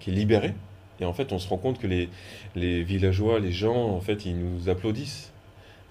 qui 0.00 0.10
est 0.10 0.12
libéré, 0.12 0.54
et 1.00 1.04
en 1.04 1.12
fait, 1.12 1.32
on 1.32 1.38
se 1.38 1.48
rend 1.48 1.58
compte 1.58 1.78
que 1.78 1.86
les, 1.86 2.82
villageois, 2.82 3.38
les 3.38 3.52
gens, 3.52 3.90
en 3.90 4.00
fait, 4.00 4.24
ils 4.24 4.36
nous 4.36 4.68
applaudissent. 4.68 5.32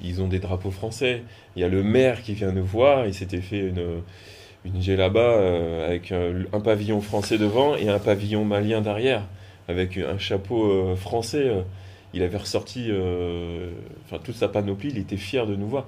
Ils 0.02 0.22
ont 0.22 0.28
des 0.28 0.40
drapeaux 0.40 0.72
français. 0.72 1.24
Il 1.56 1.62
y 1.62 1.66
a 1.66 1.70
le 1.70 1.84
maire 1.84 2.22
qui 2.22 2.34
vient 2.34 2.52
nous 2.52 2.66
voir. 2.66 3.06
Il 3.06 3.14
s'était 3.14 3.42
fait 3.42 3.60
une, 3.60 4.02
une 4.66 4.82
euh, 4.90 5.88
avec 5.88 6.12
un, 6.12 6.60
pavillon 6.60 7.02
français 7.02 7.38
devant 7.38 7.76
et 7.76 7.88
un 7.88 8.00
pavillon 8.00 8.44
malien 8.44 8.82
derrière, 8.82 9.24
avec 9.68 9.98
un 9.98 10.18
chapeau 10.18 10.66
euh, 10.66 10.96
français. 10.96 11.52
Il 12.14 12.24
avait 12.24 12.38
ressorti 12.38 12.88
euh, 12.90 13.72
enfin, 14.06 14.20
toute 14.24 14.36
sa 14.36 14.48
panoplie. 14.48 14.90
Il 14.90 14.98
était 14.98 15.18
fier 15.18 15.46
de 15.46 15.56
nous 15.56 15.68
voir. 15.68 15.86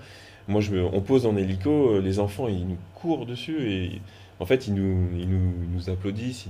Moi, 0.48 0.62
je 0.62 0.76
on 0.76 1.02
pose 1.02 1.26
en 1.26 1.36
hélico. 1.36 2.00
Les 2.00 2.20
enfants, 2.20 2.48
ils 2.48 2.66
nous 2.66 2.78
courent 2.96 3.26
dessus 3.26 3.70
et 3.70 4.02
en 4.40 4.46
fait, 4.46 4.68
ils 4.68 4.74
nous, 4.74 5.90
applaudissent. 5.90 6.48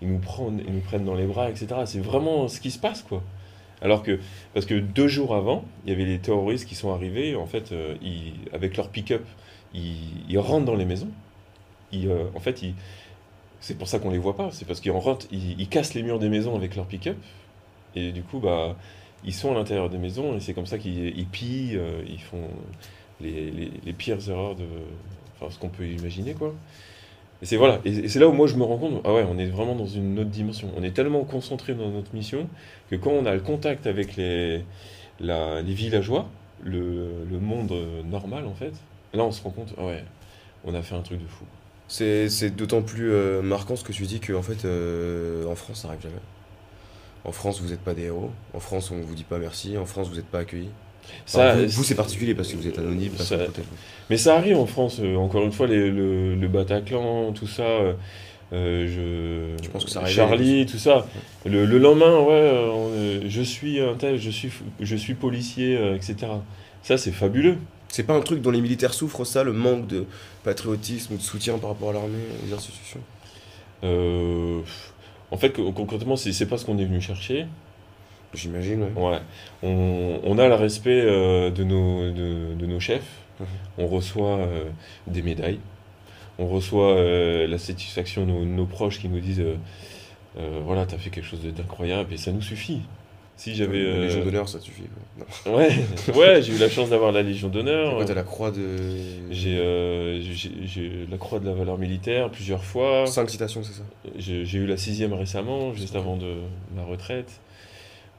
Ils 0.00 0.08
nous, 0.08 0.18
prennent, 0.18 1.04
dans 1.04 1.14
les 1.14 1.26
bras, 1.26 1.50
etc. 1.50 1.68
C'est 1.86 2.00
vraiment 2.00 2.48
ce 2.48 2.60
qui 2.60 2.70
se 2.70 2.78
passe, 2.78 3.02
quoi. 3.02 3.22
Alors 3.82 4.02
que, 4.02 4.18
parce 4.54 4.66
que 4.66 4.74
deux 4.74 5.08
jours 5.08 5.34
avant, 5.34 5.64
il 5.84 5.90
y 5.90 5.92
avait 5.92 6.04
les 6.04 6.18
terroristes 6.18 6.66
qui 6.66 6.74
sont 6.74 6.92
arrivés, 6.92 7.36
en 7.36 7.46
fait, 7.46 7.72
euh, 7.72 7.96
avec 8.52 8.76
leur 8.76 8.88
pick-up, 8.88 9.24
ils, 9.74 10.38
rentrent 10.38 10.64
dans 10.64 10.76
les 10.76 10.84
maisons. 10.84 11.10
Euh, 11.92 12.26
en 12.34 12.40
fait, 12.40 12.64
c'est 13.60 13.76
pour 13.76 13.88
ça 13.88 13.98
qu'on 13.98 14.10
les 14.10 14.18
voit 14.18 14.36
pas, 14.36 14.50
c'est 14.52 14.64
parce 14.64 14.80
qu'ils 14.80 14.92
rentrent, 14.92 15.26
ils, 15.30 15.60
ils 15.60 15.68
cassent 15.68 15.94
les 15.94 16.02
murs 16.02 16.18
des 16.18 16.28
maisons 16.28 16.56
avec 16.56 16.76
leur 16.76 16.86
pick-up, 16.86 17.16
et 17.94 18.12
du 18.12 18.22
coup, 18.22 18.38
bah, 18.38 18.76
ils 19.24 19.34
sont 19.34 19.52
à 19.52 19.54
l'intérieur 19.54 19.90
des 19.90 19.98
maisons, 19.98 20.36
et 20.36 20.40
c'est 20.40 20.54
comme 20.54 20.66
ça 20.66 20.78
qu'ils 20.78 21.18
ils 21.18 21.26
pillent, 21.26 21.76
euh, 21.76 22.02
ils 22.06 22.20
font 22.20 22.48
les, 23.20 23.70
pires 23.96 24.28
erreurs 24.28 24.54
de, 24.54 24.66
ce 25.48 25.58
qu'on 25.58 25.68
peut 25.68 25.86
imaginer, 25.86 26.34
quoi. 26.34 26.54
Et 27.44 27.46
c'est 27.46 27.58
voilà, 27.58 27.78
et, 27.84 28.08
c'est 28.08 28.18
là 28.18 28.26
où 28.26 28.32
moi 28.32 28.46
je 28.46 28.56
me 28.56 28.64
rends 28.64 28.78
compte, 28.78 29.02
ah 29.04 29.12
ouais, 29.12 29.26
on 29.28 29.36
est 29.38 29.44
vraiment 29.44 29.74
dans 29.74 29.84
une 29.86 30.18
autre 30.18 30.30
dimension. 30.30 30.70
On 30.78 30.82
est 30.82 30.92
tellement 30.92 31.24
concentré 31.24 31.74
dans 31.74 31.90
notre 31.90 32.14
mission 32.14 32.48
que 32.90 32.96
quand 32.96 33.10
on 33.10 33.26
a 33.26 33.34
le 33.34 33.40
contact 33.40 33.86
avec 33.86 34.16
les, 34.16 34.64
les 35.20 35.62
villageois, 35.74 36.26
le, 36.62 37.26
le 37.30 37.38
monde 37.38 37.74
normal 38.10 38.46
en 38.46 38.54
fait, 38.54 38.72
là 39.12 39.24
on 39.24 39.30
se 39.30 39.42
rend 39.42 39.50
compte, 39.50 39.74
ah 39.76 39.84
ouais, 39.84 40.02
on 40.64 40.72
a 40.74 40.80
fait 40.80 40.94
un 40.94 41.02
truc 41.02 41.20
de 41.20 41.28
fou. 41.28 41.44
C'est 41.86 42.56
d'autant 42.56 42.80
plus 42.80 43.12
euh, 43.12 43.42
marquant 43.42 43.76
ce 43.76 43.84
que 43.84 43.92
tu 43.92 44.04
dis 44.04 44.20
qu'en 44.20 44.40
fait, 44.40 44.64
euh, 44.64 45.46
en 45.46 45.54
France, 45.54 45.82
ça 45.82 45.88
arrive 45.88 46.00
jamais. 46.00 46.14
En 47.24 47.32
France, 47.32 47.60
vous 47.60 47.68
n'êtes 47.68 47.84
pas 47.84 47.92
des 47.92 48.04
héros. 48.04 48.30
En 48.54 48.60
France, 48.60 48.90
on 48.90 49.00
vous 49.00 49.14
dit 49.14 49.24
pas 49.24 49.38
merci. 49.38 49.76
En 49.76 49.84
France, 49.84 50.08
vous 50.08 50.16
n'êtes 50.16 50.30
pas 50.30 50.40
accueillis. 50.40 50.70
Ça, 51.26 51.54
vous, 51.56 51.84
c'est- 51.84 51.94
particulier 51.94 52.34
parce 52.34 52.48
que 52.50 52.56
vous 52.56 52.66
êtes 52.68 52.78
anonyme. 52.78 53.12
Ça-. 53.16 53.38
Mais 54.10 54.16
ça 54.16 54.36
arrive 54.36 54.58
en 54.58 54.66
France, 54.66 54.98
euh, 55.02 55.16
encore 55.16 55.42
une 55.44 55.52
fois, 55.52 55.66
les- 55.66 55.90
le, 55.90 56.34
le 56.34 56.48
Bataclan, 56.48 57.32
tout 57.32 57.46
ça. 57.46 57.62
euh, 57.62 57.92
euh, 58.52 59.56
je, 59.62 59.68
pense 59.70 59.84
que 59.84 59.90
ça 59.90 60.00
arrive 60.00 60.14
Charlie, 60.14 60.66
tout 60.66 60.78
ça. 60.78 61.06
Le, 61.46 61.64
le 61.64 61.78
lendemain, 61.78 62.18
ouais, 62.20 62.32
euh, 62.32 63.20
je 63.28 63.42
suis 63.42 63.80
un 63.80 63.94
tel, 63.94 64.18
je 64.18 64.30
suis, 64.30 64.50
je 64.80 64.96
suis 64.96 65.14
policier, 65.14 65.76
euh, 65.76 65.96
etc. 65.96 66.16
Ça, 66.82 66.98
c'est 66.98 67.10
fabuleux. 67.12 67.56
C'est 67.88 68.02
pas 68.02 68.14
un 68.14 68.20
truc 68.20 68.42
dont 68.42 68.50
les 68.50 68.60
militaires 68.60 68.92
souffrent, 68.92 69.24
ça, 69.24 69.44
le 69.44 69.52
manque 69.52 69.86
de 69.86 70.04
patriotisme 70.44 71.14
ou 71.14 71.16
de 71.16 71.22
soutien 71.22 71.58
par 71.58 71.70
rapport 71.70 71.90
à 71.90 71.92
l'armée, 71.94 72.18
aux 72.48 72.54
institutions? 72.54 73.00
En 75.30 75.36
fait, 75.36 75.50
co- 75.50 75.72
concrètement, 75.72 76.16
c'est 76.16 76.46
pas 76.46 76.58
ce 76.58 76.64
qu'on 76.64 76.78
est 76.78 76.84
venu 76.84 77.00
chercher. 77.00 77.46
J'imagine, 78.34 78.82
ouais. 78.82 79.10
Ouais. 79.10 79.18
On, 79.62 80.20
on 80.24 80.38
a 80.38 80.48
le 80.48 80.54
respect 80.54 81.00
euh, 81.02 81.50
de, 81.50 81.64
nos, 81.64 82.10
de, 82.10 82.54
de 82.54 82.66
nos 82.66 82.80
chefs. 82.80 83.20
Mhm. 83.40 83.46
On 83.78 83.86
reçoit 83.86 84.38
euh, 84.38 84.64
des 85.06 85.22
médailles. 85.22 85.60
On 86.38 86.46
reçoit 86.48 86.96
euh, 86.96 87.46
la 87.46 87.58
satisfaction 87.58 88.26
de 88.26 88.32
nos, 88.32 88.44
nos 88.44 88.66
proches 88.66 88.98
qui 88.98 89.08
nous 89.08 89.20
disent 89.20 89.42
voilà, 90.64 90.84
t'as 90.84 90.98
fait 90.98 91.10
quelque 91.10 91.26
chose 91.26 91.42
d'incroyable 91.42 92.12
et 92.12 92.16
ça 92.16 92.32
nous 92.32 92.42
suffit. 92.42 92.80
Si 93.36 93.54
j'avais. 93.54 93.82
La 93.82 93.98
Légion 94.00 94.24
d'honneur, 94.24 94.48
ça 94.48 94.60
suffit. 94.60 94.82
Non. 95.18 95.24
Ouais, 95.56 95.70
ouais 96.14 96.42
j'ai 96.42 96.54
eu 96.54 96.58
la 96.58 96.68
chance 96.68 96.90
d'avoir 96.90 97.12
la 97.12 97.22
Légion 97.22 97.48
d'honneur. 97.48 98.04
T'as 98.04 98.14
la 98.14 98.22
croix 98.22 98.50
de. 98.50 98.78
J'ai 99.30 101.06
la 101.08 101.18
croix 101.18 101.38
de 101.38 101.46
la 101.46 101.54
valeur 101.54 101.78
militaire 101.78 102.30
plusieurs 102.30 102.64
fois. 102.64 103.06
Cinq 103.06 103.30
citations, 103.30 103.62
c'est 103.62 103.74
ça? 103.74 103.82
J'ai 104.16 104.44
j'ai 104.44 104.58
eu 104.58 104.66
la 104.66 104.76
sixième 104.76 105.12
récemment, 105.12 105.72
juste 105.72 105.96
avant 105.96 106.16
de 106.16 106.34
ma 106.74 106.82
retraite. 106.84 107.40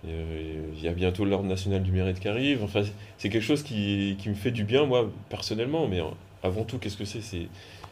Euh, 0.08 0.62
Il 0.78 0.84
y 0.84 0.88
a 0.88 0.91
bientôt 0.93 1.26
l'Ordre 1.26 1.47
national 1.47 1.82
du 1.84 1.91
mérite 1.91 2.20
qui 2.20 2.28
arrive. 2.28 2.64
Enfin, 2.64 2.82
c'est- 3.18 3.30
quelque 3.30 3.41
chose 3.43 3.64
qui, 3.64 4.16
qui 4.20 4.30
me 4.30 4.36
fait 4.36 4.51
du 4.51 4.64
bien, 4.64 4.86
moi, 4.86 5.10
personnellement. 5.30 5.88
Mais 5.88 5.99
euh, 5.99 6.06
avant 6.43 6.64
tout, 6.64 6.78
qu'est-ce 6.78 6.97
que 6.97 7.06
c'est? 7.06 7.22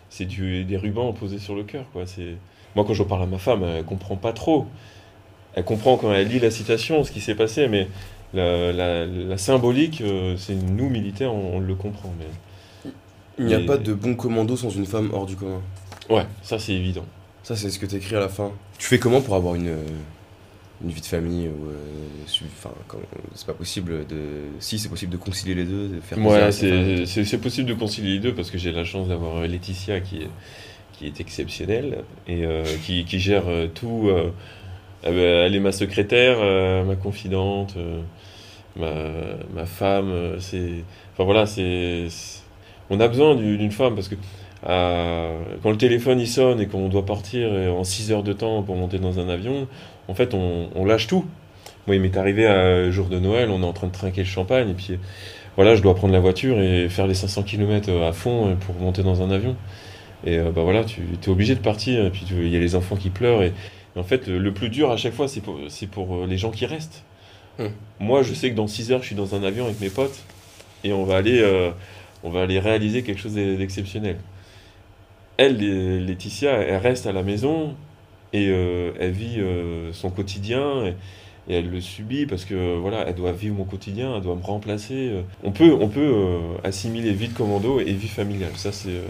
C'est 0.09 0.25
des 0.25 0.77
rubans 0.77 1.11
posés 1.13 1.39
sur 1.39 1.55
le 1.55 1.63
cœur. 1.63 1.85
Quoi. 1.93 2.05
C'est- 2.05 2.35
Moi, 2.75 2.85
quand 2.85 2.93
je 2.93 3.03
parle 3.03 3.23
à 3.23 3.25
ma 3.27 3.37
femme, 3.37 3.63
elle 3.63 3.83
comprend 3.83 4.15
pas 4.15 4.33
trop. 4.33 4.67
Elle 5.55 5.63
comprend 5.63 5.97
quand 5.97 6.11
elle 6.13 6.27
lit 6.27 6.39
la 6.39 6.49
citation, 6.51 7.03
ce 7.03 7.11
qui 7.11 7.21
s'est 7.21 7.35
passé, 7.35 7.67
mais 7.67 7.87
la, 8.33 8.71
la- 8.71 9.05
la 9.05 9.37
symbolique, 9.37 10.01
euh, 10.01 10.35
c'est 10.37 10.55
nous, 10.55 10.89
militaires, 10.89 11.33
on, 11.33 11.57
on 11.57 11.59
le 11.59 11.75
comprend. 11.75 12.11
Mais... 12.19 12.91
Il 13.39 13.45
n'y 13.45 13.53
a 13.55 13.59
Mais- 13.59 13.65
pas 13.65 13.77
de 13.77 13.93
bon 13.93 14.15
commando 14.15 14.55
sans 14.55 14.69
une 14.69 14.85
femme 14.85 15.09
hors 15.13 15.25
du 15.25 15.35
commun. 15.35 15.61
Ouais, 16.09 16.25
ça 16.43 16.59
c'est 16.59 16.73
évident. 16.73 17.05
Ça, 17.43 17.55
c'est 17.55 17.69
ce 17.69 17.79
que 17.79 17.85
t'écris 17.85 18.15
à 18.15 18.19
la 18.19 18.29
fin. 18.29 18.51
Tu 18.77 18.87
fais 18.87 18.99
comment 18.99 19.21
pour 19.21 19.35
avoir 19.35 19.55
une, 19.55 19.75
une 20.83 20.89
vie 20.89 21.01
de 21.01 21.05
famille 21.05 21.47
ou, 21.47 21.69
euh, 21.69 21.73
Enfin, 22.57 22.71
c'est 23.35 23.45
pas 23.47 23.53
possible 23.53 24.05
de. 24.07 24.17
Si, 24.59 24.79
c'est 24.79 24.89
possible 24.89 25.11
de 25.11 25.17
concilier 25.17 25.55
les 25.55 25.65
deux, 25.65 25.87
de 25.89 25.99
faire 26.01 26.17
Ouais, 26.19 26.51
c'est 26.51 27.37
possible 27.41 27.69
de 27.69 27.73
concilier 27.73 28.13
les 28.13 28.19
deux 28.19 28.33
parce 28.33 28.51
que 28.51 28.57
j'ai 28.57 28.71
la 28.71 28.83
chance 28.83 29.07
d'avoir 29.07 29.37
euh, 29.37 29.47
Laetitia 29.47 29.99
qui 30.01 30.17
est, 30.23 30.29
qui 30.93 31.07
est 31.07 31.19
exceptionnelle 31.21 32.03
et 32.27 32.45
euh, 32.45 32.63
qui, 32.85 33.05
qui 33.05 33.19
gère 33.19 33.47
euh, 33.47 33.67
tout. 33.67 34.07
euh, 34.09 34.31
elle 35.03 35.17
elle 35.19 35.55
est 35.55 35.59
ma 35.59 35.71
secrétaire, 35.71 36.39
ma 36.85 36.95
confidente, 36.95 37.75
ma, 38.75 38.91
ma 39.53 39.65
femme. 39.65 40.35
C'est, 40.39 40.83
enfin 41.13 41.23
voilà, 41.23 41.45
c'est, 41.45 42.07
on 42.89 42.99
a 42.99 43.07
besoin 43.07 43.35
du- 43.35 43.57
d'une 43.57 43.71
femme 43.71 43.95
parce 43.95 44.07
que 44.07 44.15
quand 45.61 45.71
le 45.71 45.77
téléphone 45.77 46.19
il 46.19 46.27
sonne 46.27 46.59
et 46.61 46.67
qu'on 46.67 46.89
doit 46.89 47.05
partir 47.05 47.49
en 47.51 47.83
6 47.83 48.11
heures 48.11 48.23
de 48.23 48.33
temps 48.33 48.63
pour 48.63 48.75
monter 48.75 48.99
dans 48.99 49.19
un 49.19 49.29
avion, 49.29 49.67
en 50.07 50.13
fait 50.13 50.33
on, 50.33 50.69
on 50.75 50.85
lâche 50.85 51.07
tout. 51.07 51.25
Moi, 51.85 51.97
il 51.97 52.01
m'est 52.01 52.15
arrivé 52.15 52.47
à 52.47 52.89
jour 52.91 53.07
de 53.07 53.19
Noël, 53.19 53.49
on 53.49 53.61
est 53.61 53.65
en 53.65 53.73
train 53.73 53.87
de 53.87 53.91
trinquer 53.91 54.21
le 54.21 54.27
champagne 54.27 54.69
et 54.69 54.73
puis 54.73 54.97
voilà, 55.55 55.75
je 55.75 55.81
dois 55.81 55.95
prendre 55.95 56.13
la 56.13 56.19
voiture 56.19 56.59
et 56.59 56.89
faire 56.89 57.07
les 57.07 57.13
500 57.13 57.43
km 57.43 57.91
à 58.01 58.11
fond 58.13 58.47
euh, 58.49 58.55
pour 58.55 58.75
monter 58.75 59.03
dans 59.03 59.21
un 59.21 59.29
avion. 59.31 59.55
Et 60.25 60.37
euh, 60.37 60.51
bah 60.51 60.61
voilà, 60.63 60.83
tu 60.83 61.01
es 61.21 61.29
obligé 61.29 61.53
de 61.55 61.59
partir, 61.59 62.05
et 62.05 62.09
puis 62.09 62.25
il 62.31 62.47
y 62.47 62.55
a 62.55 62.59
les 62.59 62.75
enfants 62.75 62.95
qui 62.95 63.09
pleurent. 63.09 63.43
Et, 63.43 63.53
et 63.95 63.99
en 63.99 64.03
fait, 64.03 64.27
le, 64.27 64.53
plus 64.53 64.69
dur 64.69 64.89
à 64.91 64.97
chaque 64.97 65.13
fois, 65.13 65.27
c'est 65.27 65.41
pour, 65.41 66.15
euh, 66.15 66.25
les 66.27 66.37
gens 66.37 66.49
qui 66.51 66.65
restent. 66.65 67.03
Hmm. 67.59 67.67
Moi, 67.99 68.23
je 68.23 68.33
sais 68.33 68.49
que 68.49 68.55
dans 68.55 68.67
6 68.67 68.91
heures, 68.91 69.01
je 69.01 69.07
suis 69.07 69.15
dans 69.15 69.35
un 69.35 69.43
avion 69.43 69.65
avec 69.65 69.79
mes 69.79 69.89
potes 69.89 70.23
et 70.83 70.91
on 70.93 71.03
va 71.03 71.17
aller, 71.17 71.39
euh, 71.41 71.69
on 72.23 72.29
va 72.31 72.41
aller 72.41 72.59
réaliser 72.59 73.03
quelque 73.03 73.19
chose 73.19 73.35
d'e- 73.35 73.57
d'exceptionnel. 73.57 74.17
Elle, 75.37 75.57
Laetitia, 76.05 76.51
elle 76.51 76.77
reste 76.77 77.05
à 77.05 77.11
la 77.11 77.21
maison 77.23 77.75
et 78.33 78.49
euh, 78.49 78.91
elle 78.99 79.11
vit 79.11 79.39
euh, 79.39 79.93
son 79.93 80.09
quotidien. 80.09 80.85
Et, 80.85 80.95
et 81.49 81.55
elle 81.57 81.69
le 81.69 81.81
subit 81.81 82.25
parce 82.25 82.45
que 82.45 82.77
voilà, 82.77 83.05
elle 83.07 83.15
doit 83.15 83.33
vivre 83.33 83.55
mon 83.55 83.65
quotidien, 83.65 84.15
elle 84.15 84.21
doit 84.21 84.35
me 84.35 84.41
remplacer. 84.43 85.09
euh. 85.11 85.21
On 85.43 85.51
peut, 85.51 85.73
on 85.79 85.89
peut 85.89 85.99
euh, 86.01 86.39
assimiler 86.63 87.11
vie 87.13 87.27
de 87.27 87.33
commando 87.33 87.79
et 87.81 87.91
vie 87.93 88.07
familiale. 88.07 88.51
Ça, 88.55 88.71
c'est. 88.71 88.89
euh, 88.91 89.01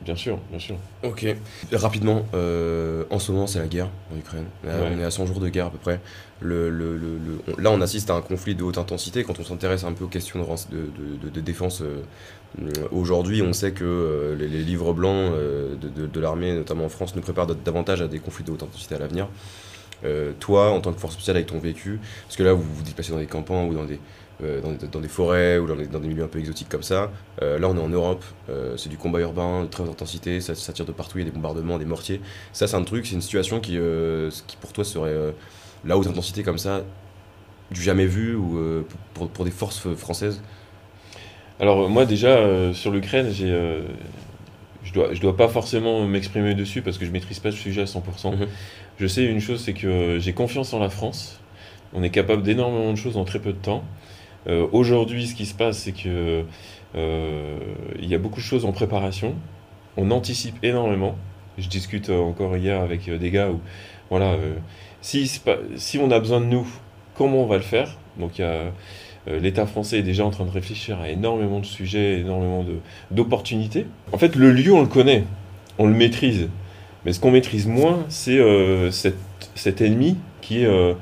bien 0.00 0.14
sûr, 0.14 0.38
bien 0.50 0.60
sûr. 0.60 0.76
Ok. 1.02 1.26
Rapidement, 1.72 2.24
euh, 2.34 3.04
en 3.10 3.18
ce 3.18 3.32
moment, 3.32 3.46
c'est 3.48 3.58
la 3.58 3.66
guerre 3.66 3.88
en 4.14 4.18
Ukraine. 4.18 4.44
Là, 4.64 4.78
Ouais. 4.80 4.90
On 4.94 4.98
est 5.00 5.04
à 5.04 5.10
100 5.10 5.26
jours 5.26 5.40
de 5.40 5.48
guerre 5.48 5.66
à 5.66 5.70
peu 5.70 5.78
près. 5.78 6.00
Le, 6.40 6.70
le- 6.70 6.96
le- 6.96 7.18
le- 7.18 7.40
on- 7.56 7.60
là, 7.60 7.72
on 7.72 7.80
assiste 7.80 8.10
à 8.10 8.14
un 8.14 8.20
conflit 8.20 8.54
de 8.54 8.62
haute 8.62 8.78
intensité. 8.78 9.24
Quand 9.24 9.40
on 9.40 9.44
s'intéresse 9.44 9.82
un 9.82 9.92
peu 9.92 10.04
aux 10.04 10.08
questions 10.08 10.38
de, 10.38 10.44
rense- 10.44 10.68
de, 10.70 10.76
de- 10.76 11.16
de- 11.24 11.28
de 11.28 11.40
défense 11.40 11.82
aujourd'hui, 12.92 13.42
on 13.42 13.52
sait 13.52 13.72
que 13.72 13.84
euh, 13.84 14.34
les, 14.36 14.48
livres 14.48 14.92
blancs 14.92 15.32
euh, 15.34 15.76
de, 15.76 16.20
l'armée, 16.20 16.52
notamment 16.54 16.84
en 16.84 16.88
France, 16.88 17.14
nous 17.14 17.22
préparent 17.22 17.46
davantage 17.46 18.02
à 18.02 18.08
des 18.08 18.18
conflits 18.18 18.44
de 18.44 18.50
haute 18.50 18.62
intensité 18.62 18.94
à 18.94 18.98
l'avenir. 18.98 19.28
Euh, 20.04 20.32
toi, 20.38 20.70
en 20.70 20.80
tant 20.80 20.92
que 20.92 21.00
force 21.00 21.14
spéciale 21.14 21.36
avec 21.36 21.48
ton 21.48 21.58
vécu, 21.58 21.98
parce 22.24 22.36
que 22.36 22.42
là, 22.42 22.52
vous 22.52 22.62
vous 22.62 22.82
déplacez 22.82 23.12
dans 23.12 23.18
des 23.18 23.26
campements 23.26 23.66
ou 23.66 23.74
dans 23.74 23.84
des, 23.84 23.98
euh, 24.42 24.60
dans, 24.60 25.00
des, 25.00 25.08
forêts 25.08 25.58
ou 25.58 25.66
dans 25.66 25.74
des, 25.74 26.08
milieux 26.08 26.22
un 26.22 26.28
peu 26.28 26.38
exotiques 26.38 26.68
comme 26.68 26.84
ça. 26.84 27.10
Euh, 27.42 27.58
là, 27.58 27.68
on 27.68 27.76
est 27.76 27.80
en 27.80 27.88
Europe, 27.88 28.24
euh, 28.48 28.76
c'est 28.76 28.88
du 28.88 28.96
combat 28.96 29.18
urbain 29.18 29.64
de 29.64 29.66
très 29.66 29.82
haute 29.82 29.90
intensité, 29.90 30.40
ça, 30.40 30.54
ça 30.54 30.72
tire 30.72 30.86
de 30.86 30.92
partout, 30.92 31.18
il 31.18 31.22
y 31.22 31.26
a 31.26 31.30
des 31.30 31.34
bombardements, 31.34 31.78
des 31.78 31.84
mortiers. 31.84 32.20
Ça, 32.52 32.68
c'est 32.68 32.76
un 32.76 32.84
truc, 32.84 33.06
c'est 33.06 33.14
une 33.14 33.20
situation 33.20 33.58
qui, 33.58 33.76
euh, 33.76 34.30
qui 34.46 34.56
pour 34.56 34.72
toi 34.72 34.84
serait 34.84 35.10
euh, 35.10 35.32
la 35.84 35.98
haute 35.98 36.06
intensité 36.06 36.44
comme 36.44 36.58
ça, 36.58 36.82
du 37.72 37.82
jamais 37.82 38.06
vu 38.06 38.36
ou 38.36 38.58
euh, 38.58 38.82
pour, 39.14 39.28
pour 39.28 39.44
des 39.44 39.50
forces 39.50 39.86
euh, 39.86 39.96
françaises? 39.96 40.40
Alors 41.60 41.88
moi 41.88 42.06
déjà 42.06 42.28
euh, 42.28 42.72
sur 42.72 42.92
l'Ukraine, 42.92 43.30
j'ai, 43.32 43.50
euh, 43.50 43.82
je 44.84 44.92
dois, 44.92 45.12
je 45.12 45.20
dois 45.20 45.36
pas 45.36 45.48
forcément 45.48 46.06
m'exprimer 46.06 46.54
dessus 46.54 46.82
parce 46.82 46.98
que 46.98 47.04
je 47.04 47.10
maîtrise 47.10 47.40
pas 47.40 47.48
le 47.48 47.56
sujet 47.56 47.82
à 47.82 47.84
100%. 47.84 48.36
Mhm. 48.36 48.46
Je 48.98 49.06
sais 49.06 49.24
une 49.24 49.40
chose, 49.40 49.60
c'est 49.60 49.72
que 49.72 50.18
j'ai 50.20 50.32
confiance 50.32 50.72
en 50.72 50.78
la 50.78 50.88
France. 50.88 51.40
On 51.94 52.02
est 52.02 52.10
capable 52.10 52.42
d'énormément 52.42 52.92
de 52.92 52.98
choses 52.98 53.16
en 53.16 53.24
très 53.24 53.40
peu 53.40 53.52
de 53.52 53.58
temps. 53.58 53.82
Euh, 54.46 54.66
Aujourd'hui, 54.72 55.26
ce 55.26 55.34
qui 55.34 55.46
se 55.46 55.54
passe, 55.54 55.78
c'est 55.78 55.92
que 55.92 56.44
il 56.94 58.08
y 58.08 58.14
a 58.14 58.18
beaucoup 58.18 58.40
de 58.40 58.44
choses 58.44 58.64
en 58.64 58.72
préparation. 58.72 59.34
On 59.96 60.10
anticipe 60.10 60.56
énormément. 60.64 61.16
Je 61.58 61.68
discute 61.68 62.08
encore 62.08 62.56
hier 62.56 62.80
avec 62.80 63.10
des 63.10 63.30
gars 63.30 63.50
où, 63.50 63.60
voilà, 64.10 64.36
si, 65.02 65.30
si 65.76 65.98
on 65.98 66.10
a 66.10 66.18
besoin 66.18 66.40
de 66.40 66.46
nous, 66.46 66.66
comment 67.14 67.42
on 67.42 67.46
va 67.46 67.56
le 67.56 67.62
faire? 67.62 67.98
Donc 68.18 68.38
il 68.38 68.42
y 68.42 68.44
a 68.44 68.72
l'État 69.40 69.66
français 69.66 69.98
est 69.98 70.02
déjà 70.02 70.24
en 70.24 70.30
train 70.30 70.44
de 70.44 70.50
réfléchir 70.50 71.00
à 71.00 71.08
énormément 71.10 71.60
de 71.60 71.66
sujets, 71.66 72.20
énormément 72.20 72.64
d'opportunités. 73.10 73.86
En 74.12 74.18
fait, 74.18 74.36
le 74.36 74.52
lieu, 74.52 74.72
on 74.72 74.80
le 74.82 74.86
connaît, 74.88 75.24
on 75.78 75.86
le 75.86 75.94
maîtrise. 75.94 76.48
Mais 77.04 77.12
ce 77.12 77.20
qu'on 77.20 77.30
maîtrise 77.30 77.66
moins, 77.66 78.04
c'est 78.08 78.38
euh, 78.38 78.90
cet, 78.90 79.14
cet 79.54 79.80
ennemi 79.80 80.16
qui 80.40 80.62
est 80.62 80.66
euh, 80.66 80.94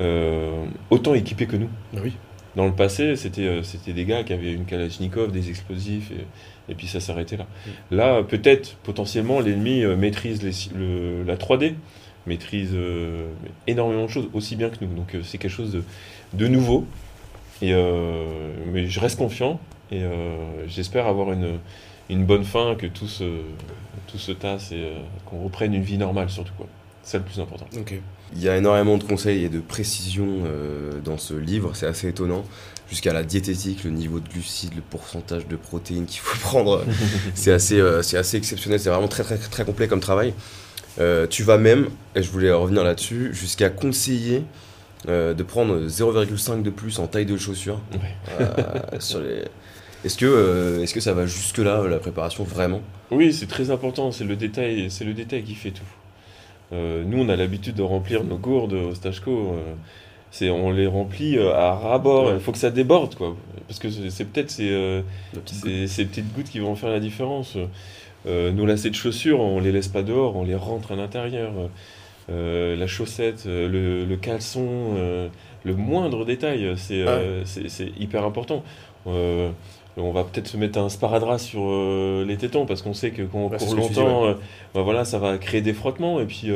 euh, 0.00 0.64
autant 0.90 1.14
équipé 1.14 1.46
que 1.46 1.56
nous. 1.56 1.68
Oui. 2.02 2.12
Dans 2.56 2.66
le 2.66 2.72
passé, 2.72 3.14
c'était 3.16 3.46
euh, 3.46 3.62
des 3.86 4.04
gars 4.04 4.24
qui 4.24 4.32
avaient 4.32 4.52
une 4.52 4.64
Kalachnikov, 4.64 5.30
des 5.30 5.48
explosifs, 5.48 6.10
et, 6.10 6.72
et 6.72 6.74
puis 6.74 6.86
ça 6.88 6.98
s'arrêtait 7.00 7.36
là. 7.36 7.46
Là, 7.90 8.22
peut-être, 8.22 8.76
potentiellement, 8.82 9.40
l'ennemi 9.40 9.82
euh, 9.84 9.96
maîtrise 9.96 10.42
les- 10.42 10.76
le- 10.76 11.22
la 11.24 11.36
3D, 11.36 11.74
maîtrise 12.26 12.70
euh, 12.74 13.28
énormément 13.66 14.04
de 14.06 14.10
choses, 14.10 14.28
aussi 14.32 14.56
bien 14.56 14.70
que 14.70 14.76
nous. 14.84 14.92
Donc 14.94 15.14
euh, 15.14 15.20
c'est 15.22 15.38
quelque 15.38 15.50
chose 15.52 15.72
de, 15.72 15.82
de 16.34 16.46
nouveau. 16.48 16.84
Et, 17.62 17.72
euh, 17.72 18.52
mais 18.72 18.86
je 18.86 19.00
reste 19.00 19.18
confiant 19.18 19.60
et 19.90 20.02
euh, 20.02 20.66
j'espère 20.68 21.06
avoir 21.06 21.32
une, 21.32 21.58
une 22.08 22.24
bonne 22.24 22.44
fin, 22.44 22.74
que 22.76 22.86
tout 22.86 23.08
se, 23.08 23.24
tout 24.06 24.18
se 24.18 24.32
tasse 24.32 24.72
et 24.72 24.82
euh, 24.82 24.98
qu'on 25.26 25.42
reprenne 25.42 25.74
une 25.74 25.82
vie 25.82 25.98
normale 25.98 26.30
surtout. 26.30 26.52
quoi. 26.56 26.66
C'est 27.02 27.18
le 27.18 27.24
plus 27.24 27.40
important. 27.40 27.66
Ok. 27.76 27.94
Il 28.36 28.42
y 28.42 28.50
a 28.50 28.56
énormément 28.58 28.98
de 28.98 29.04
conseils 29.04 29.44
et 29.44 29.48
de 29.48 29.60
précisions 29.60 30.42
euh, 30.44 31.00
dans 31.02 31.16
ce 31.16 31.32
livre, 31.32 31.70
c'est 31.74 31.86
assez 31.86 32.08
étonnant. 32.08 32.44
Jusqu'à 32.90 33.12
la 33.14 33.22
diététique, 33.22 33.84
le 33.84 33.90
niveau 33.90 34.20
de 34.20 34.28
glucides, 34.28 34.74
le 34.74 34.82
pourcentage 34.82 35.46
de 35.46 35.56
protéines 35.56 36.04
qu'il 36.04 36.20
faut 36.20 36.38
prendre, 36.46 36.84
c'est 37.34 37.52
assez, 37.52 37.80
euh, 37.80 38.02
c'est 38.02 38.18
assez 38.18 38.36
exceptionnel, 38.36 38.78
c'est 38.78 38.90
vraiment 38.90 39.08
très, 39.08 39.22
très, 39.24 39.38
très 39.38 39.64
complet 39.64 39.88
comme 39.88 40.00
travail. 40.00 40.34
Euh, 41.00 41.26
tu 41.26 41.42
vas 41.44 41.56
même, 41.56 41.88
et 42.14 42.22
je 42.22 42.30
voulais 42.30 42.50
revenir 42.52 42.84
là-dessus, 42.84 43.30
jusqu'à 43.32 43.70
conseiller 43.70 44.42
euh, 45.08 45.34
de 45.34 45.42
prendre 45.44 45.86
0,5 45.86 46.62
de 46.62 46.70
plus 46.70 46.98
en 46.98 47.06
taille 47.06 47.26
de 47.26 47.36
chaussure 47.36 47.80
euh, 48.40 48.46
sur 48.98 49.20
les, 49.20 49.44
Est-ce 50.04 50.16
que, 50.16 50.26
euh, 50.26 50.82
est-ce 50.82 50.94
que 50.94 51.00
ça 51.00 51.12
va 51.12 51.26
jusque-là, 51.26 51.86
la 51.88 51.98
préparation, 51.98 52.44
vraiment? 52.44 52.80
Oui, 53.10 53.32
c'est 53.32 53.46
très 53.46 53.70
important, 53.70 54.12
c'est 54.12 54.24
le 54.24 54.36
détail, 54.36 54.90
c'est 54.90 55.04
le 55.04 55.14
détail 55.14 55.42
qui 55.42 55.54
fait 55.54 55.70
tout. 55.70 55.82
Euh, 56.72 57.04
nous, 57.04 57.18
on 57.22 57.28
a 57.28 57.36
l'habitude 57.36 57.74
de 57.74 57.82
remplir 57.82 58.24
nos 58.24 58.36
gourdes 58.36 58.74
au 58.74 58.94
stage 58.94 59.20
co. 59.20 59.54
euh, 59.54 59.74
c'est, 60.30 60.50
on 60.50 60.70
les 60.70 60.86
remplit 60.86 61.38
à 61.38 61.72
ras-bord. 61.74 62.32
Il 62.34 62.40
faut 62.40 62.52
que 62.52 62.58
ça 62.58 62.70
déborde, 62.70 63.14
quoi. 63.14 63.34
Parce 63.66 63.78
que 63.78 63.88
c'est, 64.10 64.24
peut-être 64.26 64.50
ces, 64.50 65.02
ces, 65.46 65.86
ces 65.86 66.04
petites 66.04 66.32
gouttes 66.34 66.50
qui 66.50 66.58
vont 66.58 66.76
faire 66.76 66.90
la 66.90 67.00
différence. 67.00 67.56
Nos 68.26 68.66
lacets 68.66 68.90
de 68.90 68.94
chaussures, 68.94 69.40
on 69.40 69.58
les 69.58 69.72
laisse 69.72 69.88
pas 69.88 70.02
dehors, 70.02 70.36
on 70.36 70.44
les 70.44 70.54
rentre 70.54 70.92
à 70.92 70.96
l'intérieur. 70.96 71.52
Euh, 72.30 72.76
la 72.76 72.86
chaussette, 72.86 73.44
euh, 73.46 73.68
le, 73.68 74.04
le 74.04 74.16
caleçon, 74.16 74.66
euh, 74.96 75.28
le 75.64 75.74
moindre 75.74 76.24
détail, 76.24 76.74
c'est, 76.76 77.04
hyper 77.98 78.24
important. 78.24 78.62
On 79.06 80.12
va 80.12 80.22
peut-être 80.22 80.46
se 80.46 80.56
mettre 80.56 80.78
un 80.78 80.88
sparadrap 80.88 81.40
sur 81.40 81.60
les 82.24 82.36
tétons 82.36 82.66
parce 82.66 82.82
qu'on 82.82 82.94
sait 82.94 83.10
que 83.10 83.22
quand 83.22 83.38
on 83.38 83.48
Ouais, 83.48 83.58
court 83.58 83.74
dis, 83.74 83.74
longtemps, 83.74 84.26
ouais. 84.26 84.36
bah 84.74 84.82
voilà, 84.82 85.04
ça 85.04 85.18
va 85.18 85.38
créer 85.38 85.60
des 85.60 85.72
frottements 85.72 86.20
et 86.20 86.26
puis 86.26 86.52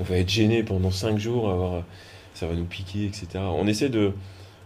on 0.00 0.02
va 0.02 0.16
être 0.16 0.30
gêné 0.30 0.62
pendant 0.62 0.90
5 0.90 1.18
jours, 1.18 1.50
avoir, 1.50 1.82
ça 2.32 2.46
va 2.46 2.54
nous 2.54 2.64
piquer, 2.64 3.04
etc. 3.04 3.26
On 3.40 3.66
essaie 3.66 3.90
de, 3.90 4.12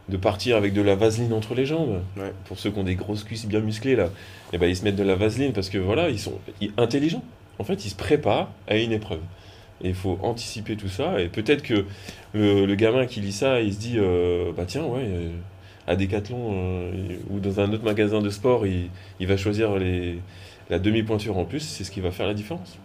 de 0.09 0.17
partir 0.17 0.57
avec 0.57 0.75
de 0.75 0.83
la 0.83 0.95
vaseline 0.95 1.33
entre 1.33 1.55
les 1.55 1.67
jambes. 1.67 2.03
Pour 2.45 2.59
ceux 2.59 2.71
qui 2.71 2.79
ont 2.79 2.85
des 2.85 2.95
grosses 2.95 3.25
cuisses 3.25 3.47
bien 3.47 3.61
musclées, 3.61 3.97
là, 3.97 4.11
et 4.53 4.59
ben, 4.59 4.69
ils 4.69 4.77
se 4.77 4.85
mettent 4.85 4.97
de 4.97 5.03
la 5.03 5.17
vaseline 5.17 5.53
parce 5.53 5.71
que 5.71 5.79
voilà, 5.79 6.09
ils 6.11 6.21
sont 6.21 6.35
intelligents. 6.77 7.25
En 7.59 7.65
fait, 7.65 7.85
ils 7.85 7.91
se 7.91 7.97
préparent 7.97 8.51
à 8.69 8.77
une 8.77 8.93
épreuve. 8.93 9.21
Et 9.83 9.89
il 9.89 9.95
faut 9.95 10.19
anticiper 10.23 10.77
tout 10.77 10.89
ça. 10.89 11.21
Et 11.21 11.29
peut-être 11.29 11.63
que 11.63 11.85
le, 12.35 12.67
le 12.67 12.75
gamin 12.75 13.07
qui 13.07 13.21
lit 13.21 13.33
ça, 13.33 13.61
il 13.61 13.73
se 13.73 13.79
dit 13.79 13.95
euh, 13.97 14.53
bah 14.57 14.65
tiens, 14.67 14.85
ouais, 14.85 15.05
euh, 15.05 15.31
à 15.87 15.97
Decathlon 15.97 16.53
euh, 16.53 17.17
ou 17.31 17.41
dans 17.41 17.61
un 17.61 17.73
autre 17.73 17.85
magasin 17.85 18.21
de 18.21 18.31
sport, 18.31 18.67
il, 18.67 18.91
il 19.21 19.27
va 19.27 19.37
choisir 19.37 19.77
les, 19.79 20.19
la 20.69 20.79
demi-pointure 20.79 21.37
en 21.39 21.45
plus. 21.45 21.61
C'est 21.61 21.85
ce 21.85 21.91
qui 21.91 22.01
va 22.01 22.11
faire 22.11 22.27
la 22.27 22.35
différence. 22.35 22.79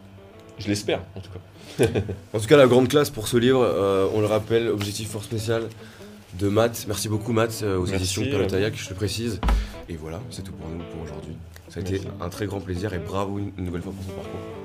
Je 0.58 0.68
l'espère, 0.68 1.02
en 1.16 1.20
tout 1.20 1.32
cas. 1.32 1.86
En 2.34 2.39
tout 2.39 2.48
cas, 2.48 2.56
la 2.58 2.68
grande 2.68 2.88
classe 2.88 3.10
pour 3.10 3.28
ce 3.28 3.36
livre, 3.38 3.62
euh, 3.62 4.08
on 4.14 4.22
le 4.22 4.28
rappelle, 4.28 4.70
Objectif 4.70 5.10
Fort 5.10 5.24
Spécial 5.24 5.64
de 6.39 6.48
Matt. 6.48 6.86
Merci 6.88 7.10
beaucoup, 7.10 7.34
Matt, 7.34 7.64
aux 7.64 7.86
éditions 7.86 8.24
Pelotayac, 8.24 8.74
je 8.76 8.88
te 8.88 8.93
précise. 8.93 9.41
Et 9.89 9.96
voilà, 9.96 10.22
c'est 10.30 10.43
tout 10.43 10.54
pour 10.54 10.70
nous 10.70 10.84
pour 10.91 11.04
aujourd'hui. 11.04 11.36
Ça 11.68 11.80
a 11.80 11.84
été 11.84 12.02
un 12.22 12.30
très 12.30 12.46
grand 12.46 12.62
plaisir 12.62 12.93
et 12.93 13.00
bravo 13.00 13.39
une 13.39 13.66
nouvelle 13.66 13.82
fois 13.82 13.91
pour 13.91 14.04
ce 14.04 14.12
parcours. 14.12 14.64